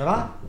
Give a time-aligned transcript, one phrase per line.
[0.00, 0.40] Ça va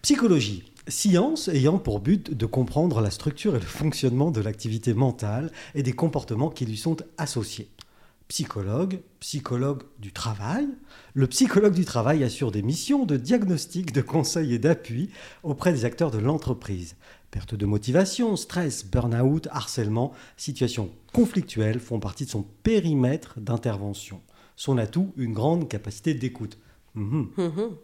[0.00, 0.62] Psychologie.
[0.86, 5.82] Science ayant pour but de comprendre la structure et le fonctionnement de l'activité mentale et
[5.82, 7.68] des comportements qui lui sont associés.
[8.28, 10.68] Psychologue, psychologue du travail.
[11.12, 15.10] Le psychologue du travail assure des missions de diagnostic, de conseil et d'appui
[15.42, 16.94] auprès des acteurs de l'entreprise.
[17.32, 24.20] Perte de motivation, stress, burn-out, harcèlement, situations conflictuelles font partie de son périmètre d'intervention.
[24.64, 26.56] Son atout, une grande capacité d'écoute.
[26.94, 27.30] Mhm.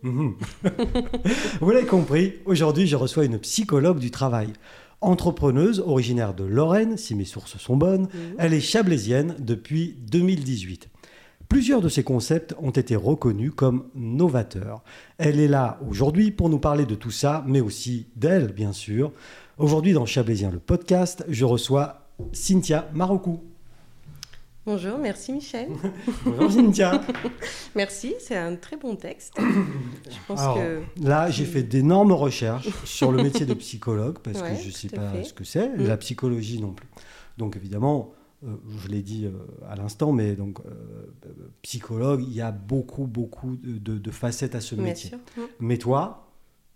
[0.05, 0.34] Mhm.
[1.60, 4.52] Vous l'avez compris, aujourd'hui je reçois une psychologue du travail.
[5.01, 8.06] Entrepreneuse originaire de Lorraine, si mes sources sont bonnes,
[8.38, 10.88] elle est chablaisienne depuis 2018.
[11.48, 14.84] Plusieurs de ses concepts ont été reconnus comme novateurs.
[15.16, 19.10] Elle est là aujourd'hui pour nous parler de tout ça, mais aussi d'elle, bien sûr.
[19.56, 23.40] Aujourd'hui, dans Chablaisien, le podcast, je reçois Cynthia Marocou.
[24.68, 25.70] Bonjour, merci Michel.
[26.27, 27.00] Bonjour Cynthia.
[27.74, 29.32] merci, c'est un très bon texte.
[29.38, 30.82] Je pense que...
[31.02, 34.90] Là, j'ai fait d'énormes recherches sur le métier de psychologue parce que je ne sais
[34.90, 35.87] pas ce que c'est, mm.
[35.87, 36.87] la psychologie non plus.
[37.38, 38.12] Donc évidemment,
[38.45, 39.30] euh, je l'ai dit euh,
[39.70, 41.30] à l'instant, mais donc euh,
[41.62, 45.12] psychologue, il y a beaucoup, beaucoup de, facettes à ce métier.
[45.60, 46.28] Mais toi,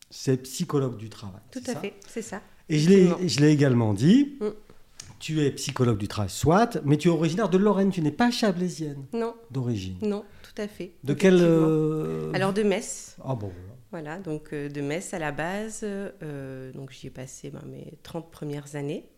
[0.09, 1.43] c'est psychologue du travail.
[1.51, 2.41] Tout à fait, c'est ça.
[2.71, 4.39] Et je l'ai également dit.
[4.41, 4.47] Mm
[5.23, 8.33] tu es psychologue du travail, soit, mais tu es originaire de Lorraine, tu n'es pas
[8.33, 9.07] chablaisienne.
[9.13, 9.35] Non.
[9.53, 9.97] D'origine.
[10.03, 10.95] Non, tout à fait.
[11.05, 13.17] De quelle euh, Alors de Metz.
[13.25, 13.53] Ah bon.
[13.93, 17.95] Voilà, donc euh, de Metz à la base, euh, donc j'y ai passé ben, mes
[18.03, 19.09] 30 premières années.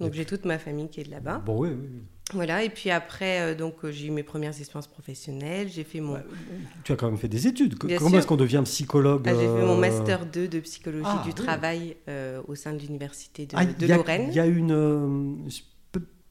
[0.00, 1.40] Donc j'ai toute ma famille qui est de là-bas.
[1.46, 2.02] Bon, oui, oui.
[2.32, 5.68] Voilà, et puis après, euh, donc j'ai eu mes premières expériences professionnelles.
[5.68, 6.16] J'ai fait mon.
[6.82, 7.76] Tu as quand même fait des études.
[7.76, 11.22] Comment est-ce qu'on devient psychologue ah, J'ai fait mon euh, master 2 de psychologie ah,
[11.24, 14.28] du travail euh, au sein de l'université de, ah, Lorraine.
[14.28, 15.50] Il y a une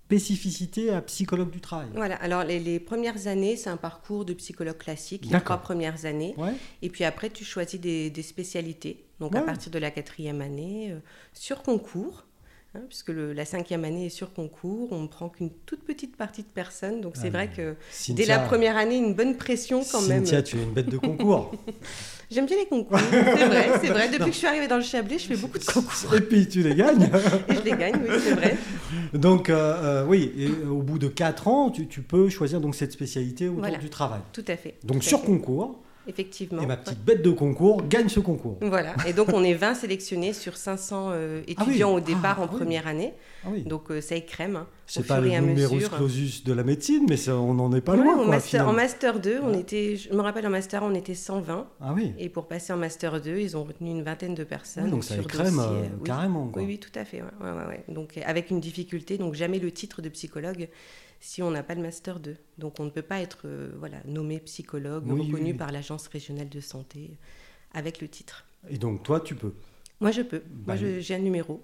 [0.06, 1.88] spécificité à psychologue du travail.
[1.94, 6.36] Voilà, alors les, premières années, c'est un parcours de psychologue classique, les trois premières années.
[6.82, 9.06] Et puis après, tu choisis des, spécialités.
[9.20, 10.96] Donc à partir de la quatrième année,
[11.34, 12.26] sur concours.
[12.76, 16.42] Hein, puisque la cinquième année est sur concours, on ne prend qu'une toute petite partie
[16.42, 17.76] de personnes, donc c'est ah, vrai que
[18.10, 20.26] dès la première année, une bonne pression quand même.
[20.26, 21.52] Cynthia, tu es une bête de concours.
[22.32, 24.10] J'aime bien les concours, c'est vrai, c'est vrai.
[24.10, 26.16] Depuis que je suis arrivée dans le Chablais, je fais beaucoup de concours.
[26.16, 27.04] Et puis tu les gagnes.
[27.48, 28.58] et je les gagne, oui, c'est vrai.
[29.14, 32.92] Donc euh, euh, oui, et au bout de quatre ans, tu, peux choisir donc cette
[32.92, 34.22] spécialité autour du travail.
[34.32, 34.78] Tout à fait.
[34.84, 35.80] Donc sur concours.
[36.08, 36.62] Effectivement.
[36.62, 38.58] Et ma petite bête de concours gagne ce concours.
[38.62, 38.96] Voilà.
[39.08, 42.48] Et donc, on est 20 sélectionnés sur 500 euh, ah étudiants au départ ah, en
[42.48, 43.14] première année.
[43.46, 44.58] Ah donc, euh, ça écrème.
[44.58, 48.18] Hein, c'est pas le numerus clausus de la médecine, mais on n'en est pas loin.
[48.18, 51.68] en, master, en, master, 2, on était, je me rappelle, en Master on était 120.
[51.82, 52.14] Ah oui.
[52.20, 54.90] Et pour passer en Master 2, ils ont retenu une vingtaine de personnes.
[54.90, 56.52] donc, ça écrème euh, carrément.
[56.56, 57.22] Oui, oui, tout à fait.
[57.88, 60.68] Donc, avec une difficulté, donc jamais le titre de psychologue
[61.24, 62.36] si on n'a pas le master 2.
[62.58, 66.60] Donc on ne peut pas être euh, voilà, nommé psychologue, reconnu par l'agence régionale de
[66.60, 67.18] santé
[67.74, 68.46] avec le titre.
[68.70, 69.54] Et donc toi, tu peux
[70.04, 70.42] moi, je peux.
[70.68, 71.62] Moi, bah, j'ai un numéro.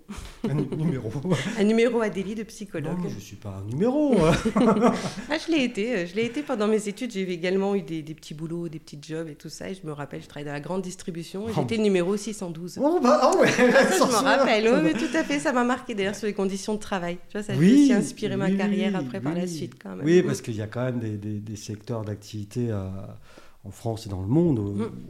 [0.50, 1.12] Un numéro
[1.60, 2.98] Un numéro à délit de psychologue.
[2.98, 4.16] Non, je ne suis pas un numéro.
[4.56, 6.08] ah, je l'ai été.
[6.08, 7.12] Je l'ai été pendant mes études.
[7.12, 9.70] J'ai également eu des, petits boulots, des petits jobs et tout ça.
[9.70, 11.48] Et je me rappelle, je travaillais dans la grande distribution.
[11.50, 11.52] Oh.
[11.54, 12.80] J'étais numéro 612.
[12.82, 14.86] Oh, bah, ah ouais, ça, je me rappelle.
[14.86, 15.40] Oui, tout à fait.
[15.40, 17.18] Ça m'a marqué d'ailleurs sur les conditions de travail.
[17.28, 19.74] Tu vois, ça a aussi inspiré ma carrière après par la suite.
[19.84, 20.06] Quand même.
[20.06, 22.88] Oui, parce qu'il y a quand même des, des, secteurs d'activité euh,
[23.66, 24.60] en France et dans le monde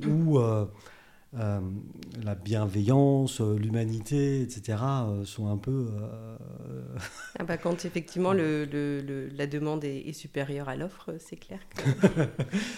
[0.02, 0.10] mm.
[0.10, 0.40] où.
[0.40, 0.66] Euh,
[1.38, 1.60] euh,
[2.24, 5.88] la bienveillance, euh, l'humanité, etc., euh, sont un peu...
[7.38, 11.60] Ah bah quand effectivement le, le, la demande est, supérieure à l'offre, c'est clair.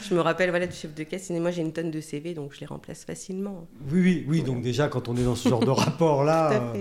[0.03, 2.33] je me rappelle voilà, du chef de caisse, et moi j'ai une tonne de CV,
[2.33, 3.67] donc je les remplace facilement.
[3.89, 6.73] Oui, oui, oui donc déjà quand on est dans ce genre de rapport-là...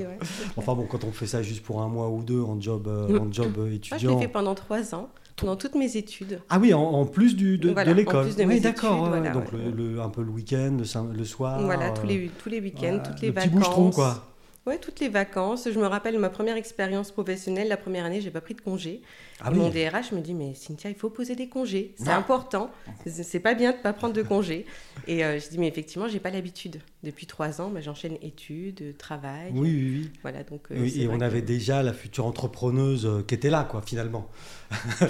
[0.56, 2.88] enfin bon, quand on fait ça juste pour un mois ou deux en job,
[3.20, 3.96] en job étudiant...
[3.96, 5.08] Moi, je l'ai fait pendant trois ans
[5.46, 6.40] dans toutes mes études.
[6.48, 8.26] Ah oui, en, plus du, de, de l'école.
[8.46, 9.08] Oui, d'accord.
[9.32, 11.60] donc le, un peu le week-end, le, soir.
[11.62, 13.90] Voilà, tous les, tous les week-ends, toutes les vacances.
[13.90, 14.29] Petit quoi.
[14.66, 15.68] Oui, toutes les vacances.
[15.70, 19.00] Je me rappelle ma première expérience professionnelle, la première année, j'ai pas pris de congé.
[19.42, 22.70] Ah mon DRH me dit mais Cynthia, il faut poser des congés, c'est important.
[23.06, 24.66] C'est pas bien de pas prendre de congés.
[25.06, 26.80] Et euh, je dis mais effectivement, j'ai pas l'habitude.
[27.02, 29.52] Depuis trois ans, bah, j'enchaîne études, travail.
[29.54, 30.10] Oui, oui, oui.
[30.20, 30.70] Voilà donc.
[30.70, 34.28] Euh, et on avait déjà la future entrepreneuse euh, qui était là, quoi, finalement.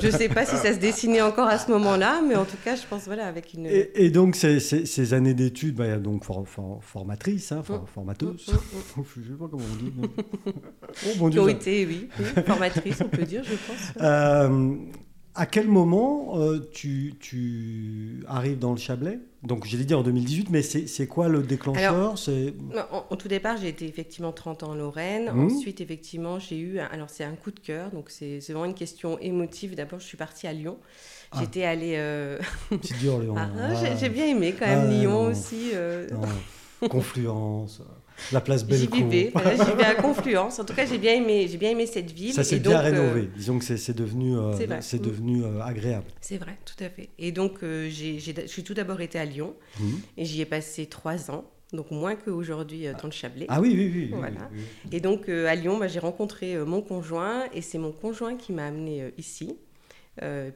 [0.01, 2.77] je sais pas si ça se dessinait encore à ce moment-là, mais en tout cas,
[2.77, 3.67] je pense voilà avec une.
[3.67, 7.87] Et, donc ces, ces, années d'études, bah, donc formatrice, hein, mm.
[7.93, 8.47] formateuse.
[8.49, 9.93] Mm, mm, je sais pas comment on dit.
[11.07, 12.09] oh, bon Qui ont été, oui,
[12.47, 13.93] formatrice, on peut dire, je pense.
[14.03, 14.77] Euh,
[15.35, 19.21] à quel moment euh, tu, tu, arrives dans le Chablais?
[19.43, 22.15] Donc, j'ai dit en 2018, mais c'est quoi le déclencheur?
[22.93, 25.31] En, en, tout départ, j'ai été effectivement 30 ans en Lorraine.
[25.33, 25.47] Mmh.
[25.47, 26.79] Ensuite, effectivement, j'ai eu.
[26.79, 27.91] Alors, c'est un coup de cœur.
[27.91, 29.75] Donc, c'est vraiment une question émotive.
[29.77, 30.79] D'abord, je suis partie à Lyon.
[31.33, 31.39] Ah.
[31.41, 31.95] J'étais allée.
[31.97, 32.39] Euh...
[32.83, 33.35] C'est dur, Lyon.
[33.39, 35.71] Ah, ah, j'ai bien aimé quand même Lyon aussi.
[35.75, 36.09] Euh.
[36.89, 37.83] Confluence
[38.33, 38.99] la place Bellecour.
[38.99, 40.59] J'y vivais, j'y vais à Confluence.
[40.59, 42.33] En tout cas, j'ai bien aimé, j'ai bien aimé cette ville.
[42.33, 43.31] Ça s'est bien euh, rénové.
[43.35, 46.07] Disons que c'est devenu, euh, c'est devenu euh, agréable.
[46.21, 47.09] C'est vrai, tout à fait.
[47.19, 49.85] Et donc, j'ai je suis tout d'abord été à Lyon mmh.
[50.19, 51.45] et j'y ai passé trois ans.
[51.73, 53.47] Donc moins qu'aujourd'hui dans le Chablais.
[53.49, 54.11] Ah oui, oui, oui.
[54.13, 54.51] Voilà.
[54.91, 58.67] Et donc à Lyon, bah, j'ai rencontré mon conjoint et c'est mon conjoint qui m'a
[58.67, 59.57] amené ici.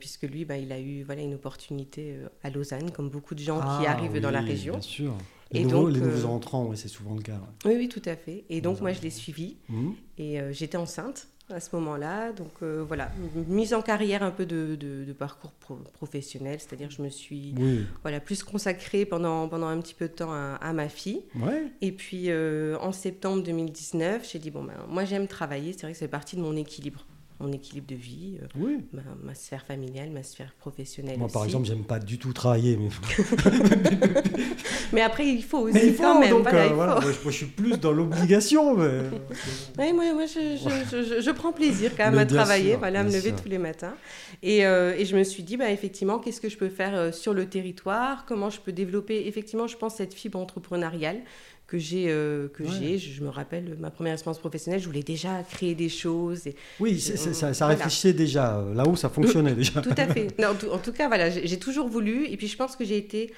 [0.01, 3.61] puisque lui, bah, il a eu voilà, une opportunité à Lausanne, comme beaucoup de gens
[3.61, 4.73] qui ah arrivent dans la région.
[4.73, 5.17] Bien sûr.
[5.53, 7.41] Les, et nouveaux, donc, les nouveaux euh, entrants, oui, c'est souvent le cas.
[7.65, 8.45] Oui, oui, tout à fait.
[8.49, 9.57] Et donc, moi, je l'ai suivi.
[9.69, 9.91] Mmh.
[10.19, 12.33] Et euh, j'étais enceinte à ce moment-là.
[12.33, 13.13] Donc, euh, voilà,
[13.49, 15.53] mise en carrière un peu de, de, parcours
[15.93, 16.59] professionnel.
[16.61, 17.55] C'est-à-dire, je me suis
[18.03, 21.23] voilà, plus consacrée pendant, pendant un petit peu de temps à, ma fille.
[21.37, 21.71] Ouais.
[21.83, 25.73] Et puis, en septembre 2019, j'ai dit, bon, ben, moi, j'aime travailler.
[25.73, 27.05] C'est vrai que c'est partie de mon équilibre
[27.41, 28.79] mon équilibre de vie, oui.
[29.23, 31.19] ma, sphère familiale, ma sphère professionnelle.
[31.19, 32.77] Moi, par exemple, j'aime pas du tout travailler.
[32.77, 32.89] Mais...
[34.93, 36.31] mais après, il faut aussi il faut, quand même.
[36.31, 38.77] Donc, euh, Moi, je suis plus dans l'obligation.
[38.77, 39.01] Mais...
[39.79, 43.13] oui, moi, moi je, je, je, prends plaisir quand même à travailler, voilà, à me
[43.13, 43.95] lever tous les matins.
[44.43, 47.13] Et, euh, et, je me suis dit, bah, effectivement, qu'est-ce que je peux faire euh,
[47.13, 48.25] sur le territoire?
[48.27, 51.23] Comment je peux développer, effectivement, je pense, cette fibre entrepreneuriale
[51.67, 52.99] que j'ai euh, que j'ai.
[52.99, 57.01] Je, me rappelle ma première expérience professionnelle je voulais déjà créer des choses et, oui
[57.01, 58.59] ça, ça réfléchissait déjà.
[58.59, 59.81] Euh, là-haut ça fonctionnait déjà.
[59.81, 60.29] tout à fait.
[60.39, 62.27] Non, en, tout, cas voilà j'ai toujours voulu.
[62.27, 63.33] Et puis je pense que j'ai été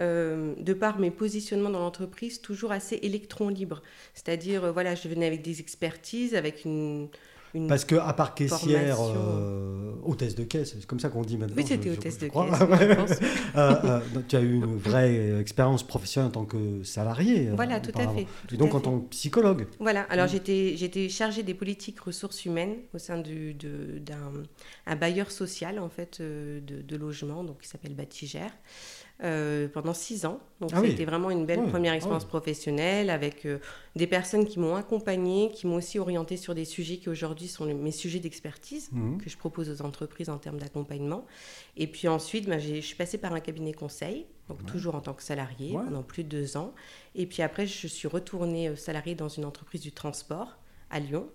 [0.00, 3.82] euh, de par mes positionnements dans l'entreprise toujours assez électron libre.
[4.14, 7.08] C'est-à-dire voilà je venais avec des expertises avec une
[7.68, 11.56] parce que à part caissière, euh, hôtesse de caisse, c'est comme ça qu'on dit maintenant.
[11.56, 13.20] Oui, c'était hôtesse de caisse.
[13.56, 17.50] Euh, euh, tu as eu une vraie expérience professionnelle en tant que salarié.
[17.54, 18.26] Voilà, tout à fait.
[18.52, 19.66] Et donc en tant que psychologue.
[19.80, 20.30] Voilà, alors mm.
[20.30, 26.20] j'étais, j'étais chargée des politiques ressources humaines au sein du, d'un bailleur social en fait
[26.20, 28.52] de, de logement, donc qui s'appelle Batigère.
[29.24, 30.38] Euh, pendant six ans.
[30.60, 33.58] Donc, ah c'était vraiment une belle première expérience professionnelle avec euh,
[33.96, 37.66] des personnes qui m'ont accompagnée, qui m'ont aussi orientée sur des sujets qui aujourd'hui sont
[37.66, 39.18] mes sujets d'expertise mhm.
[39.18, 41.26] que je propose aux entreprises en termes d'accompagnement.
[41.76, 45.14] Et puis ensuite, bah, je suis passée par un cabinet conseil, donc toujours en tant
[45.14, 46.72] que salarié pendant plus de deux ans.
[47.16, 50.58] Et puis après, je suis retournée euh, salariée dans une entreprise du transport
[50.90, 51.26] à Lyon.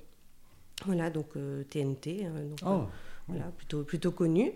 [0.85, 1.33] Voilà, donc
[1.69, 2.87] TNT, hein, donc, oh.
[3.27, 4.53] voilà, plutôt, plutôt connue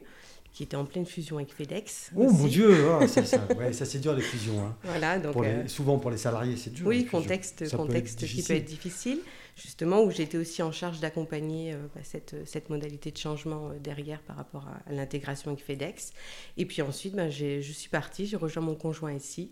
[0.58, 2.10] qui était en pleine fusion avec FedEx.
[2.16, 4.60] Oh mon Dieu, ah, ça, c'est dur les fusions.
[4.60, 4.76] Hein.
[4.86, 6.88] Voilà, donc, euh, souvent pour les salariés c'est dur.
[6.88, 9.20] Oui, contexte, contexte qui peut être difficile,
[9.56, 13.74] justement où j'étais aussi en charge d'accompagner euh, bah, cette, cette, modalité de changement euh,
[13.80, 16.12] derrière par rapport à, l'intégration avec FedEx.
[16.58, 19.52] Et puis ensuite, bah, je suis partie, j'ai rejoint mon conjoint ici.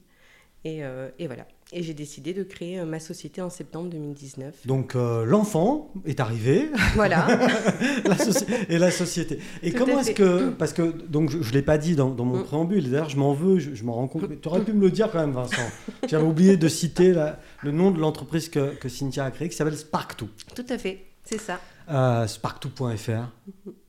[0.64, 0.80] Et,
[1.20, 1.46] et voilà.
[1.72, 4.68] Et j'ai décidé de créer euh, ma société en septembre 2019.
[4.68, 6.70] Donc euh, l'enfant est arrivé.
[6.94, 7.28] Voilà.
[8.70, 9.40] et la société.
[9.64, 10.50] Et comment est-ce que.
[10.52, 12.44] Parce que donc, je ne l'ai pas dit dans, mon mm.
[12.44, 14.40] préambule, d'ailleurs je m'en veux, je, m'en rends compte.
[14.42, 15.70] Tu aurais pu me le dire quand même, Vincent.
[16.08, 17.14] J'avais oublié de citer
[17.64, 20.28] le nom de l'entreprise que, que, Cynthia a créée qui s'appelle Spark2.
[20.56, 21.60] Tout à fait, c'est ça.
[21.90, 23.28] Euh, Spark2.fr.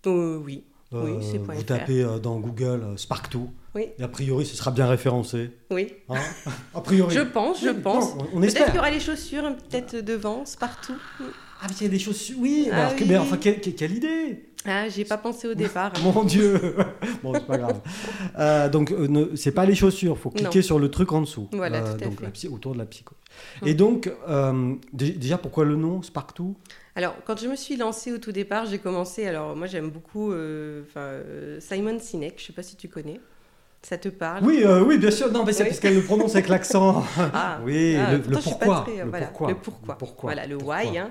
[0.06, 0.64] Euh, oui.
[0.93, 3.49] Euh, vous tapez euh, dans Google euh, Spark2.
[3.75, 3.88] Oui.
[3.99, 5.50] Et a priori, ce sera bien référencé.
[5.71, 5.93] Oui.
[6.09, 6.21] Hein
[6.75, 7.15] a priori.
[7.15, 8.15] Je pense, je pense.
[8.33, 10.97] on, Peut-être qu'il y aura les chaussures, peut-être devant, partout.
[11.61, 12.37] Ah, mais il y a des chaussures.
[12.38, 15.93] Oui, ah mais enfin, quelle, quelle idée ah, j'ai pas pensé au départ.
[16.03, 16.75] Mon Dieu
[17.26, 17.81] Bon, c'est pas grave.
[18.38, 21.49] Euh, donc, euh, c'est pas les chaussures, il faut cliquer sur le truc en dessous.
[21.52, 22.49] Voilà, tout donc, fait.
[22.49, 23.14] autour de la psycho.
[23.64, 24.11] Et donc,
[24.92, 26.54] déjà, pourquoi le nom Spark2
[26.97, 29.26] alors, quand je me suis lancée au tout départ, j'ai commencé.
[29.26, 30.83] Alors, moi, j'aime beaucoup euh,
[31.61, 33.21] Simon Sinek, je ne sais pas si tu connais.
[33.88, 35.31] Ça te parle Oui, euh, oui, bien sûr.
[35.31, 37.05] Non, mais c'est parce qu'elle le prononce avec l'accent.
[37.38, 39.55] Ah, oui, ah, le, pourquoi, le, pourquoi, le,
[39.99, 40.33] pourquoi.
[40.33, 40.99] Voilà, le why.
[40.99, 41.11] Hein.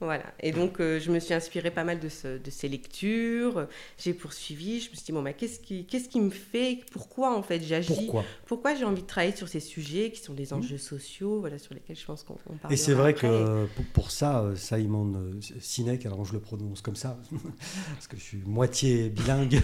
[0.00, 0.22] Voilà.
[0.40, 3.66] Et donc, euh, je me suis inspirée pas mal de, ce, de ces lectures.
[3.98, 4.80] J'ai poursuivi.
[4.80, 7.62] Je me suis dit, bon, bah, qu'est-ce qui, qu'est-ce qui me fait Pourquoi, en fait,
[7.62, 10.58] j'agis Pourquoi, pourquoi j'ai envie de travailler sur ces sujets qui sont des mmh.
[10.58, 12.72] enjeux sociaux, voilà, sur lesquels je pense qu'on parle.
[12.72, 15.12] Et c'est vrai que pour, ça, euh, Simon
[15.60, 17.18] Sinek, alors je le prononce comme ça,
[17.94, 19.60] parce que je suis moitié bilingue,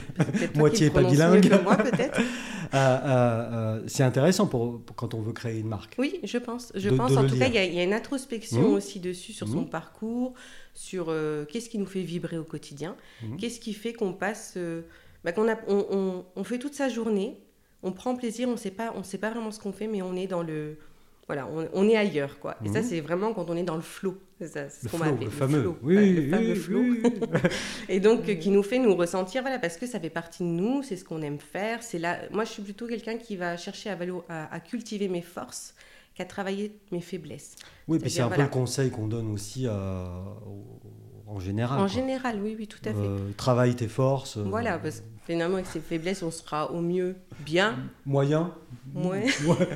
[0.56, 1.50] moitié pas bilingue.
[1.62, 2.20] moi, peut-être.
[2.72, 5.96] Euh, euh, euh, c'est intéressant pour, quand on veut créer une marque.
[5.98, 6.72] Oui, je pense.
[6.74, 7.16] Je pense.
[7.16, 8.74] en tout cas, il y, a une introspection mmh.
[8.74, 9.70] aussi dessus sur son mmh.
[9.70, 10.34] parcours,
[10.74, 11.12] sur
[11.48, 13.36] qu'est-ce qui nous fait vibrer au quotidien, mmh.
[13.36, 14.56] qu'est-ce qui fait qu'on passe,
[15.24, 17.38] bah, qu'on a, on, on, fait toute sa journée,
[17.82, 20.14] on prend plaisir, on sait pas, on sait pas vraiment ce qu'on fait, mais on
[20.14, 20.78] est dans le
[21.30, 22.56] voilà, on, est ailleurs, quoi.
[22.64, 22.88] Et ça, mhm.
[22.88, 24.18] c'est vraiment quand on est dans le flot.
[24.40, 25.62] C'est ce qu'on appelle le, fameux.
[25.62, 25.78] Flow.
[25.80, 26.84] Oui, le fameux flot.
[27.88, 30.82] et donc, qui nous fait nous ressentir, voilà, parce que ça fait partie de nous,
[30.82, 31.84] c'est ce qu'on aime faire.
[31.84, 32.18] C'est là.
[32.32, 33.96] Moi, je suis plutôt quelqu'un qui va chercher à,
[34.52, 35.76] à, cultiver mes forces
[36.16, 37.54] qu'à travailler mes faiblesses.
[37.86, 39.68] Oui, puis c'est un peu le conseil qu'on donne aussi
[41.28, 41.78] en général.
[41.78, 42.96] En général, oui, oui, tout à fait.
[42.96, 44.36] Euh, travaille tes forces.
[44.36, 47.78] Voilà, parce que finalement, avec ses faiblesses, on sera au mieux bien.
[48.04, 48.52] Moyen.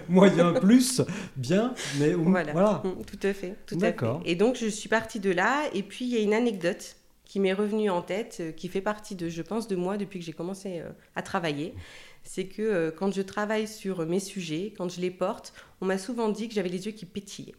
[0.08, 1.00] moyen plus,
[1.36, 2.82] bien, mais voilà.
[2.84, 3.56] Mm, tout à fait.
[3.66, 4.06] Tout à fait.
[4.24, 5.62] Et donc, je suis partie de là.
[5.72, 8.80] Et puis, il y a une anecdote qui m'est revenue en tête, euh, qui fait
[8.80, 11.74] partie de, je pense, de moi depuis que j'ai commencé euh, à travailler.
[12.24, 15.98] C'est que euh, quand je travaille sur mes sujets, quand je les porte, on m'a
[15.98, 17.54] souvent dit que j'avais les yeux qui pétillaient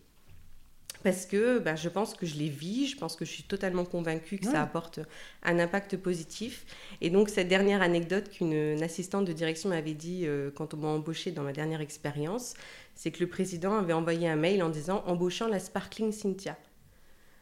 [1.06, 3.86] parce que bah, je pense que je les vis, je pense que je suis totalement
[3.86, 5.00] convaincue que ça apporte
[5.44, 6.66] un impact positif.
[7.00, 10.88] Et donc cette dernière anecdote qu'une assistante de direction m'avait dit euh, quand on m'a
[10.88, 12.56] embauchée dans ma dernière expérience,
[12.96, 16.58] c'est que le président avait envoyé un mail en disant embauchant la Sparkling Cynthia.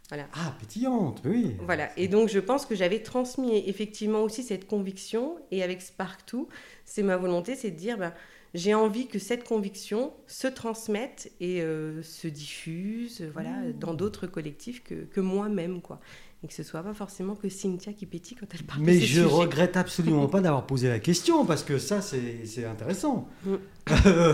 [0.10, 0.28] Voilà.
[0.34, 1.56] Ah, pétillante, oui.
[1.62, 1.90] Voilà.
[1.98, 5.38] Et donc, je pense que j'avais transmis effectivement aussi cette conviction.
[5.52, 6.48] Et avec Spark2,
[6.84, 8.14] c'est ma volonté, c'est de dire, bah,
[8.54, 13.74] j'ai envie que cette conviction se transmette et euh, se diffuse voilà, mmh.
[13.74, 15.82] dans d'autres collectifs que, que moi-même.
[15.82, 16.00] quoi
[16.44, 19.22] et que ce soit pas forcément que Cynthia qui pétille quand elle parle Mais je
[19.22, 23.30] ne regrette absolument pas d'avoir posé la question parce que ça c'est intéressant.
[23.46, 23.56] Mm.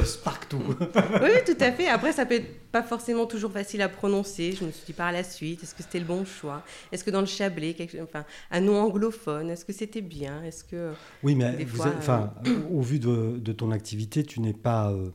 [0.05, 0.61] Spark tout.
[1.21, 1.87] oui, tout à fait.
[1.87, 4.51] Après, ça peut être pas forcément toujours facile à prononcer.
[4.51, 6.63] Je me suis dit par la suite, est-ce que c'était le bon choix?
[6.91, 7.97] Est-ce que dans le Chablais, quelque...
[8.03, 10.43] enfin, un nom anglophone, est-ce que c'était bien?
[10.43, 10.91] Est-ce que
[11.23, 11.65] oui, mais
[11.97, 15.09] enfin, euh, au vu de, de, ton activité, tu n'es pas euh,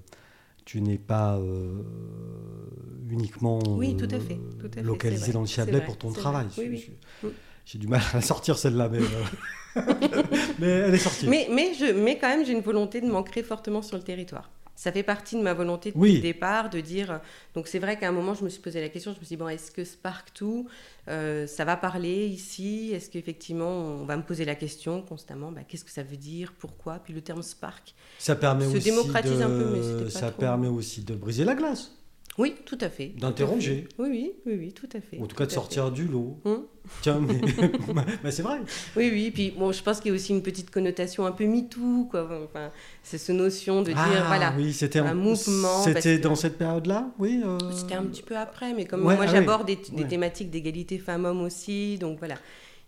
[0.65, 1.83] tu n'es pas euh,
[3.11, 4.39] uniquement oui, tout à fait,
[4.83, 6.47] localisé dans le Chablais pour ton travail.
[7.67, 9.83] J'ai du mal à sortir celle-là, mais, euh,
[10.59, 11.27] mais elle est sortie.
[11.29, 14.51] Mais, mais, je, mais quand même, j'ai une volonté de m'ancrer fortement sur le territoire
[14.77, 17.21] ça fait partie de ma volonté depuis le départ de dire.
[17.55, 19.13] Donc c'est vrai qu'à un moment, je me suis posé la question.
[19.13, 20.65] Je me suis dit bon, est-ce que Spark 2,
[21.09, 22.91] euh, ça va parler ici?
[22.93, 26.53] Est-ce qu'effectivement, on va me poser la question constamment bah, Qu'est-ce que ça veut dire?
[26.59, 26.99] Pourquoi?
[26.99, 30.69] Puis le terme Spark ça permet se aussi démocratise un peu, mais pas ça permet
[30.69, 31.93] aussi de briser la glace.
[32.37, 33.13] Oui, tout à fait.
[33.17, 33.87] D'interroger.
[33.97, 35.21] Oui, oui, oui, oui, tout à fait.
[35.23, 36.41] En tout cas, de sortir du lot.
[36.45, 36.65] Hum.
[37.01, 37.21] Tiens,
[38.25, 38.59] mais, c'est vrai.
[38.97, 39.31] Oui, oui.
[39.31, 42.29] Puis bon, je pense qu'il y a aussi une petite connotation un peu MeToo, quoi.
[42.45, 42.73] Enfin,
[43.05, 45.83] c'est cette notion de dire, ah, voilà, oui, c'était un mouvement.
[45.85, 47.41] C'était dans cette période-là, oui.
[47.45, 47.59] Euh.
[47.73, 51.43] C'était un petit peu après, mais comme moi, ah j'aborde des, des, thématiques d'égalité femmes-hommes
[51.43, 52.37] aussi, donc voilà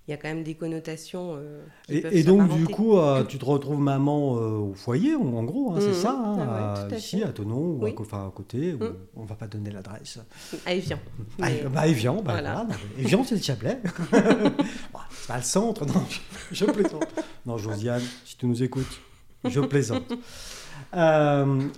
[0.07, 1.35] il y a quand même des connotations.
[1.37, 5.73] Euh, et, donc, du coup, euh, tu te retrouves maman euh, au foyer, en, gros,
[5.73, 5.95] hein, c'est mhm.
[5.95, 8.95] ça, hein, ah ici, à Tonon, ou à, côté, mhm.
[9.17, 10.21] on ne va pas donner l'adresse.
[10.65, 11.01] À Evian.
[11.43, 12.67] À, bah, Evian, bah, voilà.
[12.97, 13.81] Evian, c'est le Chapelet.
[14.13, 16.05] c'est pas le centre, non,
[16.53, 17.07] je, plaisante.
[17.45, 19.01] Non, Josiane, si tu nous écoutes,
[19.45, 20.13] je plaisante.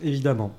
[0.03, 0.53] évidemment.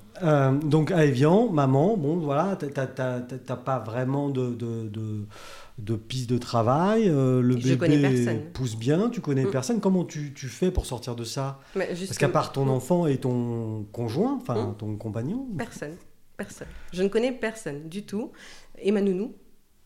[0.63, 5.25] Donc à Evian, maman, bon voilà, t'as pas vraiment de, de
[5.83, 9.51] de pistes de travail, euh, le bébé pousse bien, tu connais mm.
[9.51, 9.79] personne.
[9.79, 11.59] Comment tu, tu, fais pour sortir de ça?
[11.73, 14.75] Parce qu'à part ton enfant et ton conjoint, enfin mm.
[14.77, 15.95] ton compagnon Personne,
[16.37, 16.67] personne.
[16.93, 18.31] Je ne connais personne du tout.
[18.81, 19.33] Et ma nounou,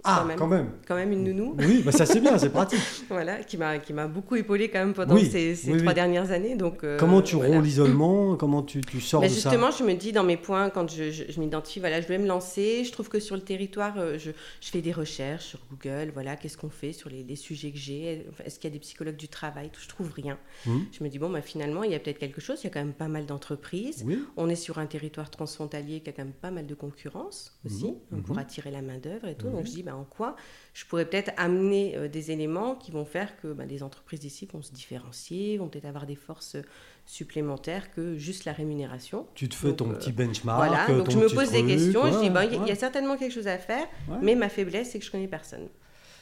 [0.05, 0.69] ah, quand même.
[0.87, 1.11] quand même.
[1.11, 1.55] une nounou.
[1.59, 2.79] Oui, bah ça c'est bien, c'est pratique.
[3.09, 6.55] voilà, qui m'a qui m'a beaucoup épaulé quand même pendant ces, ces trois dernières années.
[6.55, 7.61] Donc euh, comment tu voilà.
[7.61, 8.35] l'isolement?
[8.35, 9.57] Comment tu, tu sors bah, de justement, ça?
[9.57, 12.27] Justement, je me dis dans mes points quand je, je, m'identifie, voilà, je vais me
[12.27, 12.83] lancer.
[12.83, 14.31] Je trouve que sur le territoire, euh, je,
[14.61, 16.11] je fais des recherches sur Google.
[16.13, 18.27] Voilà, qu'est-ce qu'on fait sur les, les sujets que j'ai?
[18.43, 19.69] Est-ce qu'il y a des psychologues du travail?
[19.79, 20.37] Je trouve rien.
[20.67, 20.85] Hum.
[20.91, 22.59] Je me dis bon, bah finalement, il y a peut-être quelque chose.
[22.61, 24.05] Il y a quand même pas mal d'entreprises.
[24.35, 27.95] On est sur un territoire transfrontalier qui a quand même pas mal de concurrence aussi
[28.11, 28.21] hum.
[28.23, 28.41] pour hum.
[28.41, 29.47] attirer la main d'œuvre et tout.
[29.47, 30.35] Donc je dis bah en quoi
[30.73, 34.47] je pourrais peut-être amener euh, des éléments qui vont faire que bah, les entreprises d'ici
[34.51, 36.57] vont se différencier, vont peut-être avoir des forces
[37.05, 39.27] supplémentaires que juste la rémunération.
[39.35, 40.57] Tu te fais ton euh, petit benchmark.
[40.57, 43.33] Voilà, donc je me pose des questions, je dis, bah, il y, a certainement quelque
[43.33, 43.85] chose à faire,
[44.21, 45.67] mais ma faiblesse, c'est que je connais personne.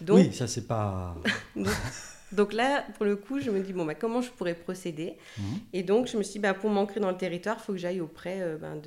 [0.02, 1.16] Donc, oui, ça c'est pas...
[1.56, 1.68] Donc
[2.54, 5.44] là, pour le coup, je me dis, bon, bah, comment je pourrais procéder mhm.
[5.74, 7.80] Et donc, je me suis dit, bah, pour m'ancrer dans le territoire, il faut que
[7.80, 8.82] j'aille auprès euh, ben,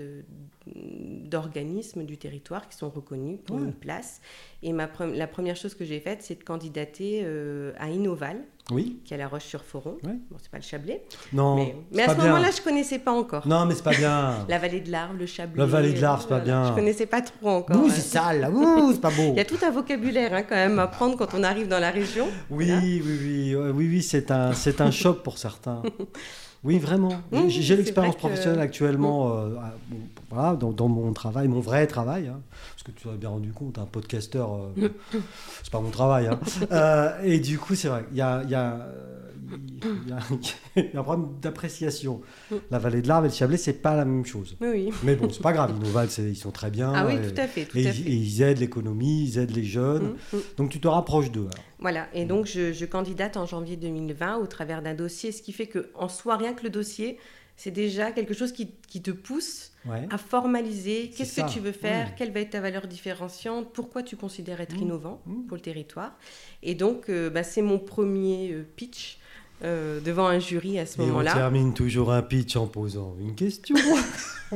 [0.67, 4.21] d'organismes du territoire qui sont reconnus pour une place.
[4.63, 9.01] Et ma la première chose que j'ai faite, c'est de candidater euh, à Innoval, oui.
[9.05, 9.99] qui est à La Roche-sur-Foron.
[10.03, 11.05] Bon, c'est pas le Chablais.
[11.33, 11.57] Non.
[11.93, 13.47] Mais, à ce moment-là, je connaissais pas encore.
[13.47, 14.45] Non, mais c'est pas bien.
[14.49, 15.59] la vallée de l'Arve, le Chablais.
[15.59, 16.69] La vallée de l'Arve, c'est pas bien.
[16.69, 17.77] Je connaissais pas trop encore.
[17.77, 19.23] Ouh, c'est sale, ouh, c'est pas beau.
[19.33, 21.81] Il y a tout un vocabulaire hein, quand même à prendre quand on arrive dans
[21.81, 22.27] la région.
[22.51, 25.83] Oui, oui, oui, oui, oui, c'est un, c'est un choc pour certains.
[26.65, 27.11] Oui, vraiment.
[27.49, 29.33] J'ai l'expérience professionnelle actuellement mmh.
[29.33, 29.97] euh,
[30.31, 32.29] voilà, dans, mon travail, mon vrai travail.
[32.29, 32.41] Hein,
[32.85, 34.89] que tu as bien rendu compte, un podcasteur, euh,
[35.63, 36.27] c'est pas mon travail.
[36.27, 36.39] Hein.
[36.71, 38.89] Euh, et du coup, c'est vrai, il y a, y, a,
[40.03, 40.13] il y,
[40.97, 42.21] a un problème d'appréciation.
[42.71, 44.57] La vallée de l'Arve et le Chablais, c'est pas la même chose.
[44.61, 44.91] Oui.
[45.03, 45.75] Mais bon, c'est pas grave.
[45.77, 46.93] Innoval, ils sont très bien.
[46.95, 47.65] Ah oui, tout à fait.
[47.65, 48.03] Tout et, à fait.
[48.03, 50.15] et, ils aident l'économie, ils aident les jeunes.
[50.33, 50.41] Mm, mm.
[50.59, 51.49] Donc tu te rapproches d'eux.
[51.79, 52.09] Voilà.
[52.13, 55.67] Et donc je, je, candidate en janvier 2020 au travers d'un dossier, ce qui fait
[55.67, 57.19] que en soi, rien que le dossier,
[57.57, 59.73] c'est déjà quelque chose qui, qui te pousse
[60.11, 61.11] à formaliser.
[61.11, 64.77] Qu'est-ce que tu veux faire, quelle va être ta valeur différenciante, pourquoi tu considères être
[64.77, 66.19] innovant pour le territoire?
[66.63, 69.19] Et donc, euh, bah, c'est mon premier euh, pitch
[69.63, 71.31] euh, devant un jury à ce moment-là.
[71.33, 73.77] On termine toujours un pitch en posant une question.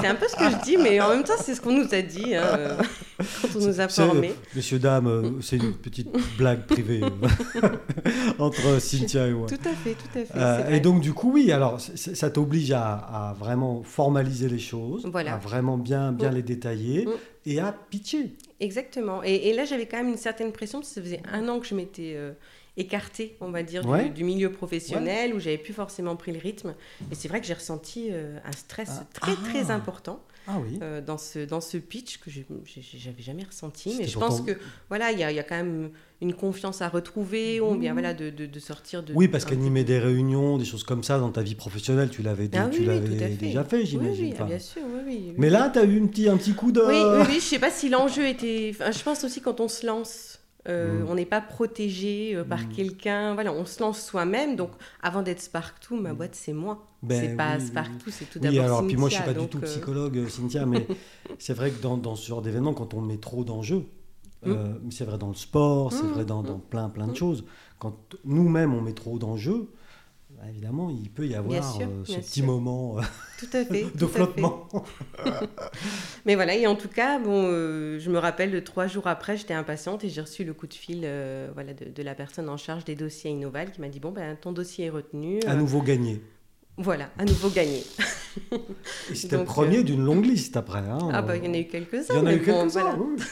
[0.00, 1.92] c'est un peu ce que je dis, mais en même temps, c'est ce qu'on nous
[1.94, 2.76] a dit hein,
[3.18, 4.34] quand on nous a formés.
[4.54, 7.68] Messieurs, dames, euh, c'est une petite blague privée euh,
[8.38, 9.48] entre Cynthia et moi.
[9.48, 10.76] Tout à fait, tout à fait.
[10.76, 15.78] et donc, du coup, oui, alors ça t'oblige à, vraiment formaliser les choses, à vraiment
[15.78, 16.34] bien, bien mm.
[16.34, 17.10] les détailler mm.
[17.46, 18.36] et à pitcher.
[18.60, 19.22] Exactement.
[19.24, 21.66] Et, là, j'avais quand même une certaine pression, parce que ça faisait un an que
[21.66, 22.16] je m'étais
[22.78, 23.82] écartée, on va dire,
[24.14, 26.74] du, milieu professionnel, où j'avais plus forcément pris le rythme.
[27.10, 29.06] Et c'est vrai que j'ai ressenti euh, un stress ah.
[29.12, 29.74] très, très ah.
[29.74, 30.20] important.
[30.50, 30.78] Ah oui.
[30.80, 33.94] Euh, dans, ce, dans ce pitch que je n'avais jamais ressenti.
[33.98, 34.52] Mais je pense que
[34.88, 35.90] voilà, il y a, y a, quand même
[36.22, 39.12] une confiance à retrouver, ou bien voilà, de, de, sortir de.
[39.12, 42.48] Oui, parce qu'animer des réunions, des choses comme ça dans ta vie professionnelle, tu l'avais
[42.54, 44.34] ah déjà fait, j'imagine.
[44.40, 46.80] Oui, bien sûr, oui, Mais là, tu as eu un petit, un petit coup de.
[46.80, 48.72] Oui, oui, je sais pas si l'enjeu était.
[48.72, 50.37] je pense aussi quand on se lance
[50.68, 51.08] euh, mm.
[51.08, 52.68] On n'est pas protégé euh, par mm.
[52.68, 53.34] quelqu'un.
[53.34, 54.56] Voilà, on se lance soi-même.
[54.56, 54.70] Donc,
[55.02, 56.16] avant d'être Spark2, ma mm.
[56.16, 56.86] boîte, c'est moi.
[57.02, 59.46] Ben c'est pas Spark2, c'est tout d'abord oui, alors, Puis moi, je suis pas du
[59.46, 60.86] tout euh, psychologue, Cynthia, mais
[61.38, 63.84] c'est vrai que dans, ce genre d'événement, quand on met trop d'enjeux,
[64.90, 67.44] c'est vrai dans le sport, c'est vrai dans, dans, plein, plein de choses.
[67.78, 69.68] Quand nous-mêmes, on met trop d'enjeux,
[70.48, 73.02] évidemment, il peut y avoir euh, ce petit moment euh,
[73.38, 74.68] tout à fait, de flottement.
[76.26, 79.54] Mais voilà, et en tout cas, bon, euh, je me rappelle, trois jours après, j'étais
[79.54, 81.00] impatiente et j'ai reçu le coup de fil
[81.54, 84.52] voilà, de, la personne en charge des dossiers Innoval qui m'a dit, bon, ben, ton
[84.52, 85.40] dossier est retenu.
[85.46, 86.22] À nouveau gagné.
[86.76, 87.82] Voilà, à nouveau gagné.
[89.12, 90.78] c'était le premier d'une longue liste après.
[90.78, 92.14] Hein, ah, bah, il y en a eu quelques-uns.
[92.14, 93.22] Il y en a eu quelques-uns, oui.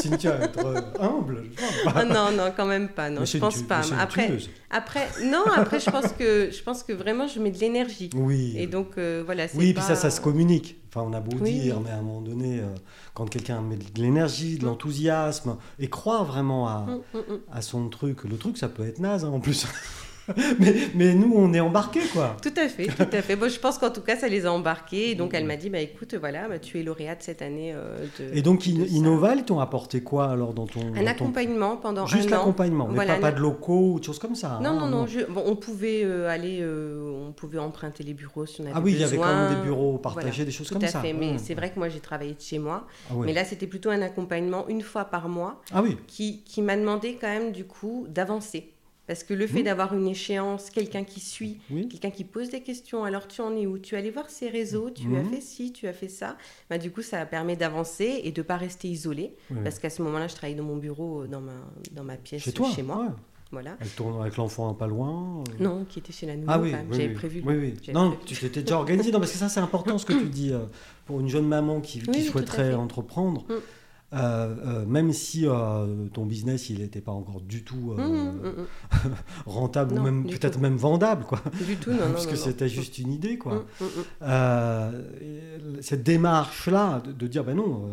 [0.00, 1.44] Cynthia, être euh, humble.
[1.86, 3.10] Ah non, non, quand même pas.
[3.10, 3.82] Non, je pense pas.
[3.98, 4.38] Après,
[4.70, 8.10] après, non, après, je pense que je pense que vraiment, je mets de l'énergie.
[8.14, 8.54] Oui.
[8.56, 9.46] Et donc euh, voilà.
[9.54, 10.76] Oui, puis ça, ça se communique.
[10.88, 12.66] Enfin, on a beau dire, mais à un moment donné, euh,
[13.14, 14.68] quand quelqu'un met de l'énergie, de mm.
[14.68, 18.98] l'enthousiasme et croit vraiment à, mm, mm, à, son truc, le truc, ça peut être
[18.98, 19.66] naze hein, en plus.
[20.58, 22.36] mais, mais, nous, on est embarqués, quoi.
[22.42, 23.36] Tout à fait, tout à fait.
[23.36, 25.10] Bon, je pense qu'en tout cas, ça les a embarqués.
[25.10, 27.72] Et donc, elle m'a dit, bah, écoute, voilà, bah, tu es lauréate cette année.
[27.74, 30.80] Euh, de, et donc, Innoval, t'ont apporté quoi alors dans ton...
[30.94, 32.22] Un accompagnement pendant Juste un an.
[32.22, 34.58] Juste l'accompagnement, mais pas, de locaux ou de choses comme ça.
[34.62, 35.06] Non, hein, non, non.
[35.28, 38.80] bon, on pouvait euh, aller, euh, on pouvait emprunter les bureaux si on avait Ah
[38.82, 40.92] oui, il y avait quand même des bureaux partagés, des choses comme ça.
[40.92, 42.86] Tout à fait, mais c'est vrai que moi, j'ai travaillé de chez moi.
[43.10, 45.60] Ah mais là, c'était plutôt un accompagnement une fois par mois.
[45.72, 45.96] Ah oui.
[46.06, 48.72] Qui, qui m'a demandé quand même, du coup, d'avancer.
[49.08, 49.64] Parce que le fait mmh.
[49.64, 53.66] d'avoir une échéance, quelqu'un qui suit, quelqu'un qui pose des questions, alors tu en es
[53.66, 53.78] où?
[53.78, 55.30] Tu es allé voir ces réseaux, tu as mmh.
[55.30, 56.36] fait ci, tu as fait ça.
[56.68, 59.34] Bah, du coup, ça permet d'avancer et de ne pas rester isolé.
[59.64, 61.52] Parce qu'à ce moment-là, je travaillais dans mon bureau, dans ma,
[61.92, 63.16] dans ma pièce chez, toi, chez moi.
[63.50, 63.78] Voilà.
[63.80, 65.52] Elle tourne avec l'enfant pas loin euh.
[65.58, 66.48] Non, qui était chez la nounou.
[66.48, 67.42] Ah oui, j'avais prévu.
[67.46, 67.92] Oui, oui.
[67.94, 69.10] Non, tu t'étais déjà organisé.
[69.10, 70.52] non, parce que ça, c'est important ce que tu dis.
[70.52, 70.66] Euh,
[71.06, 73.54] pour une jeune maman qui, qui souhaiterait entreprendre, mmh.
[74.14, 78.48] Euh, euh, même si euh, ton business il n'était pas encore du tout mmh, mmh,
[78.48, 79.10] mmh.
[79.46, 81.42] rentable ou même peut-être même vendable quoi.
[81.66, 83.66] Du tout non, parce que c'était juste une idée quoi.
[85.82, 87.86] Cette démarche là de, de dire ben non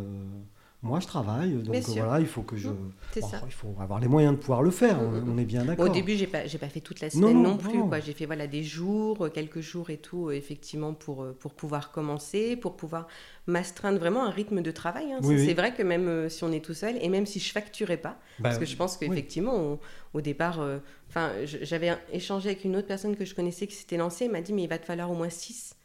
[0.85, 2.69] moi je travaille, donc voilà, il faut que je.
[2.69, 5.65] Mmh, il faut avoir les moyens de pouvoir le faire, mmh, mmh, on, est bien
[5.65, 5.85] d'accord.
[5.85, 7.99] Au début, j'ai pas, pas fait toute la semaine non, plus, quoi.
[7.99, 12.55] J'ai fait voilà des jours, quelques jours et tout, effectivement, pour, euh, pour pouvoir commencer,
[12.55, 13.07] pour pouvoir
[13.47, 15.11] m'astreindre vraiment un rythme de travail.
[15.11, 15.19] Hein.
[15.23, 17.97] c'est vrai que même euh, si on est tout seul, et même si je facturais
[17.97, 19.79] pas, bah parce que je pense qu'effectivement,
[20.13, 20.77] au départ, euh,
[21.09, 24.41] enfin, j'avais échangé avec une autre personne que je connaissais qui s'était lancée, elle m'a
[24.41, 25.75] dit, mais il va te falloir au moins six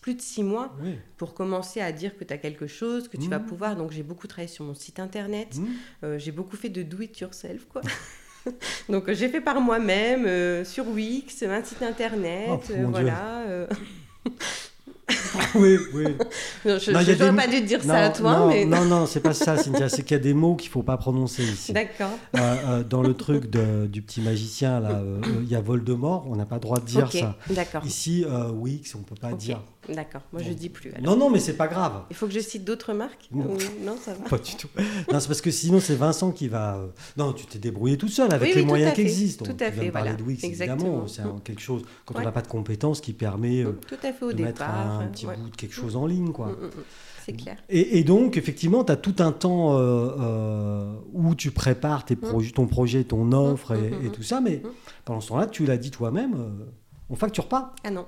[0.00, 0.74] plus de six mois
[1.16, 3.46] pour commencer à dire que tu as quelque chose, que tu vas mmh.
[3.46, 3.76] pouvoir.
[3.76, 5.66] Donc j'ai beaucoup travaillé sur mon site internet, mmh.
[6.04, 7.82] euh, j'ai beaucoup fait de do it yourself quoi.
[8.88, 13.68] Donc j'ai fait par moi-même euh, sur Wix, un site internet, oh, euh, voilà.
[15.54, 16.04] oui, oui.
[16.64, 18.38] je ne dois pas dû te dire ça à toi.
[18.38, 18.64] Non, mais...
[18.64, 19.88] non, non, c'est pas ça, Cynthia.
[19.88, 21.72] C'est qu'il y a des mots qu'il ne faut pas prononcer ici.
[21.72, 22.10] D'accord.
[22.88, 25.02] dans le truc du petit magicien, là,
[25.42, 27.36] il y a Voldemort, on n'a pas le droit de dire ça.
[27.48, 27.84] D'accord.
[27.84, 29.60] Ici, Wix, on ne peut pas dire.
[29.94, 30.92] D'accord, moi je dis plus.
[31.02, 32.04] Non, non, mais c'est pas grave.
[32.10, 33.56] Il faut que je cite d'autres marques non.
[34.00, 34.68] ça va Pas du tout.
[35.12, 36.76] Non, c'est parce que sinon c'est Vincent qui va.
[36.76, 39.44] Euh, non, tu t'es débrouillé tout seul avec les moyens qui existent.
[39.44, 41.06] Tout à fait, de Wix, évidemment.
[41.06, 44.24] C'est quelque chose, quand on n'a pas de compétences, qui permet euh, tout à fait
[44.24, 46.56] au de départ, mettre un, petit bout bout de quelque chose en ligne, quoi.
[47.24, 47.56] C'est clair.
[47.68, 49.76] Et, donc, effectivement, tu as tout un temps
[51.12, 54.62] où tu prépares tes ton projet, ton offre et, tout ça, mais
[55.04, 56.36] pendant ce temps-là, tu l'as dit toi-même,
[57.08, 57.74] on facture pas.
[57.84, 58.06] Ah non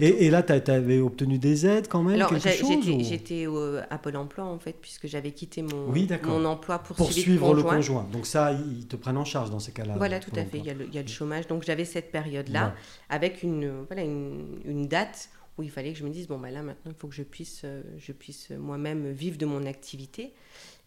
[0.00, 3.46] et, là, tu avais obtenu des aides quand même Alors, j'étais
[3.90, 5.92] à Pôle emploi en fait, puisque j'avais quitté mon,
[6.24, 8.06] mon emploi pour, pour suivre le conjoint.
[8.12, 9.94] Donc, ça, ils te prennent en charge dans ces cas-là.
[9.96, 10.58] Voilà, tout à fait.
[10.58, 11.46] Il y, a le, il y, a le, chômage.
[11.46, 12.74] Donc, j'avais cette période-là
[13.08, 16.50] avec une, voilà, une, une, date où il fallait que je me dise bon, bah
[16.50, 20.32] là, maintenant, il faut que je puisse, euh, je puisse moi-même vivre de mon activité.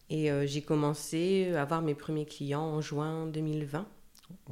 [0.08, 3.86] Et euh, j'ai commencé à avoir mes premiers clients en juin 2020.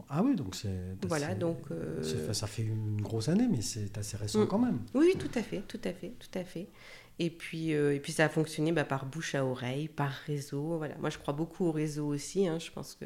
[0.09, 0.97] Ah oui, donc c'est.
[1.07, 1.59] Voilà, donc.
[1.71, 4.47] Euh, ça fait une grosse année, mais c'est assez récent mm.
[4.47, 4.81] quand même.
[4.95, 6.69] Oui, tout à fait, tout à fait, tout à fait.
[7.21, 10.79] Et puis, euh, et puis ça a fonctionné bah, par bouche à oreille, par réseau.
[10.79, 10.97] Voilà.
[10.99, 12.49] Moi, je crois beaucoup au réseau aussi.
[12.49, 12.59] Hein.
[12.59, 13.05] Je pense que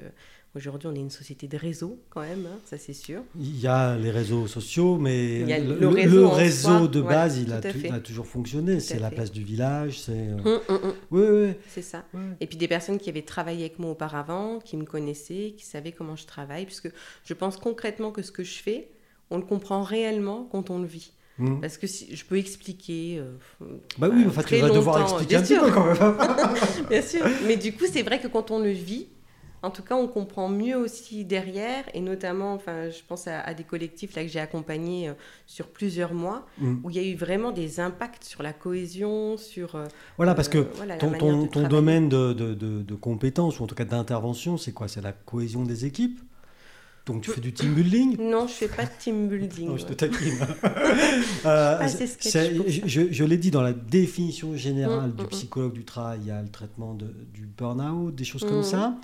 [0.54, 3.22] Aujourd'hui, on est une société de réseau quand même, hein, ça c'est sûr.
[3.38, 5.86] Il y a les réseaux sociaux, mais le,
[6.26, 7.60] réseau, de base, il, a,
[8.00, 8.80] toujours fonctionné.
[8.80, 10.12] C'est la place du village, c'est.
[10.12, 10.94] Euh, hum, hum, hum.
[11.10, 11.52] Oui, oui.
[11.68, 12.04] C'est ça.
[12.40, 15.92] Et puis des personnes qui avaient travaillé avec moi auparavant, qui me connaissaient, qui savaient
[15.92, 16.90] comment je travaille, puisque
[17.24, 18.90] je pense concrètement que ce que je fais,
[19.30, 21.12] on le comprend réellement quand on le vit.
[21.60, 23.20] Parce que si, je peux expliquer.
[23.20, 26.16] Euh, bah oui, enfin, tu vas devoir expliquer un petit peu quand même.
[26.90, 27.24] Bien sûr.
[27.46, 29.06] Mais du coup, c'est vrai que quand on le vit,
[29.62, 33.64] en tout cas, on comprend mieux aussi derrière, et notamment, enfin, je pense à, des
[33.64, 35.14] collectifs là que j'ai accompagnés euh,
[35.46, 36.76] sur plusieurs mois, mm.
[36.84, 40.48] où il y a eu vraiment des impacts sur la cohésion, sur euh, voilà, parce
[40.48, 40.66] que
[40.98, 44.86] ton, ton, domaine de, de, de, compétences ou en tout cas d'intervention, c'est quoi?
[44.86, 46.20] C'est la cohésion des équipes?
[47.08, 48.16] Donc tu fais du team building?
[48.20, 49.68] Non, je fais pas de team building.
[49.68, 50.38] non, je te taquine.
[51.46, 51.88] euh,
[52.84, 56.28] je, je l'ai dit dans la définition générale mm, du mm, psychologue du travail, il
[56.28, 58.94] y a le traitement de, du burn-out, des choses comme ça.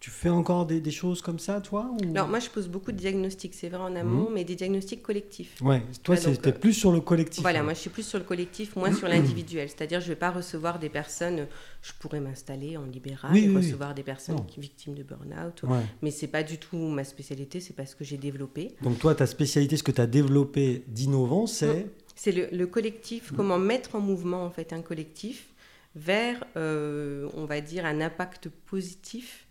[0.00, 2.10] Tu fais encore des, des, choses comme ça, toi ou...
[2.10, 4.34] Alors, moi, je pose beaucoup de diagnostics, c'est vrai en amont, mhm.
[4.34, 5.60] mais des diagnostics collectifs.
[5.60, 7.42] Ouais, toi, c'était euh, plus sur le collectif.
[7.42, 9.68] Voilà, moi, je suis plus sur le collectif, moins sur l'individuel.
[9.68, 11.48] C'est-à-dire, je ne vais pas recevoir des personnes.
[11.82, 15.62] Je pourrais m'installer en libéral et recevoir des personnes victimes de burn-out.
[16.00, 18.76] Mais ce n'est pas du tout ma spécialité, c'est pas ce que j'ai développé.
[18.82, 21.86] Donc, toi, ta spécialité, ce que tu as développé d'innovant, c'est?
[22.14, 25.48] C'est le, collectif, comment mettre en mouvement, en fait, un collectif
[25.96, 29.47] vers, euh, on va dire, un impact positif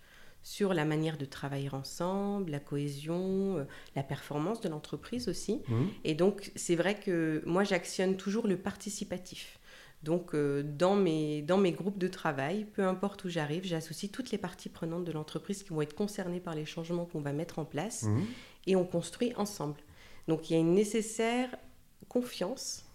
[0.47, 3.65] sur la manière de travailler ensemble, la cohésion, euh,
[3.97, 5.61] la performance de l'entreprise aussi.
[5.67, 5.85] Mmh.
[6.05, 9.59] Et donc, c'est vrai que moi, j'actionne toujours le participatif.
[10.03, 14.31] Donc, euh, dans, mes, dans mes groupes de travail, peu importe où j'arrive, j'associe toutes
[14.31, 17.59] les parties prenantes de l'entreprise qui vont être concernées par les changements qu'on va mettre
[17.59, 18.21] en place mmh.
[18.67, 19.81] et on construit ensemble.
[20.29, 21.49] Donc, il y a une nécessaire
[22.07, 22.85] confiance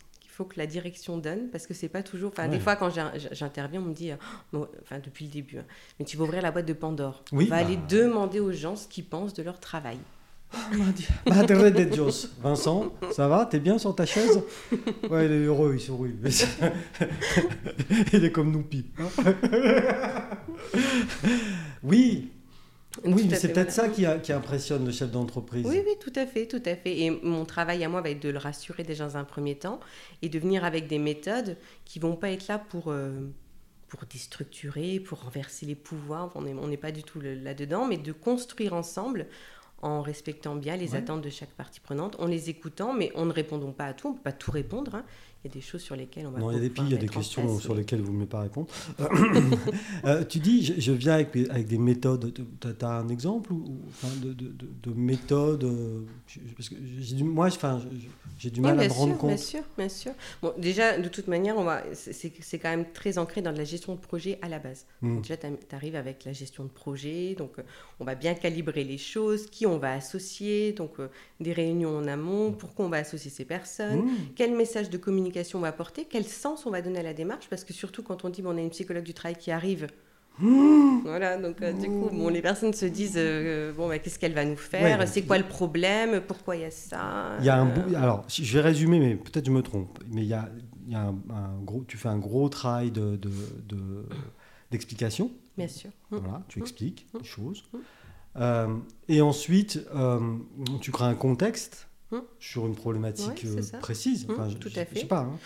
[0.42, 2.32] faut que la direction donne parce que c'est pas toujours.
[2.32, 2.90] Enfin, des fois, quand
[3.32, 5.64] j'interviens, on me dit, euh, enfin, depuis le début, hein,
[5.98, 7.22] mais tu vas ouvrir la boîte de Pandore.
[7.32, 7.82] on va aller bah.
[7.88, 9.98] demander aux gens ce qu'ils pensent de leur travail.
[10.54, 10.58] Oh,
[11.26, 11.96] bah, d'être
[12.42, 13.46] Vincent, ça va?
[13.46, 14.42] T'es bien sur ta chaise?
[15.10, 16.14] Ouais, il est heureux, il sourit.
[18.12, 18.64] il est comme nous,
[18.98, 19.08] hein.
[21.82, 22.30] oui,
[23.04, 25.66] oui, c'est peut-être ça qui, impressionne le chef d'entreprise.
[25.66, 26.98] Oui, oui, tout à fait, tout à fait.
[26.98, 29.80] Et mon travail à moi va être de le rassurer déjà dans un premier temps
[30.20, 33.12] et de venir avec des méthodes qui vont pas être là pour, euh,
[33.88, 36.30] pour déstructurer, pour renverser les pouvoirs.
[36.34, 39.26] On n'est pas du tout là-dedans, mais de construire ensemble
[39.80, 43.32] en respectant bien les attentes de chaque partie prenante, en les écoutant, mais en ne
[43.32, 44.08] répondant pas à tout.
[44.08, 44.94] On ne peut pas tout répondre.
[44.94, 45.04] Hein
[45.44, 46.38] il y a des choses sur lesquelles on va.
[46.38, 48.16] Non, il y a des pays, il y a des questions sur lesquelles vous ne
[48.16, 48.68] voulez pas répondre.
[50.04, 52.32] Euh, tu dis, je, viens avec, avec, des méthodes.
[52.32, 54.52] Tu as un exemple ou, enfin, de, de,
[54.82, 56.00] de, méthodes euh,
[56.56, 57.80] parce que du, Moi, enfin,
[58.38, 59.30] j'ai du mal à me rendre compte.
[59.30, 60.12] Bien sûr, bien sûr.
[60.42, 61.56] Bon, déjà, de toute manière,
[61.92, 64.86] c'est quand même très ancré dans la gestion de projet à la base.
[65.02, 65.20] Hmm.
[65.20, 67.62] déjà, tu arrives avec la gestion de projet, donc euh,
[68.00, 70.94] on va bien calibrer les choses, qui on va associer, donc
[71.40, 74.16] des réunions en amont, pourquoi on va associer ces personnes, hmm.
[74.34, 77.48] quel message de communication on va apporter, quel sens on va donner à la démarche,
[77.48, 79.88] parce que surtout quand on dit bon, on a une psychologue du travail qui arrive,
[80.38, 84.34] voilà, donc euh, du coup, bon, les personnes se disent euh, bon, bah, qu'est-ce qu'elle
[84.34, 87.60] va nous faire C'est quoi le problème Pourquoi il y a ça Il y a
[87.60, 89.98] un euh, alors, je vais résumer, mais peut-être je me trompe.
[90.08, 90.48] Mais il y a,
[90.88, 93.18] y a un, gros, tu fais un gros travail de,
[94.70, 95.30] d'explication.
[95.56, 95.90] Bien sûr.
[96.10, 96.62] Voilà, tu mmh.
[96.62, 97.18] expliques mmh.
[97.18, 97.64] les choses.
[98.34, 98.80] Mmh.
[99.08, 99.86] et ensuite,
[100.80, 102.22] tu crées un contexte Hum.
[102.38, 104.26] sur une problématique euh, précise.
[104.28, 104.88] Hum, tout à fait.
[104.94, 105.20] Je sais pas.
[105.20, 105.38] Hein.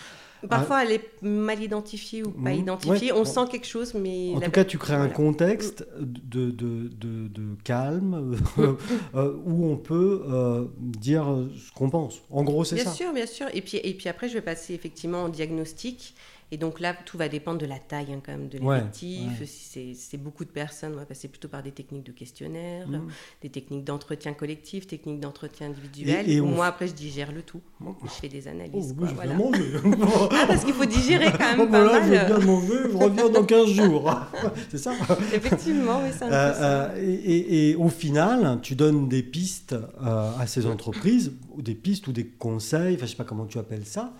[0.49, 3.11] Parfois, elle est mal identifiée ou pas hum, identifiée.
[3.13, 4.33] On sent quelque chose, mais...
[4.35, 8.37] En tout cas, tu crées un contexte de, de, de, de calme
[9.15, 11.25] euh, où on peut euh, dire
[11.55, 12.21] ce qu'on pense.
[12.29, 12.83] En gros, c'est ça.
[12.83, 13.47] Bien sûr, bien sûr.
[13.53, 16.15] Et puis, et puis après, je vais passer effectivement en diagnostic
[16.51, 19.43] Et donc là, tout va dépendre de la taille hein, quand même de l'effectif.
[19.45, 23.07] Si c'est beaucoup de personnes, on va passer plutôt par des techniques de questionnaire, mmh.
[23.41, 26.29] des techniques d'entretien collectif, techniques d'entretien individuel.
[26.29, 27.61] Et, moi, après, je digère le tout.
[28.03, 28.95] Je fais des analyses.
[28.97, 29.73] Oh, quoi, manger.
[30.31, 32.03] ah, parce qu'il faut digérer quand même oh, pas mal.
[32.03, 34.15] Je bien manger, je reviens dans 15 jours.
[34.69, 34.93] c'est ça
[35.33, 40.31] Effectivement, oui, c'est un euh, euh, et, et, au final, tu donnes des pistes euh,
[40.39, 43.45] à ces entreprises, ou des pistes ou des conseils, enfin, je ne sais pas comment
[43.45, 44.13] tu appelles ça,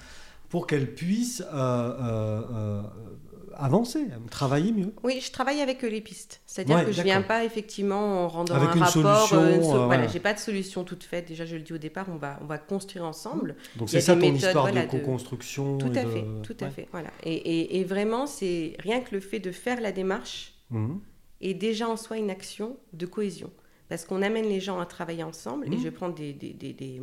[0.50, 2.82] pour qu'elles puissent euh, euh, euh,
[3.54, 4.94] avancer, travailler mieux.
[5.04, 6.42] Oui, je travaille avec les pistes.
[6.46, 9.86] C'est-à-dire que je ne viens pas effectivement en rendant un rapport.
[9.86, 11.28] voilà, j'ai pas de solution toute faite.
[11.28, 13.56] Déjà, je le dis au départ, on va, on va construire ensemble.
[13.76, 15.78] Donc c'est ça ton histoire de co-construction.
[15.78, 16.88] Tout à fait, tout à fait.
[16.92, 17.10] Voilà.
[17.24, 20.96] Et, et, vraiment, c'est rien que le fait de faire la démarche mmh.
[21.42, 23.52] est déjà en soi une action de cohésion.
[23.90, 25.66] Parce qu'on amène les gens à travailler ensemble.
[25.68, 25.82] Et mmh.
[25.84, 27.02] je prends des, des, des, des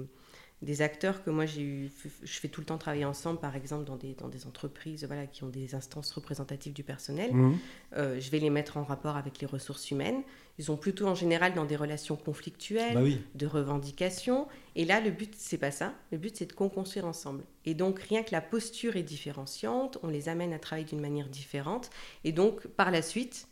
[0.62, 1.90] des acteurs que moi j'ai eu,
[2.22, 5.26] je fais tout le temps travailler ensemble, par exemple dans des, dans des entreprises voilà,
[5.26, 7.34] qui ont des instances représentatives du personnel.
[7.34, 7.58] Mmh.
[7.96, 10.22] Euh, je vais les mettre en rapport avec les ressources humaines.
[10.58, 13.02] Ils sont plutôt en général dans des relations conflictuelles, bah
[13.34, 14.46] de revendications.
[14.76, 15.92] Et là, le but, c'est pas ça.
[16.12, 17.42] Le but, c'est de construire ensemble.
[17.64, 21.28] Et donc, rien que la posture est différenciante, on les amène à travailler d'une manière
[21.28, 21.90] différente.
[22.22, 23.48] Et donc, par la suite,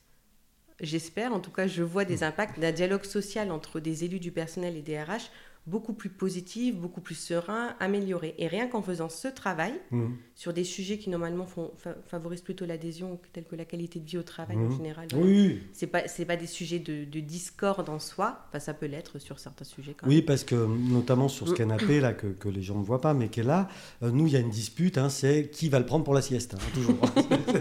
[0.81, 2.25] j'espère, en tout cas, je vois des mmh.
[2.25, 5.29] impacts d'un dialogue social entre des élus du personnel et des RH
[5.67, 8.35] beaucoup plus positif, beaucoup plus serein, amélioré.
[8.39, 10.07] Et rien qu'en faisant ce travail mmh.
[10.35, 11.71] sur des sujets qui normalement font,
[12.09, 14.77] favorisent plutôt l'adhésion, tels que la qualité de vie au travail en mmh.
[14.77, 15.09] général.
[15.15, 15.61] Oui.
[15.73, 18.45] C'est pas c'est pas des sujets de, discorde en soi.
[18.49, 19.95] Enfin, ça peut l'être sur certains sujets.
[20.07, 21.57] oui, parce que notamment sur ce mmh.
[21.57, 23.69] canapé là que, que, les gens ne voient pas, mais qui est là,
[24.03, 24.99] euh, nous il y a une dispute.
[24.99, 26.99] Hein, c'est qui va le prendre pour la sieste, hein, toujours.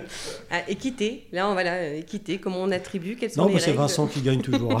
[0.50, 1.26] ah, équité.
[1.32, 2.38] Là, on va là équité.
[2.38, 4.80] Comment on attribue Quelles sont non, c'est Vincent qui gagne toujours.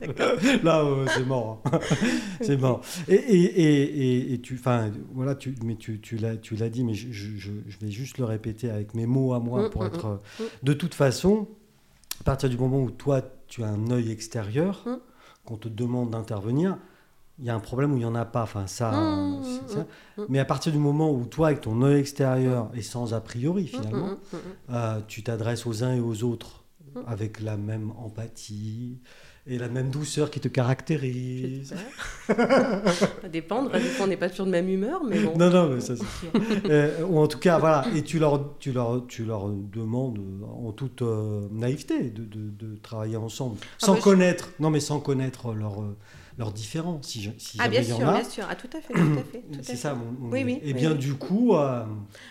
[0.00, 0.32] D'accord.
[0.64, 1.60] là, c'est mort.
[1.64, 1.78] Hein.
[2.40, 2.80] c'est mort.
[3.08, 6.94] Et, et, et, tu, enfin, voilà, tu, mais tu, tu l'as, tu l'as dit, mais
[6.94, 10.06] je, je, vais juste le répéter avec mes mots à moi pour mm, mm, être.
[10.08, 11.48] Mm, de toute façon,
[12.20, 14.86] à partir du moment où toi, tu as un œil extérieur,
[15.44, 16.78] qu'on te demande d'intervenir,
[17.38, 18.42] il y a un problème où il n'y en a pas.
[18.42, 18.92] Enfin, ça,
[20.28, 23.66] Mais à partir du moment où toi, avec ton œil extérieur et sans a priori,
[23.66, 24.16] finalement,
[24.70, 26.62] euh, tu t'adresses aux uns et aux autres
[27.06, 28.98] avec la même empathie,
[29.46, 31.74] et la même douceur qui te caractérise.
[32.26, 32.36] ça
[33.48, 33.68] fois
[34.00, 35.36] on n'est pas sûr de même humeur, mais bon.
[35.36, 36.30] Non, non, mais ça c'est sûr.
[36.70, 40.72] Euh, ou en tout cas, voilà, et tu leur, tu leur, tu leur demandes en
[40.72, 45.54] toute euh, naïveté de, de, de, travailler ensemble, ah, sans connaître, non mais sans connaître
[45.54, 45.82] leurs
[46.38, 49.24] leurs différences, si, si ah, bien sûr, bien sûr, ah, tout à fait, tout à
[49.24, 49.42] fait.
[49.62, 50.60] C'est ça, mon, oui, oui.
[50.62, 51.54] Et bien du coup...
[51.54, 51.84] Euh,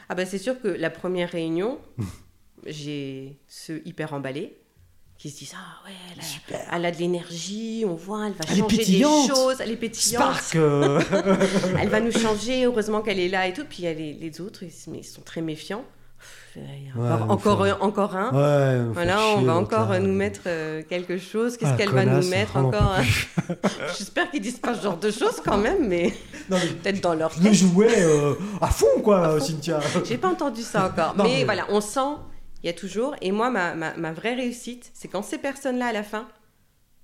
[0.10, 1.80] ah ben c'est sûr que la première réunion,
[2.66, 4.61] j'ai ce hyper emballé,
[5.22, 8.56] qui se disent Ah ouais, elle a, elle a de l'énergie, on voit, elle va
[8.56, 10.54] changer des choses, elle est pétillante.
[10.56, 11.00] Euh.
[11.80, 13.64] elle va nous changer, heureusement qu'elle est là et tout.
[13.70, 15.86] Puis il y a les, autres, ils, ils, sont très méfiants.
[17.30, 18.90] encore, encore, un.
[18.94, 21.56] voilà, on va encore nous mettre euh, quelque chose.
[21.56, 22.96] Qu'est-ce ah, qu'elle va nous mettre encore
[23.96, 26.16] J'espère qu'ils disent pas ce genre de choses quand même, mais,
[26.50, 27.54] peut-être dans leur tête.
[27.54, 29.82] Jouais euh, à fond, quoi, Cynthia.
[30.04, 31.14] J'ai pas entendu ça encore.
[31.16, 32.18] mais, voilà, on sent
[32.64, 33.16] il y a toujours.
[33.22, 36.28] Et moi, ma, ma, vraie réussite, c'est quand ces personnes-là, à la fin,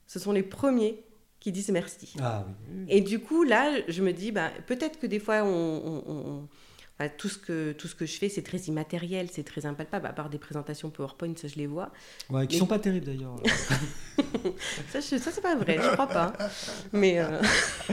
[0.06, 1.04] ce sont les premiers
[1.40, 2.16] qui disent merci.
[2.22, 2.86] Ah, oui.
[2.90, 6.48] Et du coup, là, je me dis, bah, peut-être que des fois, on,
[7.18, 10.14] tout, ce que, tout ce que je fais, c'est très immatériel, c'est très impalpable, à
[10.14, 11.92] part des présentations PowerPoint, ça je les vois.
[12.30, 13.36] Ouais, qui ne sont pas terribles d'ailleurs.
[14.90, 16.34] ça, ça c'est pas vrai, je crois pas.
[16.92, 17.20] Mais.
[17.20, 17.42] Euh,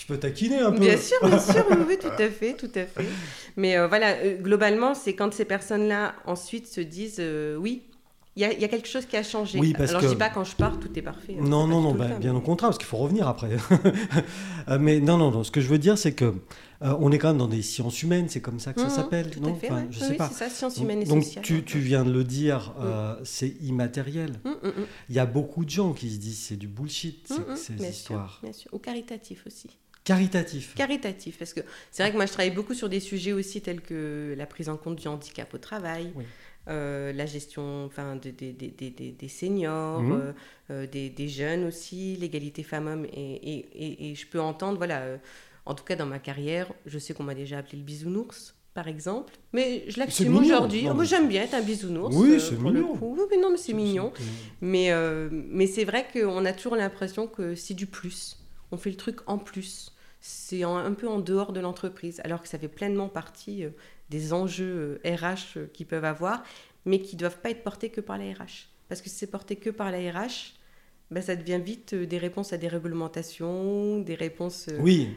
[0.00, 0.78] je peux taquiner un peu.
[0.78, 3.04] Bien sûr, bien sûr, oui, tout à fait, tout à fait.
[3.56, 7.82] Mais euh, voilà, euh, globalement, c'est quand ces personnes-là ensuite se disent euh, oui.
[8.36, 9.58] Il y, a, quelque chose qui a changé.
[9.58, 10.06] Oui, parce Alors, que...
[10.06, 11.36] je dis pas quand je pars, tout est parfait.
[11.38, 13.50] Hein, non, non, non, bah, bien au contraire, parce qu'il faut revenir après.
[14.80, 16.32] mais non, non, non, ce que je veux dire, c'est que
[16.80, 19.30] on est quand même dans des sciences humaines, c'est comme ça que ça mmh, s'appelle,
[19.42, 19.50] non?
[19.50, 21.44] enfin, Je sais oui, c'est ça, sciences humaines et donc, sociales.
[21.44, 23.24] Donc, tu, tu, viens de le dire, mmh.
[23.24, 24.40] c'est immatériel.
[24.44, 24.70] Mmh,
[25.10, 28.38] il y a beaucoup de gens qui se disent c'est du bullshit, ces histoires.
[28.42, 29.68] bien sûr, ou caritatif aussi.
[30.04, 30.74] Caritatif.
[30.74, 31.60] Caritatif, parce que
[31.90, 34.68] c'est vrai que moi je travaille beaucoup sur des sujets aussi tels que la prise
[34.68, 36.12] en compte du handicap au travail,
[36.68, 40.12] euh, la gestion enfin, de, des seniors, mmh.
[40.12, 40.32] euh,
[40.70, 43.06] euh, des, jeunes aussi, l'égalité femmes-hommes.
[43.12, 45.02] Et, et, je peux entendre, voilà,
[45.66, 48.54] en tout cas dans ma carrière, je sais qu'on m'a déjà appelé le bisounours.
[48.72, 50.84] Par exemple, mais je l'assume aujourd'hui.
[50.84, 52.14] Moi, j'aime bien être un bisounours.
[52.16, 52.96] Oui, c'est mignon.
[53.00, 54.12] Oui, mais non, mais c'est mignon.
[54.60, 54.90] Mais,
[55.30, 58.39] mais c'est vrai qu'on a toujours l'impression que c'est du plus.
[58.72, 62.48] On fait le truc en plus c'est un peu en dehors de l'entreprise, alors que
[62.48, 63.70] ça fait pleinement partie euh,
[64.10, 66.42] des enjeux RH euh, euh, qu'ils peuvent avoir,
[66.84, 68.68] mais qui ne doivent pas être portés que par la RH.
[68.88, 70.54] Parce que si c'est porté que par la RH,
[71.10, 74.68] ben, ça devient vite des réponses à des réglementations, des réponses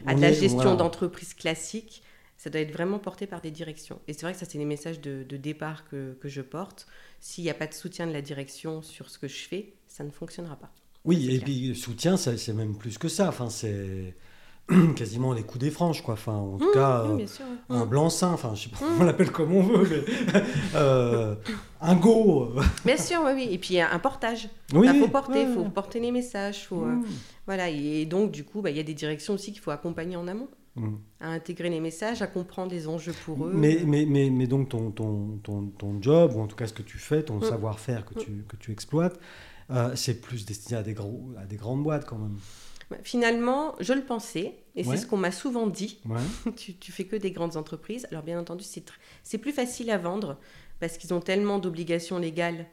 [0.06, 2.02] à de la gestion d'entreprise classique.
[2.36, 4.00] ça doit être vraiment porté par des directions.
[4.08, 6.86] Et c'est vrai que ça, c'est les messages de, départ que, que, je porte.
[7.20, 10.02] S'il n'y a pas de soutien de la direction sur ce que je fais, ça
[10.04, 10.72] ne fonctionnera pas.
[11.04, 13.28] Oui, et puis le soutien, c'est même plus que ça.
[13.28, 14.14] Enfin, c'est
[14.96, 16.14] quasiment les coups des franges, quoi.
[16.14, 17.26] Enfin, en tout mmh, cas, euh,
[17.68, 17.88] un mmh.
[17.88, 19.00] blanc-seing, enfin, je sais pas, mmh.
[19.00, 19.86] on l'appelle comme on veut,
[20.32, 20.42] mais
[20.74, 21.34] euh,
[21.82, 22.52] un go.
[22.84, 23.48] Bien sûr, oui, oui.
[23.50, 24.48] Et puis un portage.
[24.72, 26.96] Il faut porter, faut porter les messages, faut, euh,
[27.46, 27.68] voilà.
[27.68, 30.26] Et donc, du coup, bah, il y a des directions aussi qu'il faut accompagner en
[30.26, 30.48] amont.
[31.20, 33.52] à intégrer les messages, à comprendre les enjeux pour eux.
[33.54, 36.72] Mais, mais, mais, mais donc ton, ton, ton, ton, job, ou en tout cas ce
[36.72, 39.20] que tu fais, ton savoir-faire que, tu, que tu exploites,
[39.94, 42.38] c'est plus destiné à des, gros, à des grandes boîtes quand même.
[43.02, 46.00] Finalement, je le pensais, et c'est ce qu'on m'a souvent dit.
[46.56, 48.06] tu, tu fais que des grandes entreprises.
[48.10, 48.64] Alors bien entendu,
[49.22, 50.38] c'est plus facile à vendre
[50.80, 52.66] parce qu'ils ont tellement d'obligations légales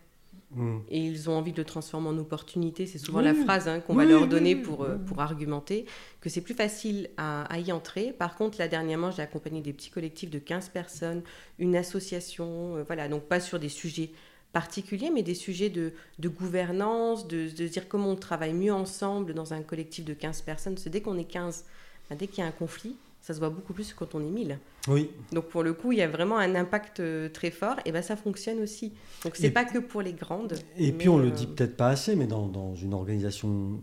[0.52, 0.80] hmm.
[0.90, 2.86] et ils ont envie de le transformer en opportunité.
[2.86, 5.86] C'est souvent la phrase hein, qu'on va leur donner pour, euh, pour argumenter,
[6.20, 8.14] que c'est plus facile à, y entrer.
[8.14, 11.22] Par contre, là, dernièrement, j'ai accompagné des petits collectifs de 15 personnes,
[11.60, 14.12] une association, euh, voilà, donc pas sur des sujets
[14.54, 19.34] particuliers, mais des sujets de, de gouvernance, de, de, dire comment on travaille mieux ensemble
[19.34, 20.78] dans un collectif de 15 personnes.
[20.78, 21.66] C'est dès qu'on est 15,
[22.10, 24.20] ben, dès qu'il y a un conflit, ça se voit beaucoup plus que quand on
[24.20, 24.58] est 1000.
[24.88, 25.12] Oui.
[25.32, 28.02] Donc pour le coup, il y a vraiment un impact euh, très fort, et ben
[28.02, 28.94] ça fonctionne aussi.
[29.24, 30.56] Donc c'est pas que pour les grandes.
[30.78, 33.80] Et puis on le euh, dit peut-être pas assez, mais dans, dans une organisation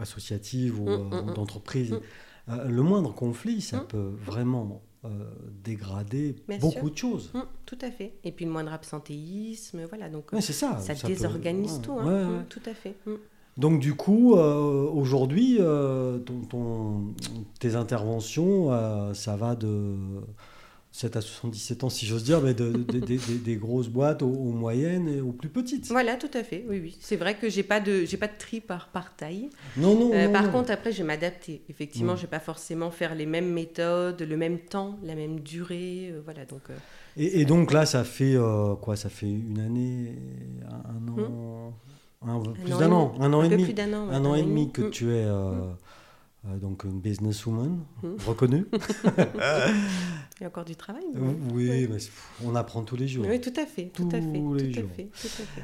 [0.00, 1.34] associative ou hum, hum, hum.
[1.34, 1.94] d'entreprise,
[2.48, 5.08] euh, le moindre conflit, ça peut vraiment euh,
[5.64, 7.30] dégrader beaucoup de choses.
[7.32, 8.12] Mmh, tout à fait.
[8.22, 10.10] Et puis le moindre absentéisme, voilà.
[10.10, 10.78] Donc c'est ça.
[10.78, 11.92] Ça, désorganise tout.
[11.98, 12.40] Hein.
[12.40, 12.96] Mmh, tout à fait.
[13.06, 13.12] Mmh.
[13.56, 16.18] Donc du coup, euh, aujourd'hui, euh,
[17.58, 19.96] tes interventions, ça va de
[20.92, 25.20] 7 à 77 ans, si j'ose dire, mais de, des grosses boîtes aux, moyennes et
[25.20, 25.86] aux plus petites.
[25.88, 26.64] Voilà, tout à fait.
[26.68, 26.96] Oui, oui.
[27.00, 29.50] C'est vrai que j'ai pas de j'ai pas de tri par, par taille.
[29.76, 30.10] Non, non.
[30.12, 31.62] Euh, par contre, après, je vais m'adapter.
[31.68, 36.10] Effectivement, je vais pas forcément faire les mêmes méthodes, le même temps, la même durée.
[36.10, 36.62] Euh, voilà, donc.
[36.70, 36.74] Euh,
[37.16, 38.36] et, donc là, ça fait
[38.80, 40.16] quoi Ça fait une année,
[40.68, 41.72] un, an,
[42.22, 42.52] hmm.
[42.54, 44.90] plus d'un an, un an et demi, un, an, et demi que hmm.
[44.90, 45.24] tu es.
[45.24, 45.76] Hmm.
[46.46, 48.16] Euh, donc une businesswoman hmm.
[48.26, 48.66] reconnue.
[50.40, 51.04] Il y a encore du travail.
[51.52, 51.98] oui, mais
[52.42, 53.26] on apprend tous les jours.
[53.28, 53.90] Oui, tout à fait.
[53.92, 54.38] Tout à fait.
[54.38, 54.88] Tous les jours.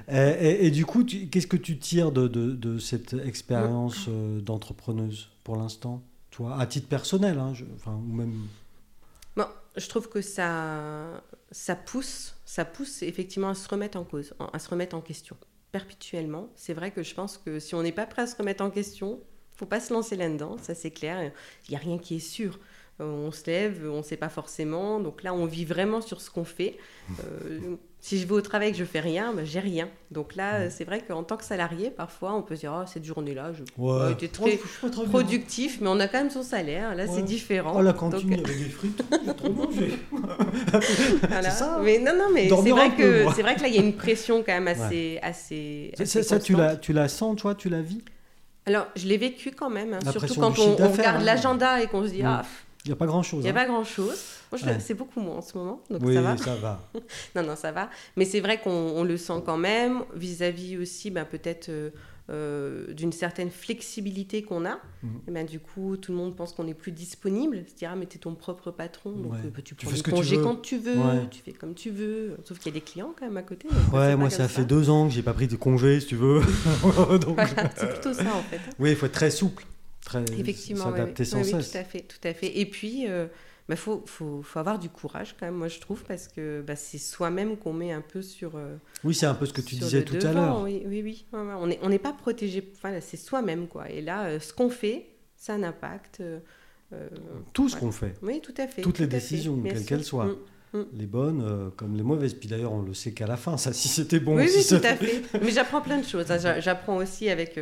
[0.09, 5.57] Et, du coup, qu'est-ce que tu tires de, de, de cette expérience euh, d'entrepreneuse pour
[5.57, 6.03] l'instant?
[6.31, 8.35] Toi, à titre personnel, hein, enfin, ou même.
[9.35, 14.35] Bon, je trouve que ça, ça pousse, ça pousse effectivement à se remettre en cause,
[14.53, 15.39] à se remettre en question
[15.73, 16.49] perpétuellement.
[16.55, 18.71] C'est vrai que je pense que si on n'est pas prêt à se remettre en
[18.71, 19.21] question,
[19.57, 21.33] faut pas se lancer là-dedans, ça c'est clair.
[21.69, 22.59] Il n'y a rien qui est sûr.
[23.01, 25.01] Euh, on se lève, on ne sait pas forcément.
[25.01, 26.79] Donc là, on vit vraiment sur ce qu'on fait.
[27.11, 29.91] Euh, si je vais au travail et que je fais rien, ben, j'ai rien.
[30.11, 33.05] Donc là, c'est vrai qu'en tant que salarié, parfois, on peut se dire oh, cette
[33.05, 34.13] journée-là, je ouais.
[34.13, 34.59] été très
[35.11, 36.95] productif, mais on a quand même son salaire.
[36.95, 37.75] Là, c'est différent.
[37.77, 39.99] Oh, la cantine avec des frites, j'ai trop mangé.
[41.29, 41.51] voilà.
[41.51, 43.83] ça mais non, non, mais c'est vrai, que, c'est vrai que là, il y a
[43.83, 45.19] une pression quand même assez.
[45.21, 48.03] assez, assez ça, tu, la, tu la sens, toi, tu la vis?
[48.67, 51.25] Alors, je l'ai vécu quand même, hein, surtout quand on, regarde hein.
[51.25, 52.27] l'agenda et qu'on se dit, mm.
[52.27, 52.43] ah,
[52.85, 53.41] il n'y a pas grand-chose.
[53.41, 53.55] Il n'y a hein.
[53.55, 54.21] pas grand-chose.
[54.81, 56.37] C'est beaucoup moins en ce moment, donc oui, ça va.
[56.37, 56.81] ça va.
[57.37, 57.91] non, non, ça va.
[58.17, 61.91] Mais c'est vrai qu'on le sent quand même, vis-à-vis aussi, ben, peut-être euh,
[62.29, 64.81] euh, d'une certaine flexibilité qu'on a.
[65.03, 65.11] Mhm.
[65.29, 67.63] Et ben, du coup, tout le monde pense qu'on est plus disponible.
[67.67, 70.39] C'est-à-dire, ah, mais tu es ton propre patron, donc euh, bah, tu prends tu congés
[70.39, 70.97] quand tu veux,
[71.31, 72.37] tu fais comme tu veux.
[72.45, 73.69] Sauf qu'il y a des clients quand même à côté.
[73.93, 76.41] ouais, moi, ça fait deux ans que j'ai pas pris de congés, si tu veux.
[77.77, 78.61] c'est plutôt ça, en fait.
[78.79, 79.65] Oui, il faut être très souple.
[80.05, 81.73] Très, Effectivement, s'adapter sans cesse.
[81.73, 82.59] tout à fait, tout à fait.
[82.59, 83.27] Et puis, euh,
[83.69, 86.63] il bah, faut, faut, faut, avoir du courage quand même, moi je trouve, parce que
[86.65, 88.55] bah, c'est soi-même qu'on met un peu sur.
[88.55, 90.63] Euh, oui, c'est un peu ce que tu disais tout à l'heure.
[90.63, 91.27] Oui, oui, oui.
[91.33, 93.91] on n'est on n'est pas protégé, enfin, c'est soi-même, quoi.
[93.91, 96.21] Et là, euh, ce qu'on fait, ça a un impact.
[96.21, 97.09] Euh,
[97.53, 98.15] tout ce qu'on fait.
[98.23, 98.83] Oui, tout à fait.
[98.83, 100.27] Toutes les décisions, quelles qu'elles soient.
[100.73, 100.87] Mm, mm.
[100.93, 102.35] Les bonnes comme les mauvaises.
[102.35, 104.37] Puis d'ailleurs, on le sait qu'à la fin, ça, si c'était bon.
[104.37, 105.23] Oui, oui, tout à fait.
[105.43, 106.31] Mais j'apprends plein de choses.
[106.31, 106.61] Hein.
[106.61, 107.59] J'apprends aussi avec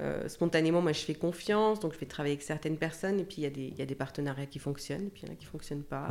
[0.00, 3.42] euh, spontanément, moi, je fais confiance, donc je vais travailler avec certaines personnes, et puis
[3.42, 5.46] il y, y, a des partenariats qui fonctionnent, et puis il y en a qui
[5.46, 6.08] ne fonctionnent pas.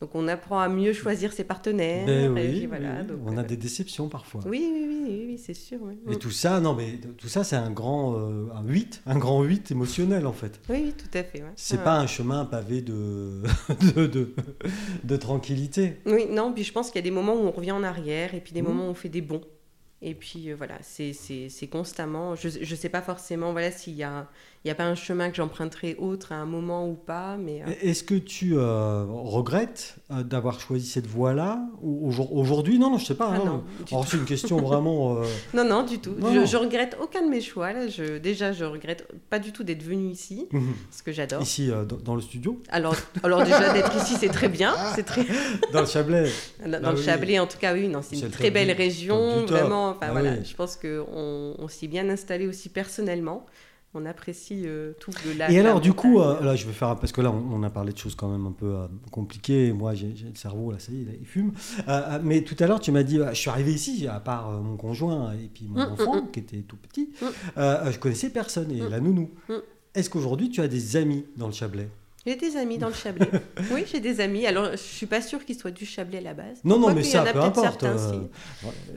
[0.00, 2.04] Donc on apprend à mieux choisir ses partenaires.
[2.06, 4.40] Ben oui, voilà, on a euh, des déceptions parfois.
[4.44, 5.78] Oui, oui, oui, oui, c'est sûr.
[6.10, 9.44] Et tout ça, non, mais tout ça, c'est un grand euh, un 8, un grand
[9.44, 10.60] 8 émotionnel en fait.
[10.68, 11.44] Oui, oui tout à fait.
[11.54, 13.42] C'est pas un chemin pavé de
[13.94, 14.34] de, de,
[15.04, 15.98] de, tranquillité.
[16.06, 18.34] Oui, non, puis je pense qu'il y a des moments où on revient en arrière
[18.34, 18.66] et puis des mmh.
[18.66, 19.42] moments où on fait des bons.
[20.06, 22.36] Et puis euh, voilà, c'est constamment.
[22.36, 24.28] Je ne sais pas forcément voilà, s'il y, a,
[24.68, 27.36] n'y a pas un chemin que j'emprunterai autre à un moment ou pas.
[27.36, 32.78] Mais est-ce que tu regrettes d'avoir choisi cette voie-là aujourd'hui?
[32.78, 33.32] Non, non, je sais pas.
[33.34, 34.02] Ah hein.
[34.06, 35.18] c'est une question vraiment.
[35.54, 36.14] non, non, du tout.
[36.18, 37.72] je, je, regrette aucun de mes choix.
[37.72, 37.88] Là.
[37.88, 40.74] Je, déjà, je regrette pas du tout d'être venue ici, mhm.
[40.90, 41.42] ce que j'adore.
[41.42, 41.70] Ici,
[42.04, 42.62] dans, le studio?
[42.68, 44.74] Alors, alors déjà d'être ici, c'est très bien.
[44.94, 45.26] C'est très.
[45.72, 46.30] dans le Chablais.
[46.60, 47.88] Dans, le ah Chablais, en tout cas, oui.
[47.88, 49.90] Non, c'est une très belle région, vraiment.
[49.90, 53.46] Enfin, ah voilà, je pense qu'on on, s'y est bien installé aussi personnellement.
[53.96, 55.52] On apprécie euh, tout le lac.
[55.52, 56.96] Et alors, du coup, euh, là, je vais faire.
[56.96, 59.72] Parce que là, on, a parlé de choses quand même un peu euh, compliquées.
[59.72, 61.52] Moi, j'ai le cerveau, là, ça y est, il fume.
[62.22, 65.32] mais tout à l'heure, tu m'as dit je suis arrivé ici, à part mon conjoint
[65.34, 66.30] et puis mon hum, hum, enfant, hum.
[66.32, 67.10] qui était tout petit,
[67.56, 69.30] je connaissais personne, et la nounou.
[69.94, 71.88] Est-ce qu'aujourd'hui, tu as des amis dans le Chablais?
[72.26, 73.28] J'ai des amis dans le Chablais.
[73.72, 74.46] oui, j'ai des amis.
[74.46, 76.58] Alors, je suis pas sûre qu'ils soient du Chablais à la base.
[76.64, 77.84] Non, non, mais ça, peu importe.
[77.84, 78.20] Euh,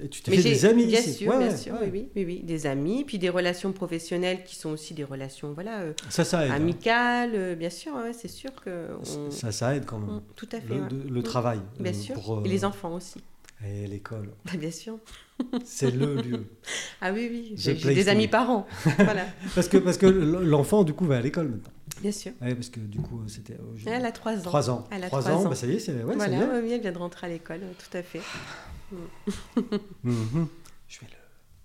[0.09, 3.19] tu t'es fait des amis Bien sûr, bien sûr, oui, oui, oui, des amis, puis
[3.19, 6.55] des relations professionnelles qui sont aussi des relations, voilà, euh, ça, ça aide, hein.
[6.55, 8.87] amicales, euh, bien sûr, c'est sûr que...
[9.29, 10.21] Ça, ça aide quand même.
[10.35, 10.79] tout à fait.
[11.09, 11.59] Le, travail.
[11.79, 13.21] Bien sûr, et les enfants aussi.
[13.65, 14.29] Et l'école.
[14.45, 14.99] Bah, bien sûr.
[15.65, 16.45] C'est le lieu.
[17.01, 18.67] Ah oui, oui, j'ai des amis parents.
[18.97, 19.25] voilà.
[19.55, 21.71] parce que, parce que l'enfant, du coup, va à l'école maintenant.
[22.01, 22.31] Bien sûr.
[22.41, 23.53] Oui, parce que du coup, c'était.
[23.53, 24.41] Euh, elle a 3 ans.
[24.41, 24.87] 3 ans.
[24.91, 26.03] Elle a 3, ans, Bah, ça y est, c'est.
[26.03, 28.21] Ouais, voilà, oui, elle vient de rentrer à l'école, tout à fait.
[30.03, 30.47] Mhm.
[30.87, 31.17] Je vais le,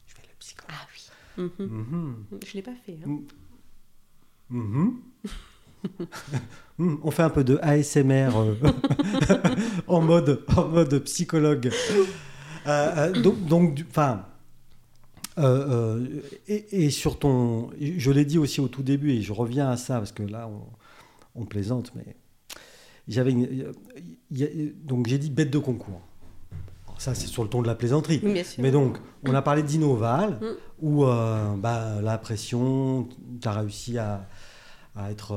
[0.07, 0.75] je vais le psychologue.
[0.75, 1.11] Ah oui.
[1.39, 2.47] Mm -hmm.
[2.47, 2.99] Je l'ai pas fait.
[3.07, 3.21] Hein.
[4.51, 4.91] Mm
[6.79, 8.55] On fait un peu de ASMR euh,
[9.87, 11.71] en mode en mode psychologue.
[12.67, 14.25] Euh, euh donc, donc, enfin.
[15.39, 16.05] Euh,
[16.49, 17.71] euh, et, sur ton.
[17.81, 20.51] Je l'ai dit aussi au tout début, et je reviens à ça, parce que là,
[21.35, 22.17] on, plaisante, mais.
[23.09, 23.35] J'avais
[24.85, 26.01] donc j'ai dit bête de concours.
[26.99, 28.23] ça, c'est sur le ton de la plaisanterie.
[28.59, 30.47] mais donc, on a parlé d'Innoval, mm.
[30.83, 33.09] où euh, bah, la pression,
[33.41, 34.29] tu as réussi à,
[34.95, 35.35] à être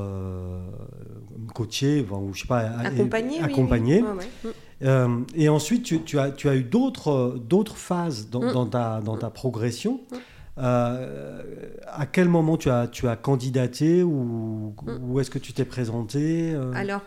[1.56, 3.40] coaché, ou je sais pas, accompagné.
[3.40, 4.02] accompagné.
[4.02, 4.50] Mm.
[4.82, 8.70] Euh, et ensuite, tu, as, tu as eu d'autres, d'autres phases dans, mm.
[8.70, 10.02] ta, dans ta progression.
[10.12, 10.16] Mm.
[10.58, 11.44] Euh,
[11.88, 14.98] à quel moment tu as, tu as candidaté ou, mm.
[15.04, 16.72] où est-ce que tu t'es présenté euh?
[16.74, 17.04] Alors,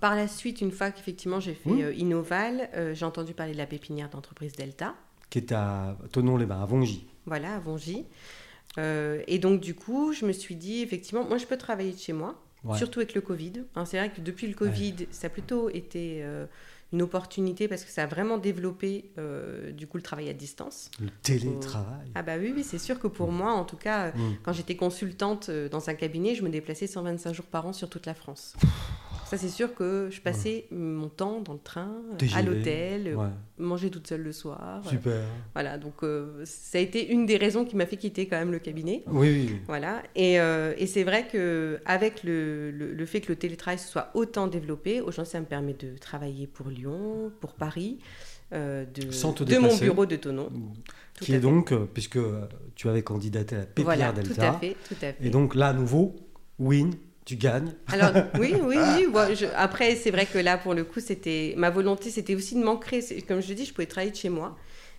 [0.00, 4.10] par la suite, une fois qu'effectivement j'ai fait Innoval, j'ai entendu parler de la pépinière
[4.10, 4.94] d'entreprise Delta.
[5.30, 7.06] Qui est à Tonon-les-Bains, à Vongy.
[7.26, 8.04] Voilà, à Vongy.
[8.78, 12.12] et donc, du coup, je me suis dit, effectivement, moi, je peux travailler de chez
[12.12, 12.42] moi,
[12.76, 13.64] surtout avec le Covid.
[13.76, 16.24] Hein, c'est vrai que depuis le Covid, ça a plutôt été
[16.92, 20.90] une opportunité parce que ça a vraiment développé euh, du coup le travail à distance.
[21.00, 22.10] Le télétravail.
[22.14, 23.36] Ah bah oui, oui c'est sûr que pour mm.
[23.36, 24.38] moi, en tout cas, mm.
[24.42, 27.90] quand j'étais consultante euh, dans un cabinet, je me déplaçais 125 jours par an sur
[27.90, 28.54] toute la France.
[29.26, 31.92] Ça, c'est sûr que je passais mon temps dans le train,
[32.34, 33.14] à l'hôtel,
[33.58, 34.82] manger toute seule le soir.
[34.88, 35.20] Super.
[35.54, 38.52] Voilà, donc euh, ça a été une des raisons qui m'a fait quitter quand même
[38.52, 39.02] le cabinet.
[39.06, 39.56] Oui, oui.
[39.66, 44.10] Voilà, et, euh, et c'est vrai qu'avec le, le, le, fait que le télétravail soit
[44.14, 47.98] autant développé, aujourd'hui, ça me permet de travailler pour Lyon, pour Paris,
[48.52, 49.02] euh, de,
[49.44, 50.50] de mon bureau de Tonon.
[51.20, 52.18] qui est donc, puisque
[52.74, 54.34] tu avais candidaté à la PPR voilà, Delta.
[54.34, 55.16] Tout à fait, tout à fait.
[55.22, 56.16] Et donc là, à nouveau,
[56.58, 56.94] win,
[57.28, 57.74] tu gagnes.
[57.88, 58.10] Alors
[58.40, 58.76] oui, oui,
[59.12, 59.46] oui.
[59.54, 63.04] après, c'est vrai que là, pour le coup, c'était ma volonté, c'était aussi de m'ancrer.
[63.28, 64.56] Comme je dis, je pouvais travailler de chez moi,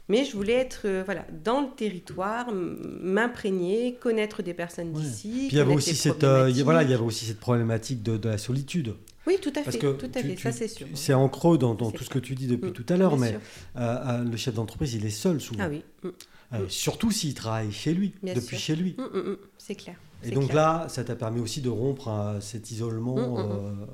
[0.09, 5.47] mais je voulais être euh, voilà dans le territoire, m'imprégner, connaître des personnes d'ici.
[5.47, 8.29] Puis il y avait aussi cette euh, voilà, il y avait aussi cette problématique de,
[8.29, 8.93] la solitude.
[9.25, 10.85] Oui, tout à fait, tout à fait, ça c'est sûr.
[10.93, 13.39] C'est en creux dans, tout ce que tu dis depuis mm, tout à l'heure, mais
[13.75, 15.63] euh, le chef d'entreprise, il est seul souvent.
[15.63, 15.83] Ah oui.
[16.03, 16.69] Mm.
[16.69, 18.95] surtout s'il travaille chez lui, depuis chez lui.
[18.99, 19.95] Mm, c'est clair.
[20.23, 23.15] Et donc là, ça t'a permis aussi de rompre euh, cet isolement.
[23.15, 23.87] Mmh, mmh, mmh.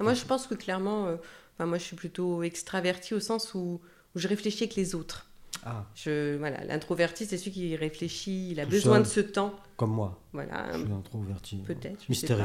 [0.00, 1.16] Euh, moi, je pense que clairement, euh,
[1.66, 3.80] moi, je suis plutôt extravertie au sens où,
[4.14, 5.26] où je réfléchis avec les autres.
[5.64, 5.84] Ah.
[5.94, 9.54] Je, voilà, l'introverti, c'est celui qui réfléchit, il a besoin de ce temps.
[9.76, 10.18] Comme moi.
[10.32, 10.72] Voilà.
[10.72, 11.56] Je suis introverti.
[11.66, 12.08] Peut-être.
[12.08, 12.44] Mystérieux.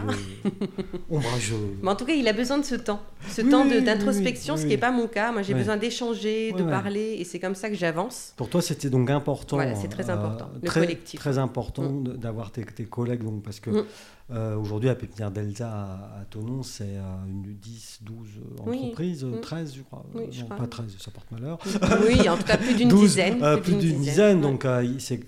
[1.09, 1.77] ombrageux.
[1.81, 2.99] Mais en tout cas, il a besoin de ce temps.
[3.29, 5.31] Ce temps d'introspection, ce qui n'est pas mon cas.
[5.31, 8.33] Moi, j'ai besoin d'échanger, de parler, et c'est comme ça que j'avance.
[8.35, 9.55] Pour toi, c'était donc important.
[9.55, 10.49] Voilà, c'est très important.
[10.53, 11.19] le très, collectif.
[11.19, 12.17] Très important mm.
[12.17, 13.69] d'avoir tes, tes, collègues, donc, parce que.
[13.69, 13.85] Mm.
[14.33, 18.27] Euh, aujourd'hui, à Pépinière Delta à, Tonon, c'est euh, une 10, 12
[18.61, 19.77] entreprises, 13, mm.
[19.77, 20.05] je crois.
[20.13, 21.59] Oui, je non, pas 13, ça porte malheur.
[22.07, 23.43] Oui, en tout cas, plus d'une dizaine.
[23.43, 24.65] Euh, plus d'une dizaine, donc
[24.99, 25.19] c'est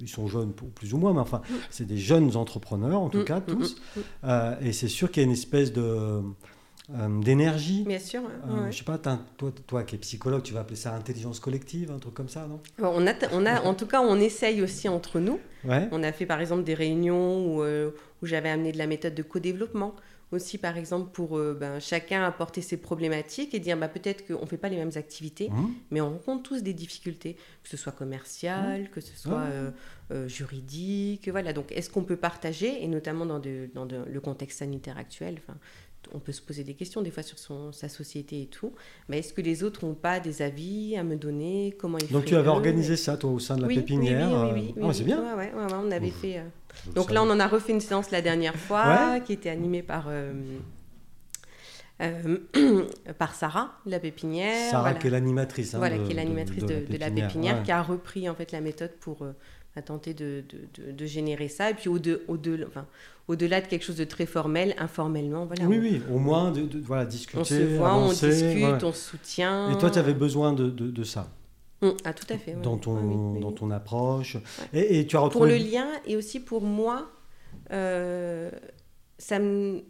[0.00, 1.54] ils sont jeunes plus ou moins, mais enfin, mm.
[1.70, 3.76] c'est des jeunes entrepreneurs, en tout mm, cas, tous.
[4.62, 6.22] et c'est sûr qu'il y a une espèce de
[7.20, 7.82] d'énergie.
[7.84, 8.22] Bien sûr.
[8.48, 11.90] Euh, Je sais pas, toi, toi qui es psychologue, tu vas appeler ça intelligence collective,
[11.90, 12.60] un truc comme ça, non?
[12.78, 15.40] On a, on a, En tout cas, on essaye aussi entre nous.
[15.64, 19.22] On a fait par exemple des réunions où, où j'avais amené de la méthode de
[19.22, 19.96] co-développement,
[20.32, 24.42] aussi, par exemple, pour euh, ben, chacun apporter ses problématiques et dire bah, peut-être qu'on
[24.42, 25.66] ne fait pas les mêmes activités, mmh.
[25.90, 28.88] mais on rencontre tous des difficultés, que ce soit commercial, mmh.
[28.88, 29.70] que ce soit euh,
[30.10, 31.28] euh, juridique.
[31.28, 31.52] Voilà.
[31.52, 35.40] Donc, est-ce qu'on peut partager, et notamment dans, dans le contexte sanitaire actuel
[36.14, 38.72] on peut se poser des questions des fois sur son, sa société et tout.
[39.08, 42.24] Mais est-ce que les autres n'ont pas des avis à me donner Comment ils Donc
[42.24, 44.82] tu avais organisé ça toi au sein de la pépinière Oui, oui, oui.
[44.88, 45.20] Ah, c'est bien.
[45.36, 46.42] Ouais, ouais, on avait fait.
[46.94, 50.06] Donc là, on en a refait une séance la dernière fois, qui était animée par.
[50.08, 50.32] Euh,
[52.02, 52.38] euh,
[53.18, 54.78] par Sarah, la pépinière.
[54.80, 54.98] Voilà.
[54.98, 55.74] qui est l'animatrice.
[55.74, 58.92] Hein, voilà, qui est l'animatrice de, la pépinière, qui a repris en fait la méthode
[59.00, 59.26] pour
[59.76, 60.44] euh, tenter de,
[60.78, 61.70] de, générer ça.
[61.70, 62.86] Et puis au-delà au de, enfin,
[63.28, 65.46] au de quelque chose de très formel, informellement.
[65.46, 67.38] Voilà, oui, oui, au moins de, voilà, discuter.
[67.38, 69.70] On se voit, on discute, on se soutient.
[69.70, 71.28] Et toi, tu avais besoin de, ça
[71.82, 72.54] Mmh, ah, tout à fait.
[72.54, 74.38] Dans, ton, dans ton approche.
[74.72, 75.50] Et, tu as retrouvé...
[75.50, 77.10] Pour le lien et aussi pour moi,
[77.70, 78.50] euh,
[79.18, 79.38] ça,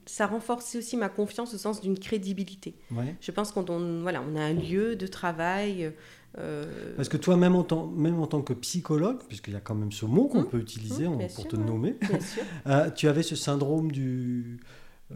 [0.05, 2.75] ça renforçait aussi ma confiance au sens d'une crédibilité.
[3.21, 5.93] Je pense qu'on on, voilà, on a un lieu de travail.
[6.39, 9.61] Euh, Parce que toi, même en tant, même en tant que psychologue, puisqu'il y a
[9.61, 11.97] quand même ce mot qu'on mmh, peut utiliser mmh, pour te nommer,
[12.67, 14.61] euh, tu avais ce syndrome du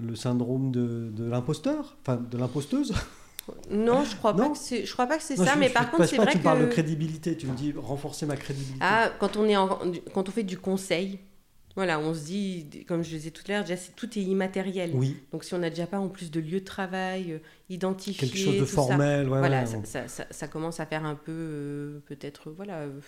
[0.00, 2.94] le syndrome de, de l'imposteur, enfin de l'imposteuse?
[3.70, 6.06] Non, je crois pas que c'est, je crois pas que c'est ça, mais par contre
[6.06, 6.38] c'est vrai tu que.
[6.38, 8.78] Tu parles de crédibilité, tu me dis renforcer ma crédibilité.
[8.80, 9.56] Ah, quand on est
[10.14, 11.18] quand on fait du conseil,
[11.76, 14.90] voilà, on se dit, comme je le disais tout à l'heure, déjà tout est immatériel.
[14.94, 15.16] Oui.
[15.32, 18.38] Donc si on a déjà pas en plus de lieu de travail euh, identifié, quelque
[18.38, 22.50] chose de formel, ça, voilà, ça, ça, ça, commence à faire un peu euh, peut-être
[22.50, 22.78] voilà.
[22.78, 23.00] Euh,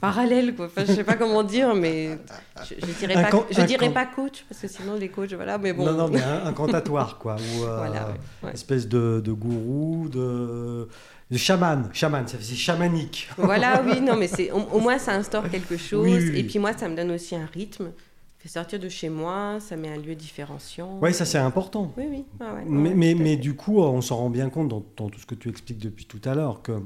[0.00, 2.18] parallèle quoi enfin, je sais pas comment dire mais
[2.64, 5.72] je, je dirais pas je dirais pas coach parce que sinon les coachs voilà mais
[5.72, 8.14] bon non non mais un, cantatoire quoi ou voilà,
[8.54, 10.88] espèce de, de, gourou de
[11.30, 13.28] de chaman, chaman, c'est chamanique.
[13.36, 16.24] Voilà, oui, non, mais c'est au, moins ça instaure quelque chose.
[16.34, 17.90] Et puis moi, ça me donne aussi un rythme.
[18.38, 20.98] Fait sortir de chez moi, ça met un lieu différenciant.
[21.02, 21.92] Oui, ça c'est important.
[21.96, 22.24] Oui, oui.
[22.66, 25.34] mais, mais, mais, du coup, on s'en rend bien compte dans, dans, tout ce que
[25.34, 26.80] tu expliques depuis tout à l'heure que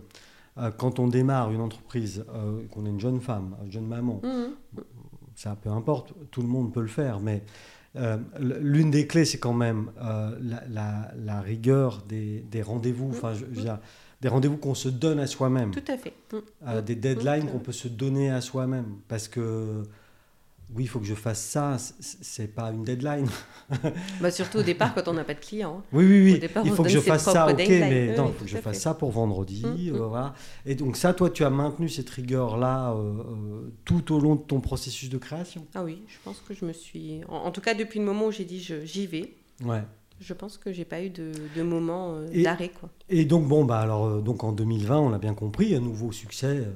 [0.58, 4.20] euh, quand on démarre une entreprise, euh, qu'on est une jeune femme, une jeune maman,
[4.22, 4.80] mmh.
[5.36, 7.42] ça peu importe, tout le monde peut le faire, mais
[7.96, 13.10] euh, l'une des clés, c'est quand même la, rigueur des, rendez-vous, mmh.
[13.10, 13.78] enfin, mmh.
[14.20, 15.70] Des rendez-vous qu'on se donne à soi-même.
[15.70, 16.14] Tout à fait.
[16.82, 19.84] des deadlines qu'on peut se donner à soi-même, parce que
[20.74, 23.28] oui, il faut que je fasse ça, c'est pas une deadline.
[24.20, 25.78] bah surtout au départ quand on n'a pas de clients.
[25.80, 25.84] Hein.
[25.92, 26.48] Oui, oui, oui.
[26.64, 28.94] il faut que je fasse ça, ok, mais non, il faut que je fasse ça
[28.94, 29.64] pour vendredi.
[29.64, 29.96] Mmh.
[29.96, 30.34] voilà.
[30.64, 34.42] Et donc ça, toi, tu as maintenu cette rigueur-là euh, euh, tout au long de
[34.42, 35.66] ton processus de création?
[35.74, 37.22] Ah oui, je pense que je me suis...
[37.28, 39.34] En, tout cas, depuis le moment où j'ai dit j'y vais.
[39.64, 39.82] Ouais
[40.20, 42.68] je pense que j'ai pas eu de, de moment euh, d'arrêt.
[42.68, 42.90] Quoi.
[43.08, 46.12] Et donc, bon, bah, alors, euh, donc en 2020, on l'a bien compris, un nouveau
[46.12, 46.66] succès euh,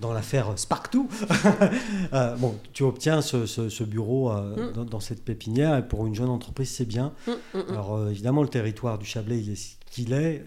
[0.00, 2.36] dans l'affaire Spark2.
[2.38, 4.84] bon, tu obtiens ce, ce, bureau mm.
[4.84, 7.12] dans, cette pépinière, et pour une jeune entreprise, c'est bien.
[7.28, 10.44] Mm, mm, alors, évidemment, le territoire du Chablais, il est ce qu'il est.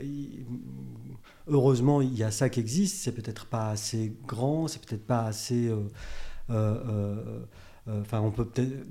[1.48, 2.98] heureusement, il y a ça qui existe.
[2.98, 5.72] C'est peut-être pas assez grand, c'est peut-être pas assez.
[6.50, 8.86] Enfin, on peut peut-être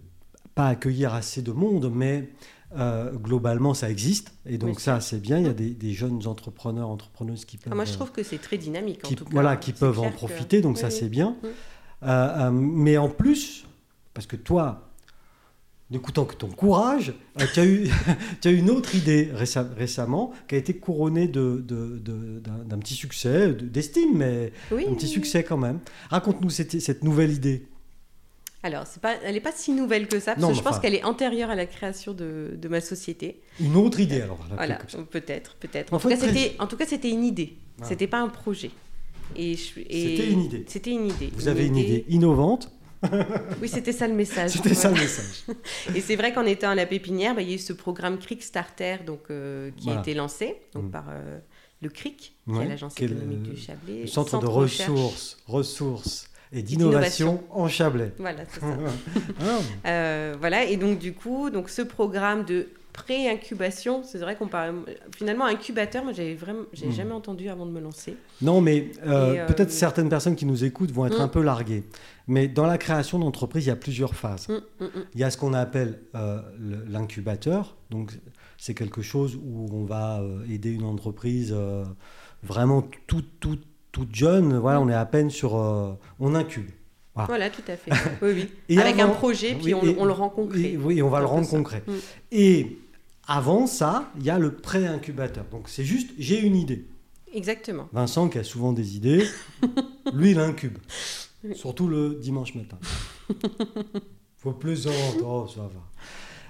[0.54, 2.30] pas accueillir assez de monde, mais
[2.76, 4.32] euh, globalement, ça existe.
[4.46, 5.38] Et donc, ça, c'est bien.
[5.38, 7.74] Il y a des, jeunes entrepreneurs, entrepreneuses qui peuvent.
[7.74, 9.30] moi, je trouve que c'est très dynamique, qui, en tout cas.
[9.32, 10.60] Voilà, qui peuvent en profiter.
[10.60, 11.36] Donc, ça, c'est bien.
[11.44, 11.48] Euh,
[12.02, 13.66] euh, mais en plus,
[14.14, 14.90] parce que toi,
[15.90, 17.14] n'écoutant que ton courage,
[17.52, 17.90] tu, as eu,
[18.40, 23.52] tu as eu une autre idée récemment qui a été couronnée d'un de, petit succès,
[23.52, 25.80] d'estime, mais un petit succès quand même.
[26.10, 27.66] Raconte-nous cette, cette nouvelle idée.
[28.64, 31.04] Alors, pas, elle n'est pas si nouvelle que ça, parce que je pense qu'elle est
[31.04, 33.40] antérieure à la création de, de, ma société.
[33.58, 34.78] Une autre idée, alors Voilà,
[35.10, 35.92] peut-être, peut-être.
[35.92, 37.56] En, en, tout cas, c'était une idée.
[37.82, 38.70] Ce C'était pas un projet.
[39.36, 40.64] Et, c'était une idée.
[40.68, 41.30] C'était une idée.
[41.34, 42.70] Vous avez une idée innovante.
[43.60, 44.52] oui, c'était ça le message.
[44.52, 45.44] C'était ça le message.
[45.94, 48.18] et c'est vrai qu'en étant à la pépinière, bah, il y a eu ce programme
[48.18, 50.90] Kickstarter donc, euh, qui a été lancé donc, mm.
[50.90, 51.40] par euh,
[51.80, 54.02] le CRIC, qui est l'agence économique du Chablais.
[54.02, 58.12] Le centre, de, ressources, ressources et d'innovation en Chablais.
[58.18, 58.66] Voilà, c'est ça.
[59.40, 59.88] Ah.
[59.88, 64.84] Euh, voilà, et donc du coup, donc ce programme de pré-incubation, c'est vrai qu'on parle
[65.16, 66.92] finalement incubateur, moi j'avais vraiment, j'ai hmm.
[66.92, 68.16] jamais entendu avant de me lancer.
[68.42, 71.22] Non, mais euh, euh, peut-être certaines personnes qui nous écoutent vont être hmm.
[71.22, 71.84] un peu larguées.
[72.28, 74.48] Mais dans la création d'entreprise, il y a plusieurs phases.
[74.48, 76.00] Hmm, il y a ce qu'on appelle
[76.86, 78.12] l'incubateur, donc
[78.58, 81.56] c'est quelque chose où on va aider une entreprise
[82.42, 83.58] vraiment tout, tout
[83.92, 85.56] toute jeune, voilà, on est à peine sur.
[85.56, 86.70] Euh, on incube.
[87.14, 87.50] Voilà.
[87.50, 87.90] tout à fait.
[88.22, 88.78] Oui, oui.
[88.78, 90.76] Avec un projet, puis on, le rend concret.
[90.82, 91.82] oui, on va le rendre concret.
[91.86, 91.92] Mm.
[92.32, 92.78] Et
[93.28, 95.44] avant ça, il y a le pré-incubateur.
[95.50, 96.86] Donc c'est juste, j'ai une idée.
[97.34, 97.88] Exactement.
[97.92, 99.26] Vincent, qui a souvent des idées,
[100.14, 100.78] lui, il incube.
[101.54, 102.78] Surtout le dimanche matin.
[104.38, 105.82] Faut plaisanter, oh, ça va.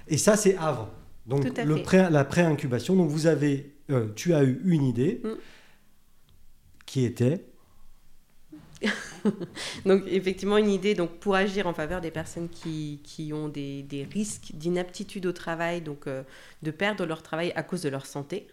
[0.07, 0.89] Et ça, c'est avant.
[1.25, 5.29] Donc le pré, la pré-incubation, donc vous avez, euh, tu as eu une idée mm.
[6.85, 7.45] Qui était
[9.85, 13.83] donc effectivement une idée donc pour agir en faveur des personnes qui, qui ont des,
[13.83, 16.23] des risques d'inaptitude au travail, donc euh,
[16.61, 18.47] de perdre leur travail à cause de leur santé.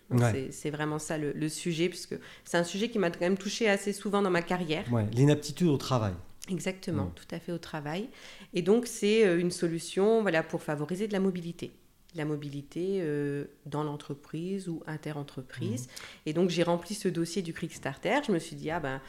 [0.50, 2.14] C'est vraiment ça le, sujet, puisque
[2.44, 4.84] c'est un sujet qui m'a quand même touché assez souvent dans ma carrière.
[5.12, 6.12] L'inaptitude au travail.
[6.48, 8.08] Exactement, tout à fait au travail.
[8.54, 11.72] Et donc c'est euh, une solution voilà, pour favoriser de la mobilité
[12.14, 15.86] la mobilité euh, dans l'entreprise ou inter-entreprise.
[15.86, 16.28] Mmh.
[16.28, 18.20] Et donc, j'ai rempli ce dossier du Kickstarter.
[18.26, 19.00] Je me suis dit, ah ben,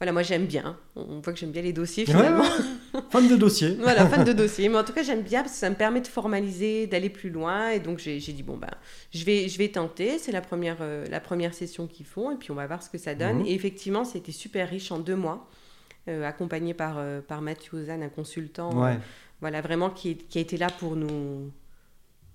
[0.00, 0.78] voilà, moi j'aime bien.
[0.96, 2.44] On voit que j'aime bien les dossiers finalement.
[3.10, 3.74] fan de dossiers.
[3.80, 4.70] voilà, fan de dossiers.
[4.70, 7.28] Mais en tout cas, j'aime bien parce que ça me permet de formaliser, d'aller plus
[7.28, 7.68] loin.
[7.68, 8.70] Et donc j'ai dit bon ben,
[9.12, 10.18] je vais je vais tenter.
[10.18, 12.88] C'est la première euh, la première session qu'ils font et puis on va voir ce
[12.88, 13.40] que ça donne.
[13.40, 13.46] Mhm.
[13.46, 15.46] Et effectivement, c'était super riche en deux mois,
[16.08, 16.98] euh, accompagné par
[17.28, 18.70] par Mathieu Ozan, un consultant.
[19.42, 21.50] voilà, vraiment qui, qui a été là pour nous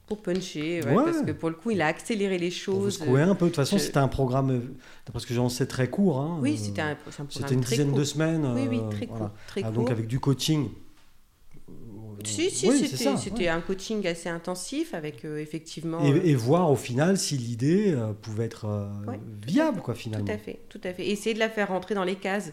[0.08, 3.02] pour puncher, parce que pour le coup, il a accéléré les choses.
[3.08, 3.46] Oui, un peu.
[3.46, 4.60] De toute façon, c'était un programme, euh,
[5.06, 6.20] d'après ce que j'en sais, très court.
[6.20, 6.38] Hein.
[6.42, 6.98] Oui, c'était un,
[7.30, 8.46] C'était une dizaine de semaines.
[8.56, 9.32] Oui, oui, très, court,
[9.64, 10.70] ah, donc avec du coaching.
[12.24, 12.72] Si, si,
[13.18, 16.02] c'était un coaching assez intensif avec euh, effectivement.
[16.02, 18.90] Et, voir au final si l'idée euh, pouvait être
[19.46, 20.26] viable, quoi, finalement.
[20.26, 21.08] Tout à fait, tout à fait.
[21.08, 22.52] essayer de la faire rentrer dans les cases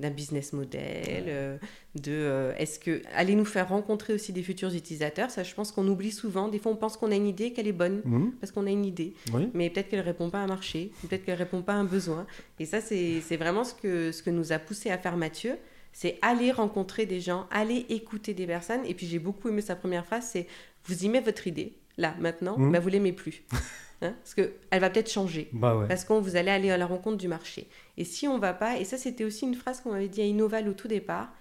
[0.00, 1.58] d'un business model, euh,
[1.96, 5.30] de euh, est-ce que allez nous faire rencontrer aussi des futurs utilisateurs.
[5.30, 6.48] Ça, je pense qu'on oublie souvent.
[6.48, 8.32] Des fois, on pense qu'on a une idée, qu'elle est bonne mhm.
[8.40, 9.14] parce qu'on a une idée,
[9.54, 12.26] mais peut-être qu'elle répond pas à un marché, peut-être qu'elle répond pas à un besoin.
[12.58, 15.56] Et ça, c'est vraiment ce que ce que nous a poussé à faire Mathieu.
[15.92, 18.84] C'est aller rencontrer des gens, aller écouter des personnes.
[18.84, 20.46] Et puis j'ai beaucoup aimé sa première phrase, c'est
[20.84, 23.42] vous y mettez votre idée là maintenant, mais bah, vous l'aimez plus.
[24.00, 25.48] Hein, parce qu'elle va peut-être changer.
[25.52, 27.68] Bah parce qu'on vous allez aller à la rencontre du marché.
[27.96, 30.24] Et si on va pas, et ça c'était aussi une phrase qu'on avait dit à
[30.24, 31.32] Innoval au tout départ,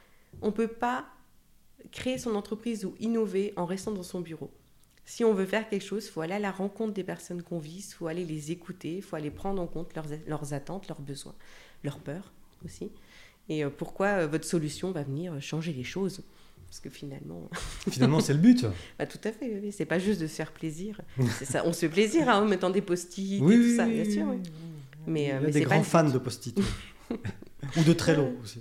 [0.41, 1.05] on peut pas
[1.91, 4.51] créer son entreprise ou innover en restant dans son bureau.
[5.05, 7.59] Si on veut faire quelque chose, il faut aller à la rencontre des personnes qu'on
[7.59, 10.87] vise, il faut aller les écouter, il faut aller prendre en compte leurs, leurs, attentes,
[10.89, 11.35] leurs besoins,
[11.83, 12.33] leurs peurs
[12.65, 12.91] aussi.
[13.47, 16.23] Et euh, pourquoi euh, votre solution va venir changer les choses?
[16.67, 17.49] Parce que finalement.
[17.89, 18.65] finalement, c'est le but.
[18.99, 19.71] bah, tout à fait, oui.
[19.71, 21.01] C'est pas juste de se faire plaisir.
[21.43, 21.63] ça.
[21.65, 24.25] On se fait plaisir hein, en mettant des post-it et tout ça, bien sûr.
[25.05, 26.59] Mais, Il y a euh, des grands fans de post-it.
[27.77, 28.59] Ou de Trello aussi.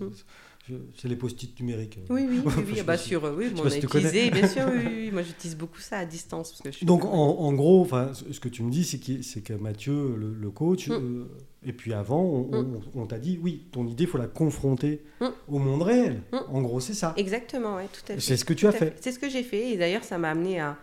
[0.97, 1.99] C'est les post-it numériques.
[2.09, 2.83] Oui, oui, oui, oui.
[2.87, 6.51] bah, sur, oui, on a utilisé, bien sûr, oui, moi j'utilise beaucoup ça à distance.
[6.51, 9.53] Parce que je Donc en, en, gros, ce que tu me dis, c'est que, que
[9.53, 10.93] Mathieu, le, coach, mm.
[10.93, 11.25] euh,
[11.67, 12.81] et puis avant, mm.
[12.95, 15.27] on, t'a dit, oui, ton idée, il faut la confronter mm.
[15.49, 16.23] au monde réel.
[16.49, 17.13] En gros, c'est ça.
[17.17, 18.21] Exactement, tout à fait.
[18.21, 18.97] C'est ce que tu as fait.
[19.01, 20.79] C'est ce que j'ai fait, et d'ailleurs, ça m'a amené à,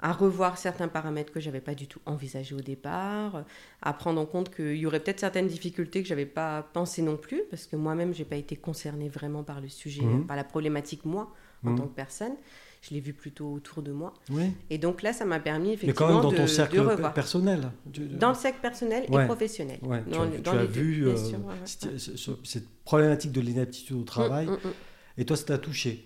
[0.00, 3.44] à revoir certains paramètres que j'avais pas du tout envisagés au départ,
[3.82, 7.16] à prendre en compte qu'il y aurait peut-être certaines difficultés que j'avais pas pensé non
[7.16, 10.26] plus, parce que moi-même j'ai pas été concernée vraiment par le sujet, mhm.
[10.26, 11.32] par la problématique moi
[11.64, 11.78] en mhm.
[11.78, 12.34] tant que personne.
[12.80, 14.14] Je l'ai vu plutôt autour de moi.
[14.70, 17.70] Et donc là, ça m'a permis effectivement Mais quand même dans ton cercle personnel.
[18.18, 19.80] Dans le cercle personnel et professionnel.
[19.80, 21.16] tu, as, vu euh,
[22.44, 24.72] cette problématique de l'inaptitude au travail, mm, mm, mm.
[25.18, 26.04] et toi, ça t'a touché.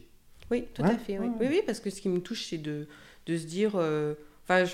[0.51, 1.19] Oui, tout à fait.
[1.19, 1.29] Oui.
[1.41, 2.87] oui, parce que ce qui me touche, c'est de
[3.27, 4.15] de se dire, euh,
[4.45, 4.65] enfin,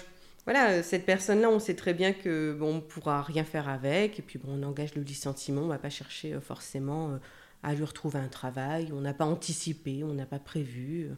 [0.44, 4.22] voilà, cette personne-là, on sait très bien que bon, on pourra rien faire avec, et
[4.22, 7.16] puis bon, on engage le licenciement, on va pas chercher euh, forcément euh,
[7.62, 11.10] à lui retrouver un travail, on n'a pas anticipé, on n'a pas prévu.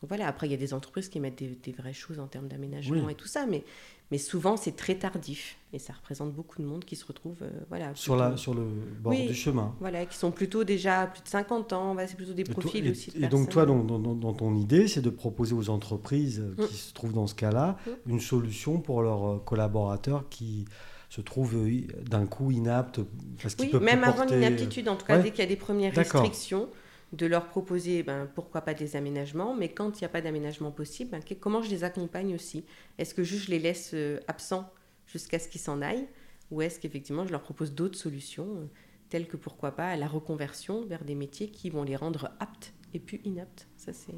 [0.00, 2.48] Donc voilà, après, il y a des entreprises qui mettent des, vraies choses en termes
[2.48, 3.64] d'aménagement et tout ça, mais,
[4.10, 5.58] mais souvent, c'est très tardif.
[5.74, 8.62] Et ça représente beaucoup de monde qui se retrouve euh, voilà, sur, la, sur le
[8.98, 9.74] bord du chemin.
[9.78, 11.96] Voilà, qui sont plutôt déjà plus de 50 ans.
[12.06, 13.12] c'est plutôt des profils et, aussi.
[13.14, 16.76] et donc, toi, dans, dans, ton idée, c'est de proposer aux entreprises euh, qui mm.
[16.76, 18.10] se trouvent dans ce cas-là mm.
[18.10, 20.64] une solution pour leurs euh, collaborateurs qui
[21.10, 21.68] se trouvent
[22.08, 23.00] d'un coup inaptes
[23.42, 26.68] parce oui, même avant l'inaptitude, en tout cas, dès qu'il y a des premières restrictions
[27.12, 30.70] de leur proposer, ben, pourquoi pas des aménagements, mais quand il n'y a pas d'aménagement
[30.70, 32.64] possible, ben, comment je les accompagne aussi?
[32.98, 34.70] Est-ce que juste je les laisse euh, absents
[35.06, 36.06] jusqu'à ce qu'ils s'en aillent?
[36.50, 38.66] Ou est-ce qu'effectivement je leur propose d'autres solutions, euh,
[39.08, 43.00] telles que pourquoi pas la reconversion vers des métiers qui vont les rendre aptes et
[43.00, 43.66] plus inaptes?
[43.76, 44.14] Ça, c'est...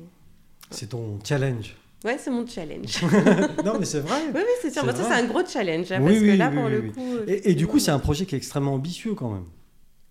[0.70, 3.00] C'est ton challenge Ouais, c'est mon challenge.
[3.64, 4.16] non, mais c'est vrai.
[4.34, 4.84] Oui, oui, c'est sûr.
[4.84, 5.92] ça, c'est un gros challenge.
[5.92, 7.18] Hein, parce que là, pour le coup.
[7.28, 9.44] Et, et du coup, c'est un projet qui est extrêmement ambitieux quand même.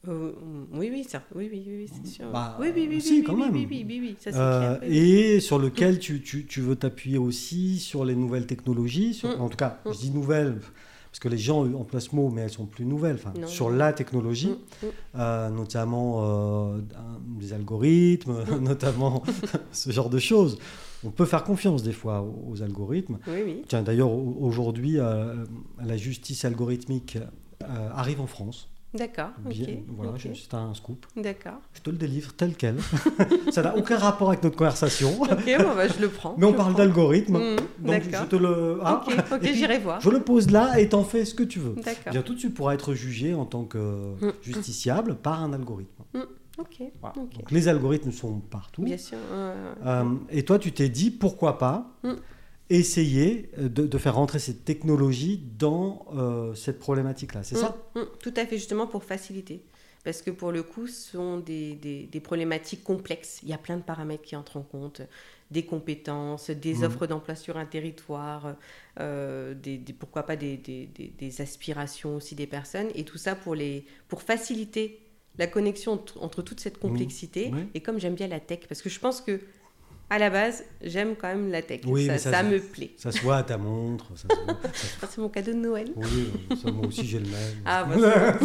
[0.08, 0.32] Euh,
[0.74, 2.32] oui, oui, ça, oui, oui, oui, c'est sûr.
[2.32, 3.54] Bah, oui, oui, oui, oui, oui, quand même.
[3.54, 8.04] Oui, oui, oui, ça, euh, et sur lequel tu, tu, tu veux t'appuyer aussi sur
[8.04, 9.42] les nouvelles technologies, sur, mm.
[9.42, 9.94] en tout cas, mm.
[9.94, 10.60] je dis nouvelles,
[11.12, 13.94] parce que les gens emploient ce mot, mais elles sont plus nouvelles, enfin, sur la
[13.94, 14.86] technologie, mm.
[15.20, 16.82] euh, notamment euh,
[17.40, 19.22] des algorithmes, notamment
[19.72, 20.58] ce genre de choses.
[21.04, 23.20] On peut faire confiance des fois aux, algorithmes.
[23.28, 23.62] Oui, oui.
[23.68, 27.18] Tiens, d'ailleurs, aujourd'hui, la justice algorithmique
[27.96, 28.71] arrive en France.
[28.94, 29.30] D'accord.
[29.46, 29.56] ok.
[29.88, 31.06] Voilà, c'est un scoop.
[31.16, 31.60] D'accord.
[31.74, 32.78] Je te le délivre tel quel.
[33.52, 35.22] ça n'a aucun rapport avec notre conversation.
[35.22, 36.36] ok, bon, bah, je le prends.
[36.38, 37.38] Mais on parle d'algorithme.
[37.38, 38.80] Mmh, donc je te le.
[38.84, 40.02] Ah, ok, j'irai voir.
[40.02, 41.76] Je le pose là et t'en fais ce que tu veux.
[41.76, 42.12] D'accord.
[42.12, 44.34] Bientôt, tu pourras être jugé en tant que mmh.
[44.42, 46.04] justiciable par un algorithme.
[46.14, 46.20] Mmh.
[46.58, 46.84] Ok.
[47.16, 48.84] Donc, les algorithmes sont partout.
[48.84, 49.18] Bien sûr.
[49.32, 51.98] Euh, et toi, tu t'es dit pourquoi pas
[52.72, 57.78] essayer euh, de, faire rentrer cette technologie dans euh, cette problématique-là, c'est ça?
[57.96, 59.62] Mm, mm, Tout à fait, justement pour faciliter.
[60.04, 63.40] Parce que pour le coup, ce sont des, des, problématiques complexes.
[63.44, 65.02] Il y a plein de paramètres qui entrent en compte,
[65.52, 66.84] des compétences, des mm.
[66.84, 68.56] offres d'emploi sur un territoire,
[69.00, 72.88] euh, des, pourquoi pas des, des, aspirations aussi des personnes.
[72.96, 75.02] Et tout ça pour, les, pour faciliter
[75.38, 77.52] la connexion entre, toute cette complexité.
[77.76, 79.40] Et comme j'aime bien la tech, parce que je pense que
[80.12, 81.80] à la base, j'aime quand même la tech.
[81.86, 82.92] Oui, ça, ça, me plaît.
[82.98, 84.08] Ça se voit à ta montre.
[84.74, 85.88] c'est mon cadeau de Noël.
[85.96, 86.30] Oui,
[86.66, 87.34] moi aussi j'ai le même.
[87.66, 87.96] Ah, bah,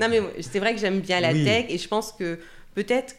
[0.00, 2.38] non, mais c'est vrai que j'aime bien la tech et je pense que
[2.76, 3.16] peut-être,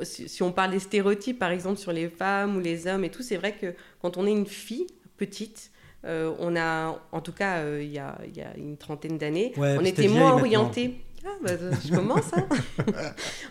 [0.00, 3.22] si, on parle des stéréotypes, par exemple, sur les femmes ou les hommes et tout,
[3.22, 4.86] c'est vrai que quand on est une fille
[5.18, 5.70] petite,
[6.06, 9.52] euh, on a, en tout cas, euh, il y, a, y, a, une trentaine d'années,
[9.58, 10.94] on était moins orienté.
[11.26, 11.50] Ah, bah,
[11.84, 12.32] je commence.
[12.32, 12.46] Hein.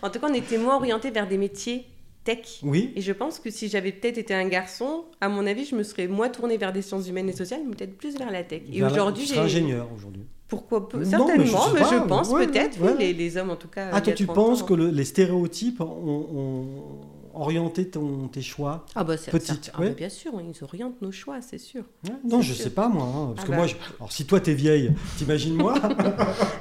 [0.02, 1.86] en tout cas, on était moins orienté vers des métiers
[2.24, 2.60] tech.
[2.62, 2.92] Oui.
[2.96, 5.82] Et je pense que si j'avais peut-être été un garçon, à mon avis, je me
[5.82, 8.62] serais moins tournée vers des sciences humaines et sociales, mais peut-être plus vers la tech.
[8.72, 9.38] Et aujourd'hui, j'ai.
[9.38, 10.24] ingénieur aujourd'hui.
[10.48, 11.28] Pourquoi Certainement,
[11.72, 13.90] mais je, pense peut-être, oui, les, les, hommes en tout cas.
[13.92, 16.98] Ah, toi, tu penses que les stéréotypes ont
[17.34, 21.40] orienter ton, tes choix ah bah petite ah bah bien sûr, ils orientent nos choix,
[21.40, 21.84] c'est sûr.
[22.24, 23.04] non, je sais pas moi.
[23.04, 23.72] Hein, parce ah que moi, bah.
[23.98, 25.74] alors si toi t'es vieille, t'imagines moi?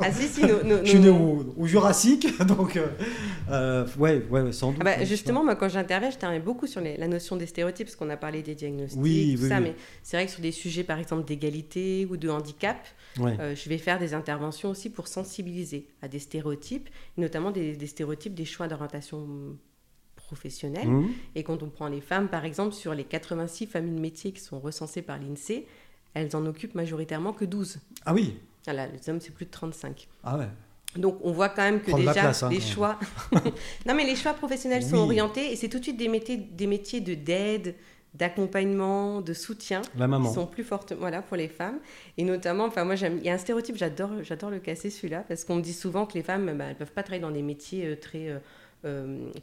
[0.01, 2.87] Ah si, si, Je suis né au, Jurassique, donc euh,
[3.49, 4.81] euh, ouais, ouais, sans doute.
[4.81, 7.87] Ah bah, justement, moi quand j'interviens, je t'interviens beaucoup sur les, la notion des stéréotypes,
[7.87, 10.51] parce qu'on a parlé des diagnostics, oui, tout ça, mais c'est vrai que sur des
[10.51, 12.77] sujets par exemple d'égalité ou de handicap,
[13.19, 17.87] euh, je vais faire des interventions aussi pour sensibiliser à des stéréotypes, notamment des, des
[17.87, 19.57] stéréotypes des choix d'orientation
[20.29, 20.87] professionnels.
[20.87, 21.09] Mmh.
[21.35, 24.41] Et quand on prend les femmes, par exemple, sur les 86 familles de métiers qui
[24.41, 25.65] sont recensées par l'INSEE,
[26.13, 27.79] elles en occupent majoritairement que 12.
[28.05, 30.07] Ah oui Voilà, les hommes, c'est plus de 35.
[30.23, 30.47] Ah ouais
[30.95, 32.97] donc on voit quand même que déjà hein, les choix,
[33.85, 36.65] non mais les choix professionnels sont orientés et c'est tout de suite des métiers, des
[36.65, 37.75] métiers de d'aide,
[38.15, 40.27] d'accompagnement, de soutien La maman.
[40.27, 41.77] qui sont plus fortes voilà pour les femmes
[42.17, 45.23] et notamment enfin moi j'aime il y a un stéréotype j'adore j'adore le casser celui-là
[45.27, 47.43] parce qu'on me dit souvent que les femmes bah, elles peuvent pas travailler dans des
[47.43, 48.39] métiers euh, très euh,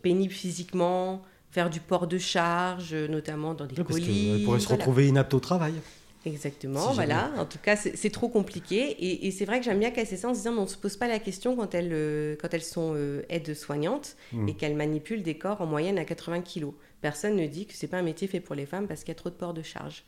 [0.03, 4.29] pénible physiquement, faire du port de charge, notamment dans des colis.
[4.31, 5.75] Parce pourrait se retrouver inapte au travail.
[6.27, 7.31] Exactement, voilà.
[7.39, 9.27] En tout cas, c'est trop compliqué.
[9.27, 10.97] Et, c'est vrai que j'aime bien casser ça en se disant, on ne se pose
[10.97, 14.49] pas la question quand elles, euh, quand elles sont euh, aides-soignantes hmm.
[14.49, 16.75] et qu'elles manipulent des corps en moyenne à 80 kilos.
[17.01, 19.13] Personne ne dit que c'est pas un métier fait pour les femmes parce qu'il y
[19.13, 20.05] a trop de port de charge.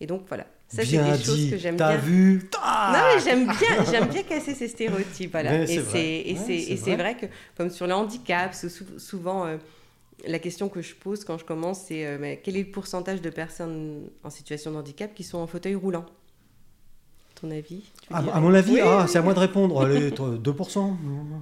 [0.00, 1.88] Et donc voilà, ça c'est des choses que j'aime bien.
[1.88, 5.32] T'as vu Non mais j'aime bien, j'aime bien casser ces stéréotypes.
[5.32, 5.62] Voilà.
[5.62, 7.16] et c'est et c'est vrai.
[7.16, 7.26] que
[7.56, 8.54] comme sur le handicap,
[8.98, 9.56] souvent euh,
[10.26, 13.30] la question que je pose quand je commence, c'est euh, quel est le pourcentage de
[13.30, 16.06] personnes en situation de handicap qui sont en fauteuil roulant?
[17.40, 19.82] Ton avis à, mon avis, ah, c'est à moi de répondre.
[19.82, 20.96] Allez, 2%.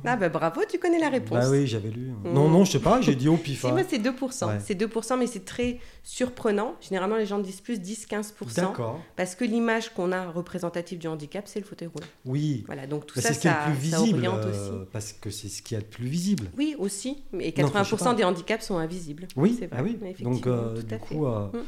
[0.04, 1.38] Ah bah bravo, tu connais la réponse.
[1.38, 2.12] Bah oui, j'avais lu.
[2.24, 2.32] Mm.
[2.32, 3.60] Non, non, je sais pas, j'ai dit au pif.
[3.60, 4.60] Si, moi c'est 2%.
[4.64, 6.74] C'est 2%, mais c'est très surprenant.
[6.80, 8.56] Généralement, les gens disent plus 10-15%.
[8.56, 9.00] D'accord.
[9.16, 12.06] Parce que l'image qu'on a représentative du handicap, c'est le fauteuil roulant.
[12.24, 12.64] Oui.
[12.66, 14.86] Voilà, donc tout ça, c'est ça, plus visible, euh, aussi.
[14.92, 16.50] Parce que c'est ce qui est a de plus visible.
[16.56, 17.22] Oui, aussi.
[17.38, 19.28] Et 80% des handicaps sont invisibles.
[19.36, 19.78] Oui, c'est vrai.
[19.80, 19.98] Ah oui.
[20.20, 21.26] Donc, euh, du coup...
[21.26, 21.62] Euh, mm.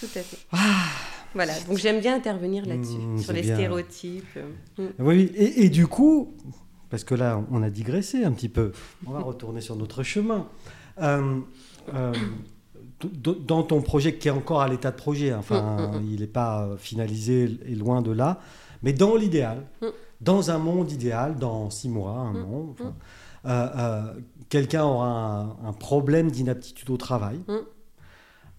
[0.00, 0.38] Tout à fait.
[0.52, 0.58] Ah
[1.34, 4.38] voilà, donc j'aime bien intervenir là-dessus, mmh, sur les stéréotypes.
[4.78, 4.84] Mmh.
[4.98, 6.34] Oui, et, du coup,
[6.90, 8.72] parce que là, on a digressé un petit peu,
[9.06, 10.46] on va retourner sur notre chemin.
[11.00, 11.40] Euh,
[11.94, 12.12] euh,
[13.18, 16.70] dans ton projet, qui est encore à l'état de projet, enfin, mmh, il n'est pas
[16.78, 18.40] finalisé et loin de là,
[18.82, 19.64] mais dans l'idéal,
[20.20, 22.74] dans un monde idéal, dans six mois, un an,
[23.44, 24.14] euh,
[24.48, 27.40] quelqu'un aura un problème d'inaptitude au travail.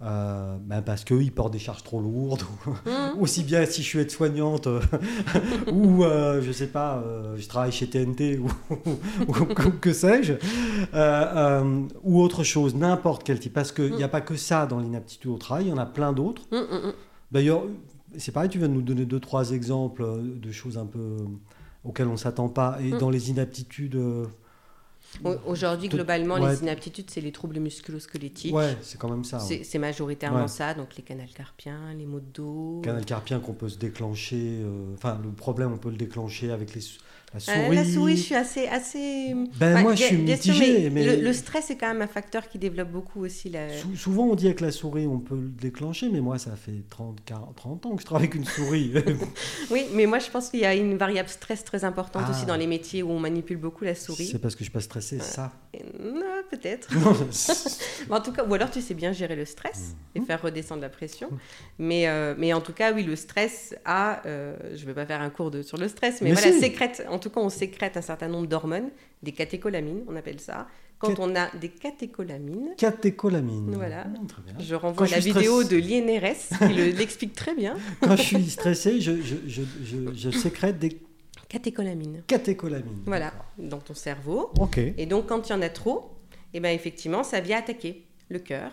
[0.06, 2.44] Euh, ben parce qu'ils portent des charges trop lourdes,
[2.86, 3.22] mmh.
[3.22, 4.82] aussi bien si je suis aide-soignante euh,
[5.72, 7.02] ou euh, je sais pas,
[7.38, 8.38] je travaille chez TNT
[9.28, 9.34] ou,
[9.80, 10.34] que sais-je,
[12.04, 14.12] ou autre chose, n'importe quel type, parce qu'il n'y a mmh.
[14.12, 16.42] pas que ça dans l'inaptitude au travail, il y en a plein d'autres.
[16.52, 16.92] Mmh,
[17.32, 17.64] D'ailleurs,
[18.18, 21.16] c'est pareil, tu viens de nous donner deux, trois exemples de choses un peu
[21.86, 23.98] auxquelles on ne s'attend pas, et dans les inaptitudes
[25.46, 28.54] Aujourd'hui, globalement, les inaptitudes, c'est les troubles musculo-squelettiques.
[28.54, 29.40] Ouais, c'est quand même ça.
[29.40, 32.82] C'est majoritairement ça, donc les canals carpiens, les maux de dos.
[32.84, 34.60] Canal carpien qu'on peut se déclencher.
[34.62, 36.82] Euh, enfin, le problème, on peut le déclencher avec les
[37.34, 37.76] la souris.
[37.76, 38.68] La souris, je suis assez.
[38.68, 39.36] assez...
[39.56, 40.90] Ben, moi, je suis mitigé.
[40.90, 43.50] mais, Le, stress est quand même un facteur qui développe beaucoup aussi.
[43.50, 43.68] La...
[43.96, 47.20] souvent, on dit avec la souris, on peut le déclencher, mais moi, ça fait 30,
[47.26, 48.94] 40, 30 ans que je travaille avec une souris.
[49.72, 52.48] oui, mais moi, je pense qu'il y a une variable stress très importante aussi ah.
[52.48, 54.26] dans les métiers où on manipule beaucoup la souris.
[54.26, 55.52] C'est parce que je suis pas stressé, ça
[56.00, 56.90] Non, peut-être.
[58.10, 60.26] en tout cas, ou alors tu sais bien gérer le stress et mhm.
[60.26, 61.30] faire redescendre la pression.
[61.80, 64.22] Mais, euh, mais en tout cas, oui, le stress a.
[64.26, 67.06] Euh, je ne vais pas faire un cours de, sur le stress, mais, voilà, sécrète.
[67.10, 68.90] En tout cas, on sécrète un certain nombre d'hormones,
[69.22, 70.68] des catécholamines, on appelle ça.
[71.00, 72.76] Quand on a des catécholamines.
[72.78, 73.74] Catécholamines.
[73.74, 74.06] Voilà.
[74.08, 77.76] Ah, je renvoie la vidéo de l'INRS qui l'explique très bien.
[78.02, 81.02] Quand je suis stressé, je, je, je, je sécrète des
[81.50, 82.24] catécholamines.
[82.26, 83.04] Catécholamines.
[83.06, 84.52] Voilà, dans ton cerveau.
[84.60, 84.78] Ok.
[84.78, 86.12] Et donc, quand il y en a trop,
[86.54, 88.72] eh ben effectivement, ça vient attaquer le cœur,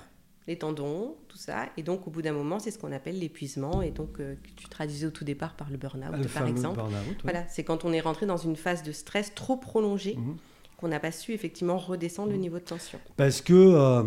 [0.50, 1.68] les tendons, tout ça.
[1.76, 3.82] Et donc, au bout d'un moment, c'est ce qu'on appelle l'épuisement.
[3.82, 6.80] Et donc, euh, tu traduisais au tout départ par le burn-out, par exemple.
[7.22, 10.16] Voilà, c'est quand on est rentré dans une phase de stress trop prolongée.
[10.16, 10.36] Mhm.
[10.76, 12.40] qu'on n'a pas su effectivement redescendre le mhm.
[12.40, 12.98] niveau de tension.
[13.18, 14.02] Parce que, euh,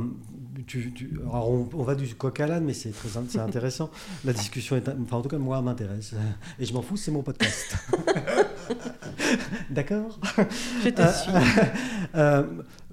[0.66, 0.92] tu,
[1.22, 3.92] alors on, va du coq à l'âne, mais c'est très c'est intéressant.
[4.26, 6.16] La discussion est, enfin en tout cas moi m'intéresse
[6.60, 7.76] et je m'en fous, c'est mon podcast.
[9.70, 10.20] D'accord?
[10.84, 11.32] Je te suis.
[12.16, 12.44] Euh,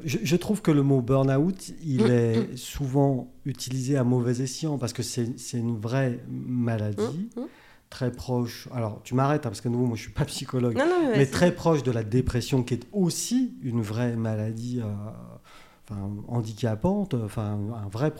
[0.05, 2.57] je, trouve que le mot burn-out, il mm, est mm.
[2.57, 7.31] souvent utilisé à mauvais escient parce que c'est une vraie maladie.
[7.37, 7.43] Mm,
[7.91, 10.81] très proche, alors tu m'arrêtes hein, parce que nous, moi je suis pas psychologue,
[11.17, 15.95] mais, très proche de la dépression qui est aussi une vraie maladie euh,
[16.29, 18.13] handicapante, enfin un vrai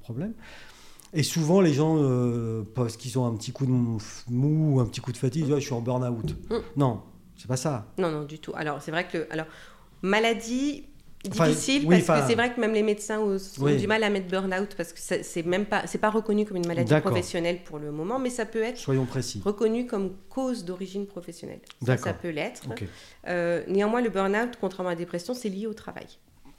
[0.00, 0.34] problème.
[1.12, 5.00] Et souvent, les gens, euh, parce qu'ils ont un petit coup de mou, un petit
[5.00, 6.36] coup de fatigue, disent je suis en burn-out.
[6.76, 7.02] Non,
[7.36, 7.86] c'est pas ça.
[7.98, 8.52] Non, non, du tout.
[8.54, 9.26] Alors, c'est vrai que.
[9.30, 9.46] Alors,
[10.02, 10.84] maladie,
[11.28, 13.36] difficile parce que c'est vrai que même les médecins ont,
[13.76, 16.66] du mal à mettre burn-out parce que c'est même pas c'est pas reconnu comme une
[16.66, 19.40] maladie professionnelle pour le moment mais ça peut être Soyons précis.
[19.44, 21.60] reconnu comme cause d'origine professionnelle.
[21.84, 22.62] Ça, ça, peut l'être.
[23.28, 26.06] Euh, néanmoins le burn-out contrairement à la dépression c'est lié au travail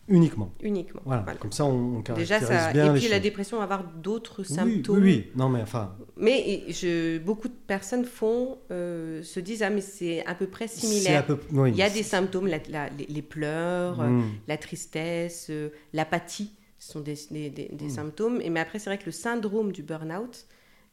[0.09, 0.51] Uniquement.
[0.61, 1.01] Uniquement.
[1.05, 1.23] Voilà.
[1.39, 2.71] Comme ça, on, Déjà, ça...
[2.71, 4.97] bien Et puis la dépression va avoir d'autres symptômes.
[4.97, 5.95] Oui, oui, non, mais enfin.
[6.15, 10.67] Mais je, beaucoup de personnes font, euh, se disent ah mais c'est à peu près
[10.67, 11.25] similaire.
[11.25, 11.37] Peu...
[11.67, 14.23] Il y a des symptômes, les, pleurs, mm.
[14.47, 17.89] la tristesse, euh, l'apathie, ce sont des, des, mm.
[17.89, 18.39] symptômes.
[18.41, 20.45] Et mais après, c'est vrai que le syndrome du burn-out,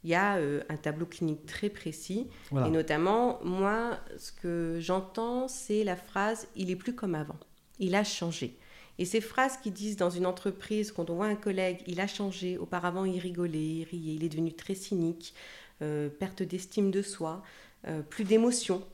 [0.02, 2.26] il y a euh, un tableau clinique très précis.
[2.52, 7.38] Et notamment, moi, ce que j'entends, c'est la phrase il est plus comme avant.
[7.78, 8.58] Il a changé.
[8.98, 12.06] Et ces phrases qui disent dans une entreprise, quand on voit un collègue, il a
[12.06, 15.34] changé, auparavant il rigolait, il riait, il est devenu très cynique,
[15.82, 17.42] euh, perte d'estime de soi,
[17.88, 18.84] euh, plus d'émotion,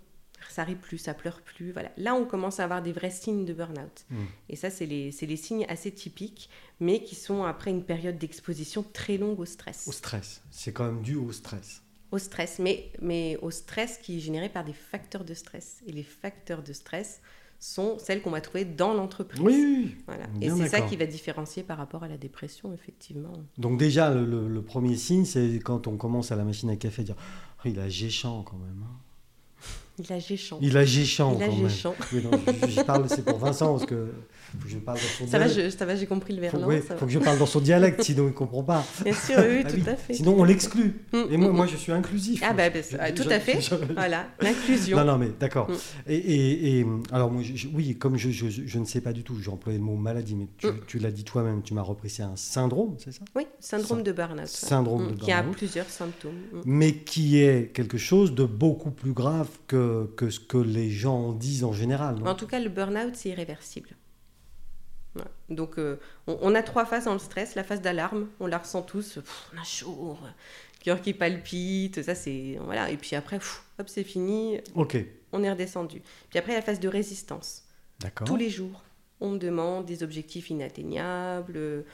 [0.49, 1.73] ça rit plus, ça pleure plus.
[1.73, 1.91] Voilà.
[1.97, 4.05] Là, on commence à avoir des vrais signes de burn-out.
[4.11, 4.17] Mmh.
[4.49, 6.49] Et ça, c'est les, les, signes assez typiques,
[6.81, 9.87] mais qui sont après une période d'exposition très longue au stress.
[9.87, 11.83] Au stress, c'est quand même dû au stress.
[12.11, 15.81] Au stress, mais, mais au stress qui est généré par des facteurs de stress.
[15.87, 17.21] Et les facteurs de stress,
[17.61, 19.41] sont celles qu'on va trouver dans l'entreprise.
[19.41, 20.25] Oui, voilà.
[20.41, 23.35] Et c'est ça qui va différencier par rapport à la dépression, effectivement.
[23.59, 27.17] Donc déjà, le, premier signe, c'est quand on commence à la machine à café, dire
[27.19, 28.83] oh, il a géchant quand même.
[28.83, 28.97] Hein.
[29.99, 30.59] Il a géchant.
[30.63, 31.67] Il a géchant quand même.
[31.67, 34.11] Oui, je, parle, c'est pour Vincent, parce que
[34.51, 35.57] faut que je parle dans son ça dialecte.
[35.57, 36.71] Va, ça va, j'ai compris le verlan.
[36.71, 38.85] Il faut, que je parle dans son dialecte, sinon il ne comprend pas.
[39.05, 40.15] Bien sûr, oui, ah tout à fait.
[40.15, 41.03] Sinon on l'exclut.
[41.13, 42.43] Mm, et moi, mm, moi, je suis inclusif.
[42.45, 43.59] Ah, bah, bah tout à fait.
[43.95, 44.97] voilà, l'inclusion.
[44.99, 45.71] Non, non, mais d'accord.
[45.71, 45.75] Mm.
[46.09, 47.43] Et, et, alors, moi,
[47.75, 50.49] oui, comme je, je, ne sais pas du tout, j'ai employé le mot maladie, mais
[50.87, 53.23] tu, l'as dit toi-même, tu m'as repris, c'est un syndrome, c'est ça?
[53.37, 54.47] Oui, syndrome de burn-out.
[54.47, 55.25] Syndrome de burn-out.
[55.25, 56.35] Qui a plusieurs symptômes.
[56.65, 61.33] Mais qui est quelque chose de beaucoup plus grave que, que ce que les gens
[61.33, 62.17] disent en général.
[62.27, 63.91] en tout cas, le burn-out, c'est irréversible.
[65.49, 67.55] Donc, euh, on, a trois phases dans le stress.
[67.55, 69.19] La phase d'alarme, on la ressent tous.
[69.55, 70.17] on a chaud,
[70.81, 72.91] cœur qui palpite, ça c'est voilà.
[72.91, 73.39] Et puis après,
[73.79, 74.61] hop, c'est fini.
[74.75, 74.97] Ok.
[75.33, 76.03] On est redescendu.
[76.31, 77.65] Puis après, la phase de résistance.
[78.01, 78.27] D'accord.
[78.27, 78.83] Tous les jours,
[79.21, 81.57] on me demande des objectifs inatteignables.
[81.57, 81.85] Euh,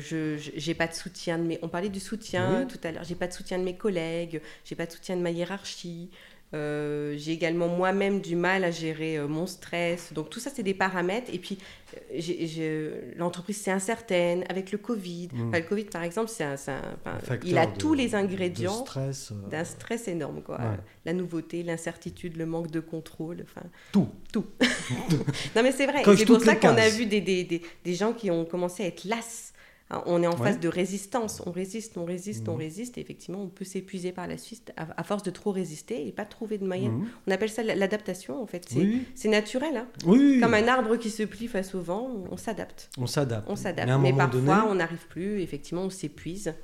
[0.00, 1.58] je j'ai pas de soutien de mes.
[1.62, 3.04] On parlait du soutien tout à l'heure.
[3.04, 4.42] J'ai pas de soutien de mes collègues.
[4.64, 6.10] J'ai pas de soutien de ma hiérarchie.
[6.54, 10.12] Euh, j'ai également moi-même du mal à gérer euh, mon stress.
[10.12, 11.30] Donc tout ça, c'est des paramètres.
[11.32, 11.58] Et puis,
[12.58, 14.44] euh, l'entreprise, c'est incertaine.
[14.48, 15.52] Avec le Covid, mm.
[15.52, 16.56] le Covid, par exemple, c'est un,
[17.44, 18.84] il a tous les ingrédients
[19.50, 20.42] d'un stress énorme.
[20.42, 20.58] Quoi.
[21.06, 23.38] La nouveauté, l'incertitude, le manque de contrôle.
[23.42, 24.08] Enfin, tout.
[24.32, 24.46] Tout.
[25.56, 26.02] non, mais c'est vrai.
[26.16, 28.86] C'est pour ça qu'on a vu des, des, des, des, gens qui ont commencé à
[28.86, 29.51] être las
[30.06, 31.42] on est en phase de résistance.
[31.46, 32.58] On résiste, on résiste, on mmh.
[32.58, 32.98] résiste.
[32.98, 36.24] Et effectivement, on peut s'épuiser par la suite à, force de trop résister et pas
[36.24, 36.92] trouver de moyenne.
[36.92, 37.08] Mmh.
[37.26, 38.68] On appelle ça l'adaptation, en fait.
[39.14, 39.76] C'est naturel.
[39.76, 39.86] Hein.
[40.40, 42.90] Comme un arbre qui se plie face au vent, on s'adapte.
[42.98, 43.48] On s'adapte.
[43.48, 43.90] On s'adapte.
[44.00, 45.40] Mais, parfois, on n'arrive plus.
[45.40, 46.54] Effectivement, on s'épuise.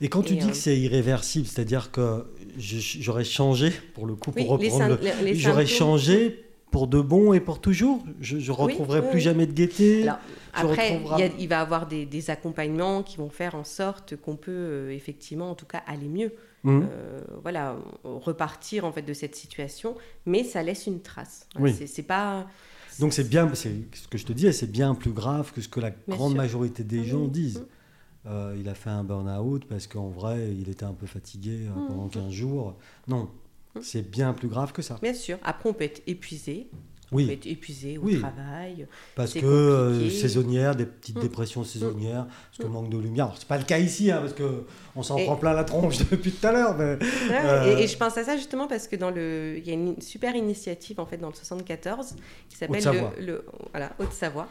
[0.00, 2.24] Et quand tu dis que euh, c'est irréversible, c'est-à-dire que
[2.56, 4.98] j'aurais changé, pour le coup, pour reprendre
[5.32, 10.08] J'aurais changé pour de bon et pour toujours Je ne retrouverai plus jamais de gaieté
[10.52, 11.00] Après,
[11.38, 15.50] il, va y avoir des, accompagnements qui vont faire en sorte qu'on peut euh, effectivement,
[15.50, 16.32] en tout cas, aller mieux.
[16.64, 16.82] Mmh.
[16.82, 19.96] Euh, voilà, repartir en fait de cette situation,
[20.26, 21.48] mais ça laisse une trace.
[21.86, 22.46] C'est pas...
[22.98, 25.68] Donc c'est bien, c'est ce que je te dis, c'est bien plus grave que ce
[25.68, 27.30] que la grande majorité des gens mmh.
[27.30, 27.60] disent.
[27.60, 27.66] Mmh.
[28.26, 32.08] Euh, il a fait un burn-out parce qu'en vrai, il était un peu fatigué pendant
[32.08, 32.76] 15 jours.
[33.06, 33.28] Non.
[33.80, 34.98] C'est bien plus grave que ça.
[35.02, 35.38] Bien sûr.
[35.42, 36.70] Après, on peut être épuisé,
[37.12, 37.26] oui.
[37.26, 38.86] peut être épuisé au travail.
[39.14, 41.22] Parce que euh, saisonnière, des petites mm.
[41.22, 42.28] dépressions saisonnières, mm.
[42.28, 42.72] parce que mm.
[42.72, 43.32] manque de lumière.
[43.38, 44.64] C'est pas le cas ici, hein, parce que
[44.98, 46.76] on s'en prend plein la tronche depuis tout à l'heure.
[46.76, 46.98] Mais,
[47.30, 50.00] euh, et, je pense à ça justement parce que dans le, il y a une
[50.00, 52.16] super initiative en fait dans le 74
[52.48, 54.48] qui s'appelle le, le, voilà Haute-Savoie.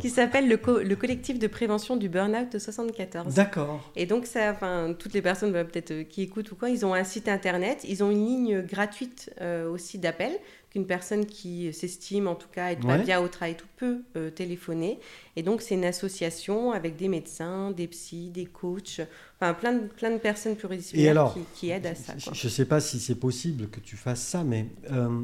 [0.00, 3.34] qui s'appelle le, le, collectif de prévention du burn-out de 74.
[3.34, 3.80] D'accord.
[3.96, 6.86] Et donc, ça, enfin, toutes les personnes bah, peut-être euh, qui écoutent ou quoi, ils
[6.86, 9.30] ont un site internet, ils ont une ligne gratuite
[9.70, 10.32] aussi d'appel
[10.70, 14.30] qu'une personne qui s'estime en tout cas être pas bien au travail tout peut euh,
[14.30, 14.98] téléphoner.
[15.36, 19.00] Et donc c'est une association avec des médecins, des psys, des coachs,
[19.36, 22.14] enfin plein de, plein de personnes pluridisciplinaires qui, qui, aident à ça.
[22.18, 25.22] Je ne sais pas si c'est possible que tu fasses ça, mais euh,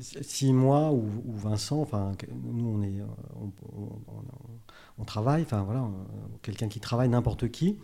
[0.00, 3.86] si moi ou, Vincent, enfin nous on est, euh,
[4.98, 5.88] on, travaille, enfin voilà,
[6.42, 7.78] quelqu'un qui travaille, n'importe qui.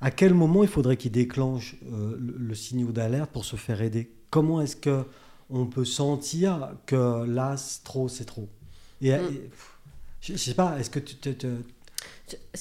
[0.00, 4.10] À quel moment il faudrait qu'il déclenche le, le signal d'alerte pour se faire aider?
[4.28, 5.06] Comment est-ce que
[5.50, 8.48] on peut sentir que là, trop, c'est trop.
[9.00, 9.50] Et, mm.
[10.20, 11.46] je, ne sais pas, est-ce que tu te,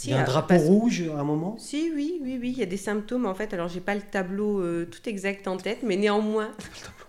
[0.03, 1.55] il y a un drapeau rouge à un moment?
[1.57, 3.53] Si, oui, oui, oui, il y a des symptômes en fait.
[3.53, 6.51] Alors, j'ai pas le tableau euh, tout exact en tête, mais néanmoins.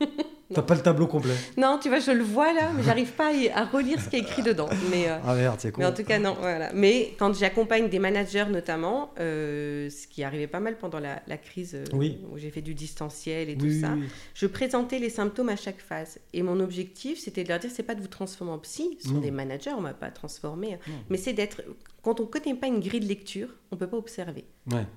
[0.54, 3.30] T'as pas le tableau complet Non, tu vois, je le vois là, mais j'arrive pas
[3.54, 4.68] à, relire ce qui est écrit dedans.
[4.90, 5.82] Mais, euh, ah merde, c'est cool.
[5.82, 6.72] Mais en tout cas, non, voilà.
[6.72, 11.74] Mais quand j'accompagne des managers notamment, euh, ce qui arrivait pas mal pendant la, crise
[11.74, 13.96] euh, où j'ai fait du distanciel et tout ça,
[14.34, 16.18] je présentais les symptômes à chaque phase.
[16.32, 19.08] Et mon objectif, c'était de leur dire, c'est pas de vous transformer en psy, ce
[19.08, 20.78] sont des managers, on m'a pas transformé,
[21.10, 21.62] mais c'est d'être...
[22.02, 24.44] Quand on ne connaît pas une grille de lecture, on ne peut pas observer.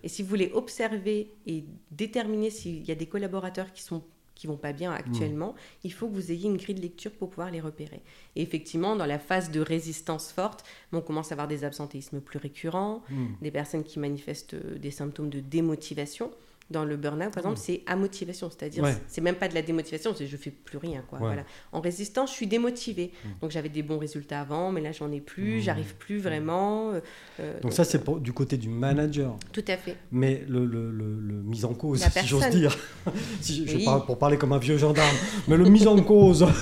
[0.03, 4.03] Et si vous voulez observer et déterminer s'il y a des collaborateurs qui sont
[4.38, 5.56] qui vont pas bien actuellement, mm.
[5.86, 8.02] il faut que vous ayez une grille de lecture pour pouvoir les repérer.
[8.36, 10.64] Et effectivement, dans la phase de résistance forte,
[10.94, 13.26] on commence à avoir des absentéismes plus récurrents, mm.
[13.42, 16.32] des personnes qui manifestent euh, des symptômes de démotivation
[16.70, 20.13] dans le burn-out, par exemple, c'est à motivation, c'est-à-dire c'est même pas de la démotivation,
[20.15, 21.01] c'est je fais plus rien.
[21.09, 21.43] Quoi, voilà.
[21.72, 23.13] En résistance, je suis démotivée.
[23.13, 23.30] Mmh.
[23.41, 25.61] Donc j'avais des bons résultats avant, mais là j'en ai plus, mmh.
[25.61, 26.91] j'arrive plus vraiment.
[26.91, 26.99] Euh,
[27.39, 29.38] euh, donc, ça c'est du côté du manager.
[29.53, 29.95] Tout à fait.
[30.11, 32.76] Mais le, le, le, mise en cause, si j'ose dire,
[33.41, 35.15] si je, parle pour parler comme un vieux gendarme,
[35.47, 36.45] mais le mise en cause.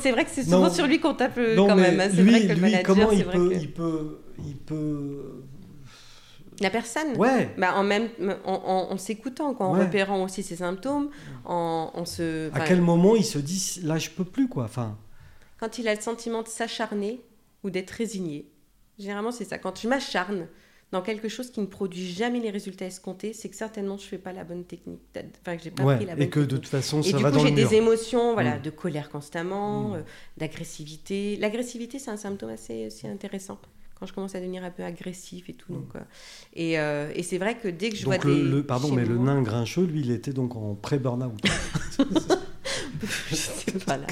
[0.00, 1.98] c'est vrai que c'est souvent sur lui qu'on tape euh, quand même.
[1.98, 2.08] Hein.
[2.14, 5.42] C'est vrai que le manager, comment il peut, il peut, il peut
[6.60, 7.50] la personne Ouais.
[7.56, 8.08] Bah, en, même,
[8.44, 11.10] en, s'écoutant, en repérant aussi ses symptômes,
[11.44, 12.54] en, se...
[12.54, 14.96] À quel moment il se dit, là, je peux plus, quoi enfin...
[15.58, 17.20] Quand il a le sentiment de s'acharner
[17.64, 18.50] ou d'être résigné.
[18.98, 19.58] Généralement, c'est ça.
[19.58, 20.46] Quand je m'acharne
[20.92, 24.08] dans quelque chose qui ne produit jamais les résultats escomptés, c'est que certainement je ne
[24.08, 25.02] fais pas la bonne technique.
[25.42, 27.30] Enfin, que j'ai pas pris la bonne Et que de toute façon, ça et va
[27.30, 28.62] du coup, j'ai des émotions, voilà, mm.
[28.62, 29.94] de colère constamment, mm.
[29.94, 30.02] euh,
[30.36, 31.36] d'agressivité.
[31.36, 33.58] L'agressivité, c'est un symptôme assez, assez intéressant
[34.00, 35.74] quand je commence à devenir un peu agressif et tout.
[35.74, 36.00] Donc, euh,
[36.54, 38.42] et, euh, et c'est vrai que dès que je vois le, des.
[38.42, 41.34] Le, pardon, mais le nain grincheux, lui, il était donc en pré-burnout.
[43.28, 44.06] je sais pas là.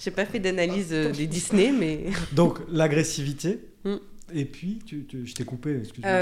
[0.00, 2.06] J'ai pas fait d'analyse euh, des Disney, mais.
[2.32, 3.60] donc l'agressivité.
[3.84, 3.96] Mm.
[4.32, 6.12] Et puis, tu, je t'ai coupé, excuse-moi.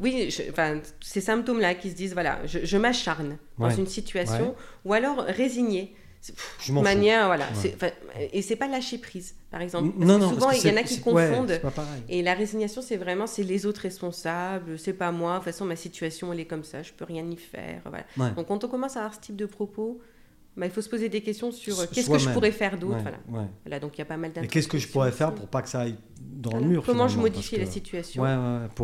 [0.00, 4.54] oui, enfin, ces symptômes-là qui se disent, voilà, je, m'acharne dans une situation,
[4.84, 5.94] ou alors résigné
[6.60, 7.46] je manière, voilà.
[8.32, 9.92] Et c'est pas lâcher prise, par exemple.
[9.98, 11.60] non, non, souvent, il y en a qui confondent.
[12.08, 15.32] et la résignation, c'est vraiment, c'est les autres responsables, c'est pas moi.
[15.32, 17.82] De toute façon, ma situation, elle est comme ça, je peux rien y faire.
[17.84, 18.32] Voilà.
[18.32, 20.00] Donc, quand on commence à avoir ce type de propos,
[20.56, 23.04] bah, il faut se poser des questions sur qu'est-ce que je pourrais faire d'autre.
[23.28, 23.80] voilà.
[23.80, 25.68] donc il y a pas mal Et qu'est-ce que je pourrais faire pour pas que
[25.68, 28.22] ça aille dans le mur Comment je modifie la situation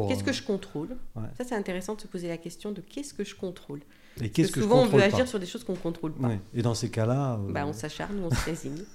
[0.09, 0.97] Qu'est-ce que euh, je contrôle
[1.39, 3.81] Ça, c'est intéressant de se poser la question de qu'est-ce que je contrôle
[4.21, 6.31] et qu'est-ce que souvent, on veut agir sur des choses qu'on ne contrôle pas.
[6.55, 7.35] Et dans ces cas-là.
[7.35, 8.83] Euh, bah, on s'acharne ou on se résigne.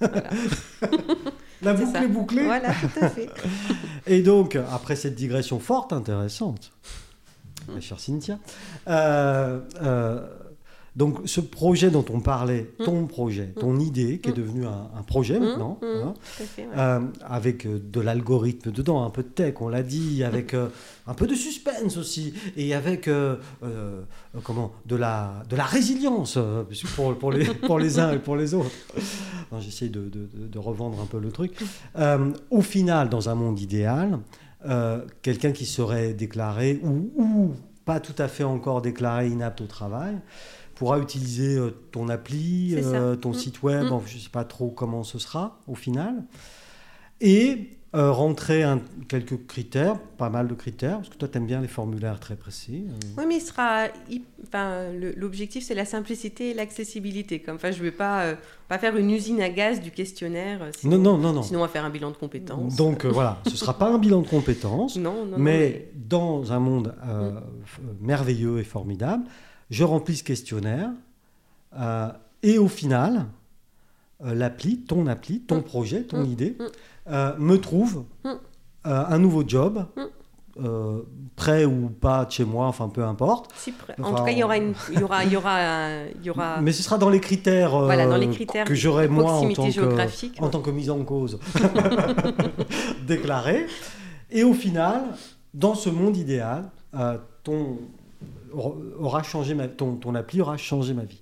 [1.60, 2.44] La boucle est, bouclée.
[2.44, 3.28] Voilà, tout à fait.
[4.06, 6.70] Et donc, après cette digression forte, intéressante,
[7.68, 8.38] ma chère Cynthia,
[8.86, 9.60] euh,
[10.96, 12.84] Donc ce projet dont on parlait, mmh.
[12.84, 13.80] ton projet, ton mmh.
[13.80, 14.36] idée, qui est mmh.
[14.36, 16.14] devenu un, projet maintenant, hein,
[16.58, 20.68] euh, avec euh, de l'algorithme dedans, un peu de tech, on l'a dit, avec euh,
[21.06, 23.08] un peu de suspense aussi, et avec
[24.42, 26.38] comment, de, la, de la résilience
[26.94, 28.70] pour, pour, les, pour les uns et pour les autres.
[29.60, 31.52] J'essaye de, de, revendre un peu le truc.
[32.50, 34.18] au final, dans un monde idéal,
[35.22, 40.18] quelqu'un qui serait déclaré ou, ou pas tout à fait encore déclaré inapte au travail,
[40.78, 43.34] pourra utiliser euh, ton appli, euh, ton mm.
[43.34, 44.00] site web, mm.
[44.06, 46.22] je ne sais pas trop comment ce sera au final,
[47.20, 51.46] et euh, rentrer un, quelques critères, pas mal de critères, parce que toi tu aimes
[51.46, 52.84] bien les formulaires très précis.
[53.16, 53.86] Oui, mais il sera,
[54.46, 57.42] enfin, l'objectif c'est la simplicité et l'accessibilité.
[57.48, 58.34] Enfin, je ne vais pas,
[58.68, 60.60] pas faire une usine à gaz du questionnaire.
[60.78, 62.76] Sinon, non, non, non, Sinon, on va faire un bilan de compétences.
[62.76, 66.60] Donc voilà, ce ne sera pas un bilan de compétences, non, non, mais, dans un
[66.60, 68.06] monde mm.
[68.06, 69.24] merveilleux et formidable,
[69.70, 70.90] je remplis ce questionnaire
[71.78, 72.08] euh,
[72.42, 73.26] et au final,
[74.24, 75.62] euh, l'appli, ton appli, ton mm.
[75.62, 76.30] projet, ton mm.
[76.30, 76.64] idée, mm.
[77.10, 78.04] Euh, me trouve
[78.84, 79.86] un nouveau job.
[81.36, 83.50] prêt ou pas de chez moi, enfin peu importe.
[84.02, 85.88] en tout cas, il y aura, une, y aura, y aura,
[86.22, 86.60] y aura...
[86.60, 89.70] Mais ce sera dans les critères, voilà, dans les critères que j'aurai moi en tant,
[89.70, 91.38] que, en tant que mise en cause
[93.06, 93.66] déclarée.
[94.30, 95.04] Et au final,
[95.54, 96.70] dans ce monde idéal,
[97.42, 97.78] ton,
[98.52, 101.20] aura changé ma, ton, ton appli aura changé ma vie.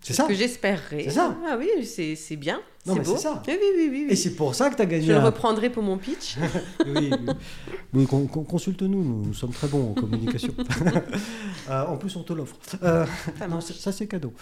[0.00, 0.24] C'est ça.
[0.24, 1.04] Ce que j'espérerais.
[1.04, 1.36] C'est ça.
[1.46, 2.60] Ah oui, c'est bien.
[2.86, 3.42] Non, mais c'est ça.
[3.48, 5.06] Oui, oui, oui, Et c'est pour ça que tu as gagné.
[5.06, 6.36] Je le reprendrai pour mon pitch.
[6.86, 7.10] oui,
[7.94, 8.06] oui.
[8.06, 10.52] consulte-nous, nous, sommes très bons en communication.
[11.70, 12.56] euh, en plus, on te l'offre.
[12.82, 13.06] Euh,
[13.60, 14.34] ça, c'est cadeau.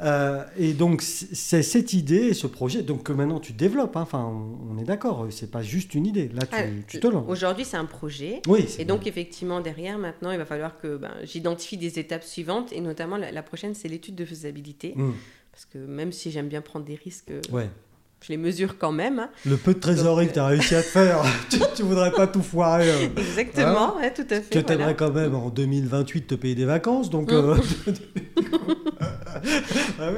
[0.00, 3.96] Euh, et donc, c'est cette idée, ce projet, donc que maintenant tu développes.
[3.96, 4.02] Hein.
[4.02, 4.32] Enfin,
[4.70, 6.28] on est d'accord, c'est pas juste une idée.
[6.28, 7.28] Là, tu, ah, tu te lances.
[7.28, 8.40] Aujourd'hui, c'est un projet.
[8.46, 8.66] Oui.
[8.78, 12.72] Et donc, effectivement, derrière, maintenant, il va falloir que ben, j'identifie des étapes suivantes.
[12.72, 14.92] Et notamment, la, prochaine, c'est l'étude de faisabilité.
[14.94, 15.10] Mmh.
[15.52, 17.68] Parce que même si j'aime bien prendre des risques, euh, ouais.
[18.22, 19.18] je les mesure quand même.
[19.18, 19.30] Hein.
[19.44, 22.26] Le peu de trésorerie que tu as réussi à te faire, tu, ne voudrais pas
[22.26, 22.90] tout foirer.
[22.90, 24.50] Euh, Exactement, hein tout à fait.
[24.50, 27.10] Que tu aimerais quand même en 2028 te payer des vacances.
[27.10, 27.56] Donc, euh,
[30.00, 30.10] ah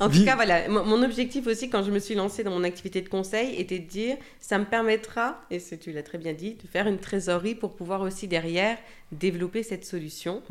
[0.00, 3.00] En tout cas, voilà, mon objectif aussi quand je me suis lancée dans mon activité
[3.00, 6.68] de conseil était de dire, ça me permettra, et tu l'as très bien dit, de
[6.68, 8.78] faire une trésorerie pour pouvoir aussi derrière
[9.18, 10.42] développer cette solution.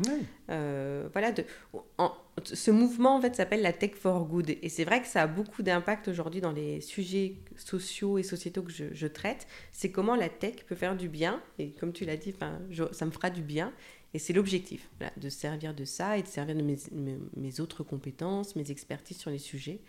[0.50, 1.44] Euh, voilà, de,
[2.42, 5.26] ce mouvement en fait s'appelle la tech for good, et c'est vrai que ça a
[5.26, 9.46] beaucoup d'impact aujourd'hui dans les sujets sociaux et sociétaux que je, traite.
[9.72, 12.34] C'est comment la tech peut faire du bien, et comme tu l'as dit,
[12.92, 13.72] ça me fera du bien.
[14.14, 18.70] Et c'est l'objectif, de servir de ça et de servir de mes, autres compétences, mes
[18.70, 19.80] expertises sur les sujets,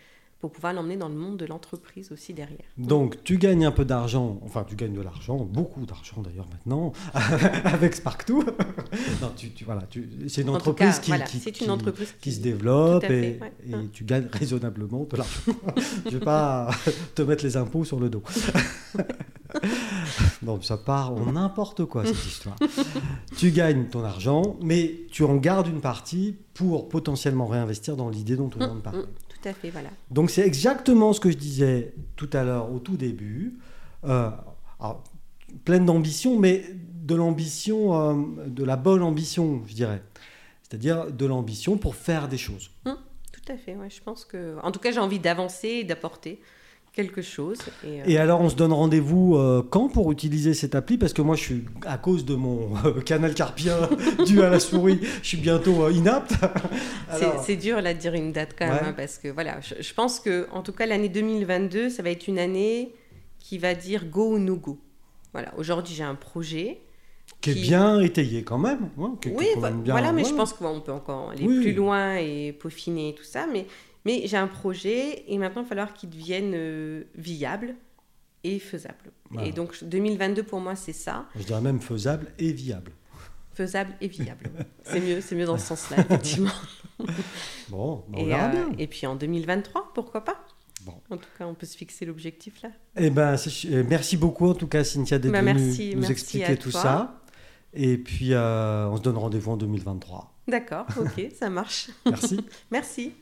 [0.46, 2.68] pour pouvoir l'emmener dans le monde de l'entreprise aussi derrière.
[2.78, 6.93] Donc tu gagnes un peu d'argent, enfin tu gagnes de l'argent, beaucoup d'argent d'ailleurs maintenant,
[7.64, 8.34] avec Spark2.
[9.24, 9.82] non, tu, voilà,
[10.28, 11.12] c'est une entreprise, qui,
[11.52, 15.41] qui, une entreprise qui, se développe et, et tu gagnes raisonnablement de l'argent.
[16.06, 16.70] Je ne vais pas
[17.16, 18.22] te mettre les impôts sur le dos.
[20.43, 22.56] non, ça part en n'importe quoi cette histoire.
[23.36, 28.36] tu gagnes ton argent, mais tu en gardes une partie pour potentiellement réinvestir dans l'idée
[28.36, 29.06] dont on vient de parler.
[29.46, 29.89] Tout à fait, voilà.
[30.10, 33.60] Donc c'est exactement ce que je disais tout à l'heure, au tout début.
[34.04, 34.32] Euh,
[35.64, 40.02] pleine d'ambition, mais de l'ambition, euh, de la bonne ambition, je dirais.
[40.64, 42.72] C'est-à-dire de l'ambition pour faire des choses.
[42.86, 42.98] Hum,
[43.32, 44.58] tout à fait, ouais, je pense que...
[44.64, 46.41] En tout cas, j'ai envie d'avancer et d'apporter
[46.96, 47.58] quelque chose.
[47.84, 50.98] Et, euh, alors, on se donne rendez-vous euh, quand pour utiliser cette appli?
[50.98, 53.78] Parce que moi, je suis, à cause de mon euh, canal carpien
[54.26, 56.34] dû à la souris, je suis bientôt inapte.
[57.43, 60.20] C'est dur là de dire une date quand même, hein, parce que voilà, je, pense
[60.20, 62.93] que en tout cas l'année 2022, ça va être une année
[63.39, 64.80] qui va dire go ou no go.
[65.34, 66.82] Voilà, aujourd'hui j'ai un projet.
[67.41, 68.89] Qui, est bien étayé quand même.
[68.98, 69.48] oui,
[69.86, 73.46] voilà, mais je pense qu'on peut encore aller plus loin et peaufiner tout ça.
[73.52, 73.66] Mais
[74.06, 77.76] mais j'ai un projet et maintenant il va falloir qu'il devienne euh, viable
[78.43, 79.12] et faisable.
[79.43, 81.26] Et donc 2022 pour moi c'est ça.
[81.36, 82.91] Je dirais même faisable et viable.
[83.53, 84.49] Faisable et viable.
[84.84, 86.51] c'est mieux, c'est mieux dans ce sens-là effectivement.
[87.70, 88.70] bon, on et, verra bien.
[88.78, 90.45] Et puis en 2023, pourquoi pas?
[90.86, 90.93] Bon.
[91.10, 92.70] En tout cas, on peut se fixer l'objectif là.
[92.95, 93.36] Eh ben,
[93.66, 97.22] euh, merci beaucoup en tout cas, Cynthia, d'être bah, venue nous expliquer tout ça.
[97.74, 100.34] Et puis, euh, on se donne rendez-vous en 2023.
[100.47, 101.89] D'accord, ok, ça marche.
[102.06, 102.39] Merci.
[102.72, 103.14] merci.